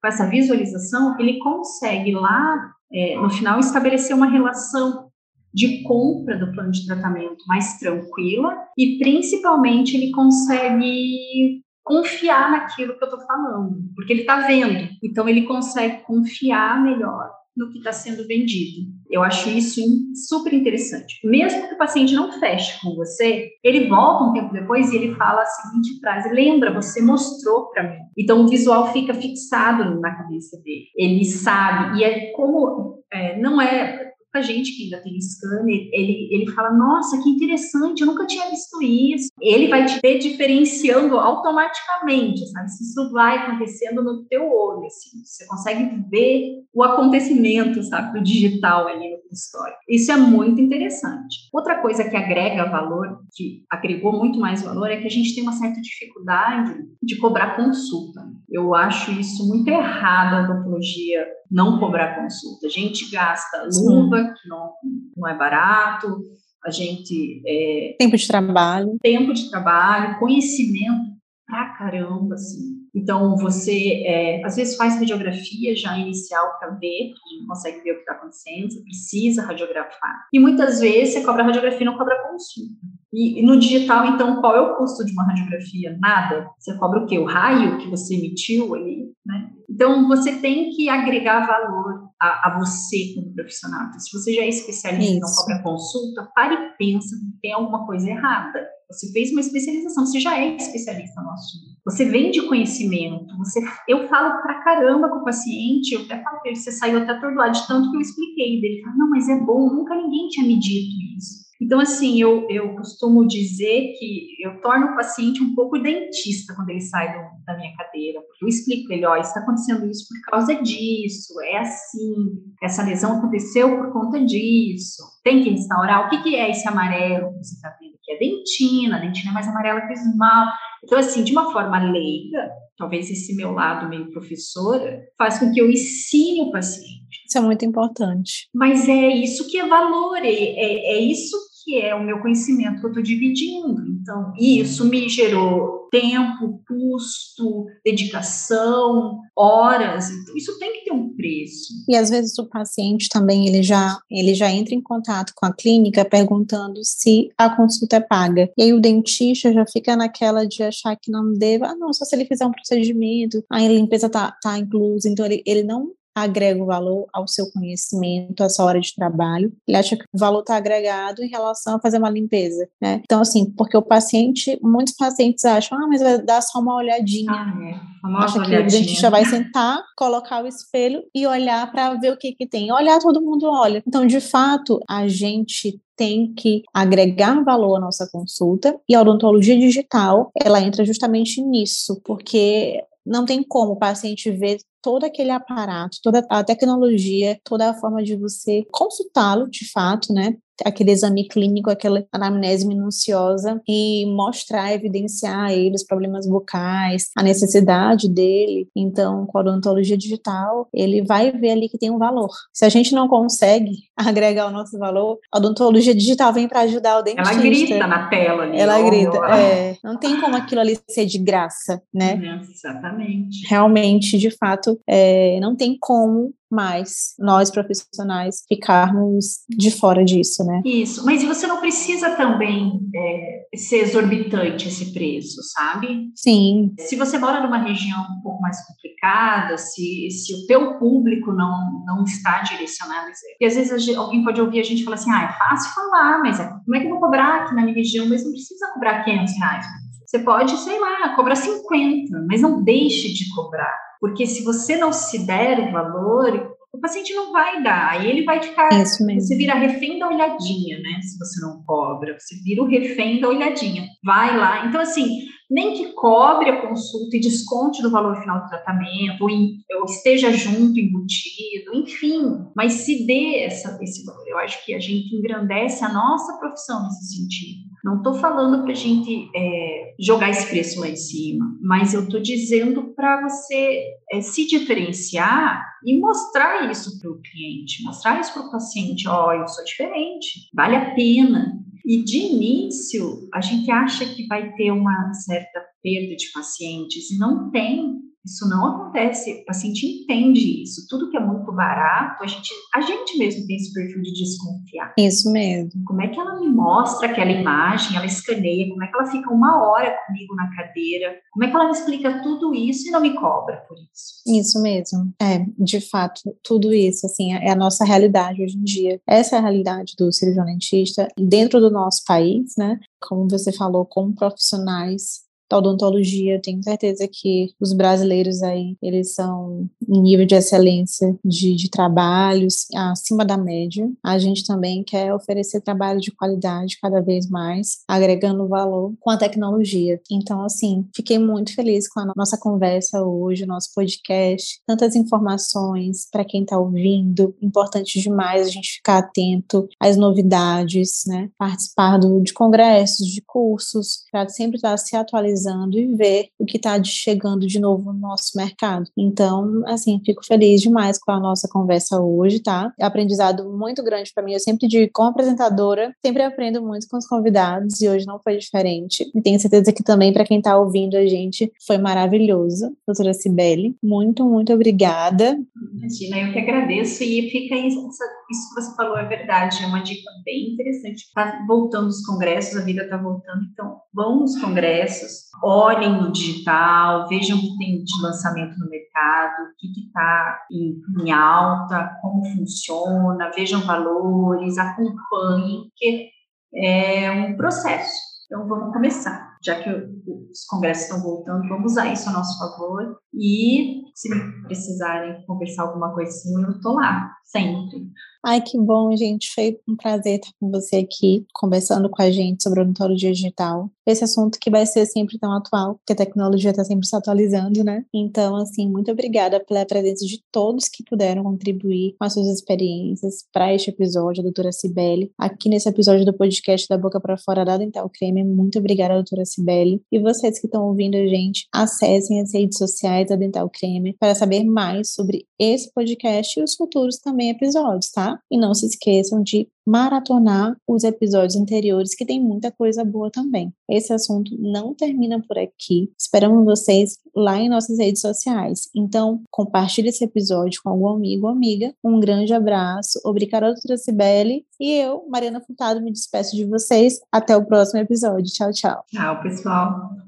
com 0.01 0.07
essa 0.07 0.27
visualização, 0.27 1.17
ele 1.19 1.39
consegue 1.39 2.11
lá 2.11 2.71
é, 2.91 3.15
no 3.15 3.29
final 3.29 3.59
estabelecer 3.59 4.15
uma 4.15 4.29
relação 4.29 5.11
de 5.53 5.83
compra 5.83 6.37
do 6.37 6.51
plano 6.51 6.71
de 6.71 6.85
tratamento 6.85 7.45
mais 7.47 7.77
tranquila 7.77 8.57
e 8.77 8.97
principalmente 8.97 9.95
ele 9.95 10.11
consegue 10.11 11.62
confiar 11.83 12.51
naquilo 12.51 12.97
que 12.97 13.03
eu 13.03 13.09
estou 13.09 13.25
falando, 13.25 13.77
porque 13.95 14.13
ele 14.13 14.21
está 14.21 14.47
vendo, 14.47 14.89
então 15.03 15.27
ele 15.27 15.43
consegue 15.43 16.01
confiar 16.03 16.81
melhor 16.81 17.31
no 17.55 17.69
que 17.69 17.77
está 17.77 17.91
sendo 17.91 18.27
vendido. 18.27 18.91
Eu 19.09 19.21
acho 19.21 19.47
isso 19.49 19.79
super 20.27 20.51
interessante. 20.53 21.19
Mesmo 21.23 21.67
que 21.67 21.75
o 21.75 21.77
paciente 21.77 22.15
não 22.15 22.31
feche 22.39 22.81
com 22.81 22.95
você, 22.95 23.49
ele 23.63 23.87
volta 23.87 24.23
um 24.23 24.33
tempo 24.33 24.53
depois 24.53 24.91
e 24.91 24.95
ele 24.95 25.15
fala 25.15 25.41
a 25.41 25.45
seguinte 25.45 25.99
frase: 25.99 26.33
lembra, 26.33 26.73
você 26.73 27.01
mostrou 27.01 27.69
para 27.69 27.83
mim. 27.83 27.99
Então 28.17 28.41
o 28.41 28.47
visual 28.47 28.91
fica 28.91 29.13
fixado 29.13 29.99
na 29.99 30.15
cabeça 30.15 30.59
dele. 30.63 30.85
Ele 30.95 31.25
sabe 31.25 31.99
e 31.99 32.03
é 32.03 32.31
como 32.31 33.03
é, 33.11 33.39
não 33.39 33.61
é 33.61 34.02
a 34.33 34.41
gente 34.41 34.75
que 34.75 34.83
ainda 34.83 35.01
tem 35.01 35.19
scanner, 35.21 35.89
ele, 35.91 36.29
ele 36.31 36.51
fala, 36.51 36.71
nossa, 36.71 37.21
que 37.21 37.29
interessante, 37.29 38.01
eu 38.01 38.07
nunca 38.07 38.25
tinha 38.25 38.49
visto 38.49 38.81
isso. 38.81 39.29
Ele 39.39 39.67
vai 39.67 39.85
te 39.85 39.99
ver 40.01 40.17
diferenciando 40.17 41.17
automaticamente, 41.17 42.45
sabe? 42.47 42.69
Se 42.69 42.83
isso 42.83 43.11
vai 43.11 43.37
acontecendo 43.37 44.03
no 44.03 44.25
teu 44.25 44.43
olho, 44.43 44.85
assim, 44.85 45.23
você 45.23 45.45
consegue 45.45 46.03
ver 46.09 46.63
o 46.73 46.83
acontecimento, 46.83 47.83
sabe, 47.83 48.17
do 48.17 48.23
digital 48.23 48.87
ali 48.87 49.11
no 49.11 49.17
consultório. 49.33 49.75
Isso 49.89 50.11
é 50.11 50.17
muito 50.17 50.61
interessante. 50.61 51.49
Outra 51.51 51.81
coisa 51.81 52.07
que 52.07 52.15
agrega 52.15 52.69
valor, 52.69 53.19
que 53.35 53.63
agregou 53.69 54.13
muito 54.13 54.39
mais 54.39 54.61
valor, 54.61 54.89
é 54.91 54.97
que 54.97 55.07
a 55.07 55.09
gente 55.09 55.33
tem 55.33 55.43
uma 55.43 55.53
certa 55.53 55.81
dificuldade 55.81 56.75
de 57.01 57.17
cobrar 57.17 57.55
consulta. 57.55 58.21
Eu 58.49 58.75
acho 58.75 59.11
isso 59.11 59.47
muito 59.47 59.67
errado, 59.67 60.35
a 60.35 60.53
odontologia 60.53 61.25
não 61.49 61.79
cobrar 61.79 62.21
consulta. 62.21 62.67
A 62.67 62.69
gente 62.69 63.09
gasta 63.09 63.67
luva, 63.73 64.23
que 64.23 64.47
não, 64.47 64.71
não 65.17 65.27
é 65.27 65.37
barato, 65.37 66.21
a 66.63 66.69
gente. 66.69 67.41
É, 67.45 67.95
tempo 67.97 68.15
de 68.15 68.27
trabalho. 68.27 68.97
Tempo 69.01 69.33
de 69.33 69.49
trabalho, 69.49 70.19
conhecimento 70.19 71.13
pra 71.45 71.73
caramba, 71.73 72.35
assim. 72.35 72.82
Então, 72.95 73.35
você, 73.37 74.03
é, 74.05 74.45
às 74.45 74.55
vezes, 74.55 74.75
faz 74.75 74.95
radiografia 74.99 75.75
já 75.75 75.97
inicial 75.97 76.57
para 76.59 76.69
ver, 76.75 77.13
não 77.39 77.47
consegue 77.47 77.81
ver 77.81 77.91
o 77.91 77.95
que 77.95 78.01
está 78.01 78.13
acontecendo, 78.13 78.71
você 78.71 78.81
precisa 78.81 79.41
radiografar. 79.41 80.27
E 80.31 80.39
muitas 80.39 80.79
vezes 80.79 81.15
você 81.15 81.23
cobra 81.23 81.43
radiografia 81.43 81.81
e 81.81 81.85
não 81.85 81.97
cobra 81.97 82.21
consulta. 82.29 82.75
E, 83.11 83.39
e, 83.39 83.45
no 83.45 83.59
digital, 83.59 84.05
então, 84.07 84.39
qual 84.41 84.55
é 84.55 84.61
o 84.61 84.75
custo 84.75 85.05
de 85.05 85.11
uma 85.11 85.25
radiografia? 85.25 85.97
Nada. 85.99 86.47
Você 86.59 86.77
cobra 86.77 86.99
o 86.99 87.05
quê? 87.05 87.17
O 87.17 87.25
raio 87.25 87.77
que 87.77 87.89
você 87.89 88.15
emitiu 88.15 88.73
ali, 88.75 89.11
né? 89.25 89.51
Então, 89.69 90.07
você 90.07 90.39
tem 90.39 90.69
que 90.69 90.87
agregar 90.87 91.47
valor 91.47 92.09
a, 92.19 92.47
a 92.47 92.59
você 92.59 93.13
como 93.15 93.33
profissional. 93.33 93.87
Então, 93.87 93.99
se 93.99 94.15
você 94.15 94.33
já 94.33 94.43
é 94.43 94.49
especialista 94.49 95.13
e 95.13 95.19
não 95.19 95.31
cobra 95.31 95.63
consulta, 95.63 96.29
pare 96.35 96.55
e 96.55 96.77
pensa 96.77 97.15
que 97.15 97.41
tem 97.41 97.53
alguma 97.53 97.85
coisa 97.85 98.09
errada. 98.09 98.67
Você 98.93 99.11
fez 99.11 99.31
uma 99.31 99.41
especialização, 99.41 100.05
você 100.05 100.19
já 100.19 100.37
é 100.39 100.55
especialista 100.55 101.21
no 101.21 101.31
assunto. 101.31 101.73
Você 101.85 102.05
vende 102.05 102.41
conhecimento. 102.43 103.37
Você, 103.37 103.59
eu 103.87 104.07
falo 104.07 104.41
pra 104.41 104.63
caramba 104.63 105.09
com 105.09 105.17
o 105.17 105.23
paciente, 105.25 105.93
eu 105.93 106.01
até 106.01 106.23
ele, 106.45 106.55
você 106.55 106.71
saiu 106.71 106.99
até 106.99 107.11
atordoado 107.11 107.51
de 107.51 107.67
tanto 107.67 107.91
que 107.91 107.97
eu 107.97 108.01
expliquei. 108.01 108.57
Ele 108.57 108.81
fala, 108.83 108.95
não, 108.95 109.09
mas 109.09 109.27
é 109.27 109.39
bom, 109.39 109.73
nunca 109.73 109.95
ninguém 109.95 110.27
tinha 110.29 110.45
me 110.47 110.59
dito 110.59 111.17
isso. 111.17 111.43
Então, 111.63 111.79
assim, 111.79 112.19
eu, 112.19 112.45
eu 112.49 112.75
costumo 112.75 113.25
dizer 113.25 113.93
que 113.97 114.35
eu 114.43 114.59
torno 114.59 114.87
o 114.87 114.95
paciente 114.95 115.41
um 115.41 115.55
pouco 115.55 115.79
dentista 115.79 116.53
quando 116.53 116.69
ele 116.69 116.81
sai 116.81 117.13
do, 117.13 117.45
da 117.45 117.55
minha 117.55 117.73
cadeira, 117.77 118.19
porque 118.21 118.43
eu 118.43 118.49
explico 118.49 118.91
ele, 118.91 119.05
ó, 119.05 119.15
está 119.15 119.39
acontecendo 119.39 119.89
isso 119.89 120.05
por 120.09 120.29
causa 120.29 120.55
disso, 120.61 121.39
é 121.41 121.59
assim, 121.59 122.43
essa 122.61 122.83
lesão 122.83 123.17
aconteceu 123.17 123.77
por 123.77 123.93
conta 123.93 124.19
disso, 124.25 125.03
tem 125.23 125.41
que 125.41 125.49
instaurar, 125.51 126.05
o 126.05 126.09
que, 126.09 126.23
que 126.23 126.35
é 126.35 126.49
esse 126.49 126.67
amarelo 126.67 127.31
que 127.31 127.45
você 127.45 127.55
está 127.55 127.69
vendo? 127.79 127.92
É 128.13 128.17
dentina, 128.17 128.97
a 128.97 128.99
dentina 128.99 129.31
é 129.31 129.33
mais 129.33 129.47
amarela 129.47 129.81
que 129.81 129.87
o 129.87 129.93
esmalte. 129.93 130.57
Então, 130.83 130.97
assim, 130.97 131.23
de 131.23 131.31
uma 131.31 131.51
forma 131.51 131.79
leiga, 131.91 132.51
talvez 132.77 133.09
esse 133.09 133.35
meu 133.35 133.51
lado 133.51 133.89
meio 133.89 134.11
professora, 134.11 135.01
faz 135.17 135.39
com 135.39 135.51
que 135.51 135.59
eu 135.59 135.69
ensine 135.69 136.41
o 136.41 136.51
paciente. 136.51 137.23
Isso 137.27 137.37
é 137.37 137.41
muito 137.41 137.65
importante. 137.65 138.49
Mas 138.53 138.87
é 138.87 139.07
isso 139.09 139.47
que 139.49 139.57
é 139.57 139.67
valor, 139.67 140.17
é, 140.17 140.31
é, 140.31 140.95
é 140.95 140.99
isso 140.99 141.37
que 141.63 141.79
é 141.79 141.95
o 141.95 142.03
meu 142.03 142.19
conhecimento 142.19 142.79
que 142.79 142.85
eu 142.85 142.89
estou 142.89 143.03
dividindo. 143.03 143.81
Então, 143.87 144.33
isso 144.37 144.85
me 144.85 145.07
gerou 145.07 145.87
tempo, 145.89 146.61
custo, 146.67 147.65
dedicação, 147.85 149.19
horas. 149.35 150.09
Então, 150.09 150.35
isso 150.35 150.57
tem 150.57 150.73
que 150.73 150.85
ter 150.85 150.91
um 150.91 151.13
preço. 151.15 151.73
E 151.87 151.95
às 151.95 152.09
vezes 152.09 152.37
o 152.39 152.49
paciente 152.49 153.07
também 153.09 153.47
ele 153.47 153.61
já 153.61 153.99
ele 154.09 154.33
já 154.33 154.49
entra 154.51 154.73
em 154.73 154.81
contato 154.81 155.33
com 155.35 155.45
a 155.45 155.53
clínica 155.53 156.03
perguntando 156.03 156.79
se 156.83 157.29
a 157.37 157.49
consulta 157.55 157.97
é 157.97 157.99
paga. 157.99 158.51
E 158.57 158.63
aí 158.63 158.73
o 158.73 158.81
dentista 158.81 159.53
já 159.53 159.65
fica 159.65 159.95
naquela 159.95 160.45
de 160.45 160.63
achar 160.63 160.95
que 160.95 161.11
não 161.11 161.31
deva, 161.33 161.67
ah, 161.67 161.75
não, 161.75 161.93
só 161.93 162.05
se 162.05 162.15
ele 162.15 162.25
fizer 162.25 162.45
um 162.45 162.51
procedimento, 162.51 163.43
a 163.49 163.59
limpeza 163.59 164.09
tá, 164.09 164.35
tá 164.41 164.57
inclusa. 164.57 165.07
Então 165.07 165.25
ele, 165.25 165.43
ele 165.45 165.63
não 165.63 165.91
agrega 166.15 166.61
o 166.61 166.65
valor 166.65 167.07
ao 167.13 167.27
seu 167.27 167.51
conhecimento, 167.51 168.43
à 168.43 168.49
sua 168.49 168.65
hora 168.65 168.79
de 168.79 168.93
trabalho. 168.93 169.51
Ele 169.67 169.77
acha 169.77 169.95
que 169.95 170.03
o 170.13 170.17
valor 170.17 170.41
está 170.41 170.55
agregado 170.55 171.23
em 171.23 171.27
relação 171.27 171.75
a 171.75 171.79
fazer 171.79 171.97
uma 171.97 172.09
limpeza, 172.09 172.67
né? 172.81 173.01
Então, 173.03 173.21
assim, 173.21 173.49
porque 173.51 173.75
o 173.75 173.81
paciente, 173.81 174.59
muitos 174.61 174.93
pacientes 174.93 175.43
acham, 175.45 175.77
ah, 175.77 175.87
mas 175.87 176.01
vai 176.01 176.21
dar 176.21 176.41
só 176.41 176.59
uma 176.59 176.75
olhadinha. 176.75 177.31
Ah, 177.31 177.53
é. 177.69 177.93
Acha 178.17 178.41
que 178.41 178.55
o 178.55 178.67
dentista 178.67 179.09
vai 179.09 179.23
sentar, 179.25 179.81
colocar 179.95 180.43
o 180.43 180.47
espelho 180.47 181.03
e 181.15 181.25
olhar 181.25 181.71
para 181.71 181.93
ver 181.95 182.11
o 182.11 182.17
que 182.17 182.33
que 182.33 182.45
tem. 182.45 182.71
Olhar, 182.71 182.99
todo 182.99 183.21
mundo 183.21 183.45
olha. 183.45 183.81
Então, 183.87 184.05
de 184.05 184.19
fato, 184.19 184.79
a 184.89 185.07
gente 185.07 185.79
tem 185.95 186.33
que 186.33 186.63
agregar 186.73 187.43
valor 187.43 187.77
à 187.77 187.79
nossa 187.79 188.09
consulta 188.11 188.77
e 188.89 188.95
a 188.95 189.01
odontologia 189.01 189.57
digital, 189.57 190.31
ela 190.35 190.61
entra 190.61 190.83
justamente 190.83 191.41
nisso, 191.41 192.01
porque 192.03 192.83
não 193.05 193.25
tem 193.25 193.43
como 193.43 193.73
o 193.73 193.79
paciente 193.79 194.31
ver 194.31 194.57
todo 194.83 195.05
aquele 195.05 195.31
aparato, 195.31 195.97
toda 196.03 196.23
a 196.29 196.43
tecnologia, 196.43 197.39
toda 197.43 197.69
a 197.69 197.73
forma 197.73 198.03
de 198.03 198.15
você 198.15 198.67
consultá-lo 198.69 199.49
de 199.49 199.71
fato, 199.71 200.13
né? 200.13 200.35
aquele 200.63 200.91
exame 200.91 201.27
clínico, 201.27 201.69
aquela 201.69 202.05
anamnese 202.11 202.67
minuciosa 202.67 203.61
e 203.67 204.05
mostrar, 204.05 204.73
evidenciar 204.73 205.45
a 205.45 205.53
ele 205.53 205.75
os 205.75 205.83
problemas 205.83 206.27
bucais, 206.27 207.09
a 207.15 207.23
necessidade 207.23 208.09
dele. 208.09 208.67
Então, 208.75 209.25
com 209.25 209.37
a 209.37 209.41
odontologia 209.41 209.97
digital, 209.97 210.67
ele 210.73 211.03
vai 211.03 211.31
ver 211.31 211.51
ali 211.51 211.69
que 211.69 211.77
tem 211.77 211.89
um 211.89 211.97
valor. 211.97 212.29
Se 212.51 212.65
a 212.65 212.69
gente 212.69 212.93
não 212.93 213.07
consegue 213.07 213.71
agregar 213.97 214.47
o 214.47 214.51
nosso 214.51 214.77
valor, 214.77 215.19
a 215.33 215.37
odontologia 215.37 215.95
digital 215.95 216.33
vem 216.33 216.47
para 216.47 216.61
ajudar 216.61 216.99
o 216.99 217.01
dentista. 217.01 217.33
Ela 217.33 217.41
grita 217.41 217.87
na 217.87 218.07
tela 218.07 218.43
ali. 218.43 218.59
Ela 218.59 218.81
grita, 218.81 219.17
é. 219.35 219.77
Não 219.83 219.97
tem 219.97 220.19
como 220.19 220.35
aquilo 220.35 220.61
ali 220.61 220.77
ser 220.89 221.05
de 221.05 221.17
graça, 221.17 221.81
né? 221.93 222.39
exatamente. 222.49 223.47
Realmente, 223.47 224.17
de 224.17 224.29
fato, 224.31 224.72
é, 224.87 225.39
não 225.39 225.55
tem 225.55 225.77
como 225.79 226.33
mais 226.53 227.15
nós 227.17 227.49
profissionais 227.49 228.43
ficarmos 228.47 229.39
de 229.49 229.71
fora 229.71 230.05
disso, 230.05 230.43
né? 230.45 230.61
Isso, 230.63 231.03
mas 231.03 231.23
você 231.23 231.47
não 231.47 231.59
precisa 231.59 232.11
também 232.11 232.79
é, 232.95 233.57
ser 233.57 233.77
exorbitante 233.77 234.67
esse 234.67 234.93
preço, 234.93 235.41
sabe? 235.51 236.11
Sim. 236.15 236.73
Se 236.79 236.95
você 236.95 237.17
mora 237.17 237.41
numa 237.41 237.57
região 237.57 237.99
um 238.01 238.21
pouco 238.21 238.39
mais 238.39 238.57
complicada, 238.67 239.57
se, 239.57 240.09
se 240.11 240.33
o 240.35 240.45
teu 240.45 240.77
público 240.77 241.31
não, 241.33 241.83
não 241.85 242.03
está 242.03 242.41
direcionado, 242.43 243.07
porque 243.31 243.45
às 243.45 243.55
vezes 243.55 243.97
alguém 243.97 244.23
pode 244.23 244.39
ouvir 244.39 244.59
a 244.59 244.63
gente 244.63 244.83
falar 244.83 244.95
assim, 244.95 245.11
ah, 245.11 245.23
é 245.23 245.37
fácil 245.37 245.73
falar, 245.73 246.19
mas 246.19 246.39
é, 246.39 246.47
como 246.47 246.75
é 246.75 246.79
que 246.79 246.85
eu 246.85 246.91
vou 246.91 246.99
cobrar 246.99 247.43
aqui 247.43 247.55
na 247.55 247.63
minha 247.63 247.75
região? 247.75 248.07
Mas 248.07 248.23
não 248.23 248.31
precisa 248.31 248.71
cobrar 248.73 249.03
500 249.03 249.33
reais. 249.39 249.65
Você 250.13 250.19
pode, 250.19 250.55
sei 250.57 250.79
lá, 250.79 251.15
cobrar 251.15 251.35
50, 251.35 252.25
mas 252.27 252.39
não 252.39 252.63
deixe 252.63 253.11
de 253.11 253.33
cobrar 253.33 253.83
porque 254.03 254.27
se 254.27 254.43
você 254.43 254.75
não 254.75 254.91
se 254.91 255.25
der 255.25 255.61
o 255.61 255.71
valor, 255.71 256.57
o 256.73 256.77
paciente 256.81 257.13
não 257.13 257.31
vai 257.31 257.63
dar. 257.63 257.91
Aí 257.91 258.09
ele 258.09 258.25
vai 258.25 258.43
ficar. 258.43 258.67
Isso 258.73 259.05
mesmo. 259.05 259.21
Você 259.21 259.37
vira 259.37 259.53
refém 259.53 259.97
da 259.97 260.09
olhadinha, 260.09 260.77
né? 260.79 261.01
Se 261.01 261.17
você 261.17 261.39
não 261.39 261.63
cobra, 261.63 262.13
você 262.19 262.35
vira 262.43 262.61
o 262.61 262.67
refém 262.67 263.21
da 263.21 263.29
olhadinha. 263.29 263.87
Vai 264.03 264.35
lá. 264.35 264.67
Então, 264.67 264.81
assim, 264.81 265.21
nem 265.49 265.73
que 265.73 265.93
cobre 265.93 266.49
a 266.49 266.67
consulta 266.67 267.15
e 267.15 267.21
desconte 267.21 267.81
do 267.81 267.89
valor 267.89 268.19
final 268.19 268.41
do 268.41 268.49
tratamento, 268.49 269.21
ou, 269.21 269.29
em, 269.29 269.59
ou 269.79 269.85
esteja 269.85 270.33
junto, 270.33 270.77
embutido, 270.77 271.73
enfim, 271.73 272.45
mas 272.53 272.73
se 272.73 273.07
dê 273.07 273.45
essa, 273.45 273.79
esse 273.81 274.03
valor. 274.03 274.27
Eu 274.27 274.39
acho 274.39 274.65
que 274.65 274.73
a 274.73 274.79
gente 274.79 275.15
engrandece 275.15 275.81
a 275.85 275.93
nossa 275.93 276.37
profissão 276.39 276.83
nesse 276.83 277.15
sentido. 277.15 277.62
Não 277.83 277.97
estou 277.97 278.13
falando 278.13 278.63
para 278.63 278.71
a 278.71 278.75
gente 278.75 279.29
é, 279.35 279.93
jogar 279.99 280.29
esse 280.29 280.47
preço 280.47 280.79
lá 280.79 280.87
em 280.87 280.95
cima, 280.95 281.57
mas 281.61 281.93
eu 281.93 282.03
estou 282.03 282.21
dizendo 282.21 282.93
para 282.95 283.27
você 283.27 283.83
é, 284.09 284.21
se 284.21 284.47
diferenciar 284.47 285.61
e 285.85 285.99
mostrar 285.99 286.71
isso 286.71 286.97
para 286.99 287.11
o 287.11 287.19
cliente, 287.19 287.83
mostrar 287.83 288.21
isso 288.21 288.31
para 288.31 288.43
o 288.43 288.51
paciente. 288.51 289.07
Ó, 289.07 289.27
oh, 289.27 289.33
eu 289.33 289.47
sou 289.49 289.65
diferente, 289.65 290.49
vale 290.53 290.77
a 290.77 290.95
pena. 290.95 291.59
E 291.85 292.01
de 292.01 292.17
início, 292.19 293.27
a 293.33 293.41
gente 293.41 293.69
acha 293.69 294.05
que 294.05 294.25
vai 294.27 294.53
ter 294.53 294.71
uma 294.71 295.13
certa 295.13 295.59
perda 295.81 296.15
de 296.15 296.31
pacientes, 296.31 297.17
não 297.19 297.51
tem. 297.51 298.02
Isso 298.25 298.47
não 298.47 298.65
acontece, 298.65 299.41
o 299.41 299.45
paciente 299.45 299.85
entende 299.85 300.63
isso. 300.63 300.87
Tudo 300.89 301.09
que 301.09 301.17
é 301.17 301.19
muito 301.19 301.51
barato, 301.51 302.23
a 302.23 302.27
gente, 302.27 302.49
a 302.73 302.81
gente 302.81 303.17
mesmo 303.17 303.45
tem 303.45 303.57
esse 303.57 303.73
perfil 303.73 304.01
de 304.01 304.13
desconfiar. 304.13 304.93
Isso 304.97 305.29
mesmo. 305.31 305.83
Como 305.85 306.01
é 306.01 306.07
que 306.07 306.19
ela 306.19 306.39
me 306.39 306.47
mostra 306.49 307.09
aquela 307.09 307.31
imagem, 307.31 307.97
ela 307.97 308.05
escaneia, 308.05 308.69
como 308.69 308.83
é 308.83 308.87
que 308.87 308.95
ela 308.95 309.11
fica 309.11 309.29
uma 309.29 309.61
hora 309.61 309.97
comigo 310.07 310.35
na 310.35 310.49
cadeira, 310.55 311.15
como 311.31 311.43
é 311.43 311.49
que 311.49 311.55
ela 311.55 311.65
me 311.65 311.71
explica 311.71 312.21
tudo 312.23 312.53
isso 312.55 312.87
e 312.87 312.91
não 312.91 313.01
me 313.01 313.13
cobra 313.13 313.57
por 313.67 313.75
isso? 313.77 314.23
Isso 314.25 314.61
mesmo. 314.61 315.13
É, 315.21 315.45
de 315.57 315.81
fato, 315.81 316.21
tudo 316.43 316.73
isso, 316.73 317.05
assim, 317.05 317.33
é 317.33 317.51
a 317.51 317.55
nossa 317.55 317.83
realidade 317.83 318.41
hoje 318.41 318.57
em 318.57 318.63
dia. 318.63 319.01
Essa 319.05 319.35
é 319.35 319.39
a 319.39 319.41
realidade 319.41 319.95
do 319.97 320.11
cirurgião 320.11 320.45
dentista 320.45 321.07
dentro 321.17 321.59
do 321.59 321.69
nosso 321.69 322.03
país, 322.05 322.53
né? 322.57 322.79
Como 323.01 323.27
você 323.29 323.51
falou, 323.51 323.85
como 323.85 324.15
profissionais 324.15 325.23
da 325.53 325.57
odontologia, 325.57 326.41
tenho 326.41 326.63
certeza 326.63 327.07
que 327.07 327.53
os 327.61 327.73
brasileiros 327.73 328.41
aí, 328.41 328.75
eles 328.81 329.13
são 329.13 329.69
em 329.87 330.01
nível 330.01 330.25
de 330.25 330.35
excelência 330.35 331.15
de, 331.23 331.55
de 331.55 331.69
trabalhos 331.69 332.67
acima 332.75 333.23
da 333.23 333.37
média. 333.37 333.89
A 334.03 334.17
gente 334.17 334.45
também 334.45 334.83
quer 334.83 335.13
oferecer 335.13 335.61
trabalho 335.61 335.99
de 335.99 336.11
qualidade 336.11 336.79
cada 336.81 337.01
vez 337.01 337.29
mais, 337.29 337.79
agregando 337.87 338.47
valor 338.47 338.93
com 338.99 339.09
a 339.09 339.17
tecnologia. 339.17 340.01
Então, 340.11 340.43
assim, 340.43 340.87
fiquei 340.95 341.19
muito 341.19 341.53
feliz 341.53 341.87
com 341.87 341.99
a 341.99 342.11
nossa 342.15 342.37
conversa 342.37 343.03
hoje, 343.03 343.43
o 343.43 343.47
nosso 343.47 343.69
podcast, 343.75 344.59
tantas 344.65 344.95
informações 344.95 346.07
para 346.11 346.25
quem 346.25 346.41
está 346.41 346.57
ouvindo, 346.57 347.35
importante 347.41 347.99
demais 347.99 348.47
a 348.47 348.49
gente 348.49 348.75
ficar 348.75 348.97
atento 348.97 349.67
às 349.79 349.97
novidades, 349.97 351.03
né? 351.05 351.29
Participar 351.37 351.97
do, 351.97 352.21
de 352.21 352.33
congressos, 352.33 353.07
de 353.07 353.21
cursos, 353.21 354.03
para 354.11 354.27
sempre 354.29 354.55
estar 354.55 354.77
se 354.77 354.95
atualizando 354.95 355.42
analisando 355.45 355.77
e 355.77 355.95
ver 355.95 356.27
o 356.39 356.45
que 356.45 356.57
está 356.57 356.81
chegando 356.83 357.45
de 357.45 357.59
novo 357.59 357.91
no 357.91 357.99
nosso 357.99 358.37
mercado. 358.37 358.89
Então, 358.97 359.63
assim, 359.65 360.01
fico 360.05 360.25
feliz 360.25 360.61
demais 360.61 360.97
com 360.97 361.11
a 361.11 361.19
nossa 361.19 361.47
conversa 361.47 361.99
hoje, 361.99 362.39
tá? 362.39 362.73
Aprendizado 362.79 363.49
muito 363.49 363.83
grande 363.83 364.11
para 364.13 364.23
mim. 364.23 364.33
Eu 364.33 364.39
sempre 364.39 364.67
digo, 364.67 364.89
como 364.93 365.09
apresentadora, 365.09 365.93
sempre 366.05 366.23
aprendo 366.23 366.61
muito 366.61 366.87
com 366.87 366.97
os 366.97 367.07
convidados 367.07 367.81
e 367.81 367.89
hoje 367.89 368.05
não 368.05 368.19
foi 368.19 368.37
diferente. 368.37 369.09
E 369.13 369.21
tenho 369.21 369.39
certeza 369.39 369.71
que 369.71 369.83
também 369.83 370.13
para 370.13 370.25
quem 370.25 370.37
está 370.37 370.57
ouvindo 370.57 370.95
a 370.95 371.05
gente 371.05 371.51
foi 371.65 371.77
maravilhoso. 371.77 372.75
Doutora 372.87 373.13
Cibele, 373.13 373.75
muito, 373.83 374.25
muito 374.25 374.53
obrigada. 374.53 375.37
Imagina, 375.73 376.19
eu 376.19 376.33
que 376.33 376.39
agradeço 376.39 377.03
e 377.03 377.29
fica 377.29 377.55
isso, 377.55 377.87
isso 378.33 378.49
que 378.49 378.61
você 378.61 378.75
falou 378.75 378.97
é 378.97 379.05
verdade, 379.05 379.63
é 379.63 379.67
uma 379.67 379.81
dica 379.81 380.09
bem 380.25 380.53
interessante. 380.53 381.11
Tá 381.13 381.43
voltando 381.47 381.87
os 381.87 382.05
congressos, 382.05 382.59
a 382.59 382.65
vida 382.65 382.83
está 382.83 382.97
voltando, 382.97 383.43
então 383.51 383.77
vão 383.93 384.19
nos 384.19 384.39
congressos, 384.41 385.29
olhem 385.43 386.01
no 386.01 386.11
digital, 386.11 387.07
vejam 387.07 387.37
o 387.37 387.41
que 387.41 387.57
tem 387.57 387.83
de 387.83 388.01
lançamento 388.01 388.57
no 388.57 388.69
mercado, 388.69 389.43
o 389.43 389.55
que 389.57 389.85
está 389.85 390.39
em, 390.51 390.81
em, 391.01 391.11
alta, 391.11 391.97
como 392.01 392.25
funciona, 392.35 393.31
vejam 393.35 393.61
valores, 393.61 394.57
acompanhem, 394.57 395.69
porque 395.69 396.09
é 396.55 397.11
um 397.11 397.37
processo. 397.37 398.13
Então, 398.25 398.47
vamos 398.47 398.73
começar. 398.73 399.37
Já 399.43 399.61
que 399.61 399.69
os 399.69 400.45
congressos 400.49 400.83
estão 400.83 401.01
voltando, 401.01 401.47
vamos 401.47 401.73
usar 401.73 401.91
isso 401.93 402.09
a 402.09 402.13
nosso 402.13 402.37
favor. 402.39 402.97
E 403.13 403.83
se 403.95 404.09
precisarem 404.45 405.23
conversar 405.25 405.63
alguma 405.63 405.93
coisa 405.93 406.09
assim, 406.09 406.33
eu 406.41 406.51
estou 406.51 406.73
lá, 406.73 407.11
sempre. 407.23 407.87
Ai, 408.25 408.41
que 408.41 408.57
bom, 408.57 408.95
gente. 408.95 409.29
Foi 409.35 409.59
um 409.67 409.75
prazer 409.75 410.15
estar 410.15 410.31
com 410.39 410.49
você 410.49 410.77
aqui, 410.77 411.25
conversando 411.33 411.89
com 411.89 412.01
a 412.01 412.09
gente 412.09 412.41
sobre 412.41 412.61
odontologia 412.61 413.11
digital. 413.11 413.69
Esse 413.85 414.05
assunto 414.05 414.39
que 414.39 414.49
vai 414.49 414.65
ser 414.65 414.85
sempre 414.85 415.19
tão 415.19 415.33
atual, 415.33 415.75
porque 415.75 415.91
a 415.91 416.05
tecnologia 416.05 416.51
está 416.51 416.63
sempre 416.63 416.87
se 416.87 416.95
atualizando, 416.95 417.65
né? 417.65 417.83
Então, 417.93 418.37
assim, 418.37 418.69
muito 418.69 418.89
obrigada 418.89 419.43
pela 419.43 419.65
presença 419.65 420.05
de 420.05 420.23
todos 420.31 420.69
que 420.69 420.85
puderam 420.85 421.23
contribuir 421.23 421.95
com 421.99 422.05
as 422.05 422.13
suas 422.13 422.27
experiências 422.27 423.25
para 423.33 423.53
este 423.53 423.71
episódio, 423.71 424.21
a 424.21 424.23
doutora 424.23 424.53
Cibele. 424.53 425.11
Aqui 425.17 425.49
nesse 425.49 425.67
episódio 425.67 426.05
do 426.05 426.13
podcast 426.13 426.65
da 426.69 426.77
Boca 426.77 427.01
para 427.01 427.17
Fora 427.17 427.43
da 427.43 427.57
Dental 427.57 427.89
Creme. 427.89 428.23
Muito 428.23 428.57
obrigada, 428.57 428.93
doutora 428.93 429.25
Cibele. 429.25 429.81
E 429.91 429.99
vocês 429.99 430.39
que 430.39 430.47
estão 430.47 430.65
ouvindo 430.65 430.95
a 430.95 431.05
gente, 431.05 431.45
acessem 431.53 432.21
as 432.21 432.33
redes 432.33 432.57
sociais 432.57 433.02
da 433.09 433.15
Dental 433.15 433.49
Creme 433.49 433.95
para 433.99 434.15
saber 434.15 434.43
mais 434.43 434.93
sobre 434.93 435.25
esse 435.39 435.71
podcast 435.73 436.39
e 436.39 436.43
os 436.43 436.55
futuros 436.55 436.97
também 436.97 437.29
episódios, 437.29 437.91
tá? 437.91 438.19
E 438.31 438.37
não 438.37 438.53
se 438.53 438.65
esqueçam 438.65 439.21
de 439.21 439.47
maratonar 439.65 440.55
os 440.67 440.83
episódios 440.83 441.35
anteriores, 441.35 441.95
que 441.95 442.05
tem 442.05 442.21
muita 442.21 442.51
coisa 442.51 442.83
boa 442.83 443.09
também. 443.09 443.53
Esse 443.69 443.93
assunto 443.93 444.35
não 444.37 444.73
termina 444.73 445.21
por 445.21 445.37
aqui. 445.37 445.91
Esperamos 445.97 446.45
vocês 446.45 446.99
lá 447.15 447.37
em 447.37 447.49
nossas 447.49 447.79
redes 447.79 448.01
sociais. 448.01 448.69
Então, 448.75 449.21
compartilhe 449.31 449.89
esse 449.89 450.03
episódio 450.03 450.61
com 450.63 450.69
algum 450.69 450.89
amigo 450.89 451.27
ou 451.27 451.31
amiga. 451.31 451.73
Um 451.83 451.99
grande 451.99 452.33
abraço. 452.33 452.99
Obrigada, 453.05 453.53
doutora 453.53 453.77
Cibele. 453.77 454.45
E 454.59 454.71
eu, 454.73 455.05
Mariana 455.09 455.41
Furtado, 455.41 455.81
me 455.81 455.91
despeço 455.91 456.35
de 456.35 456.45
vocês. 456.45 456.99
Até 457.11 457.35
o 457.35 457.45
próximo 457.45 457.79
episódio. 457.79 458.31
Tchau, 458.33 458.51
tchau. 458.51 458.83
Tchau, 458.91 459.21
pessoal. 459.21 460.02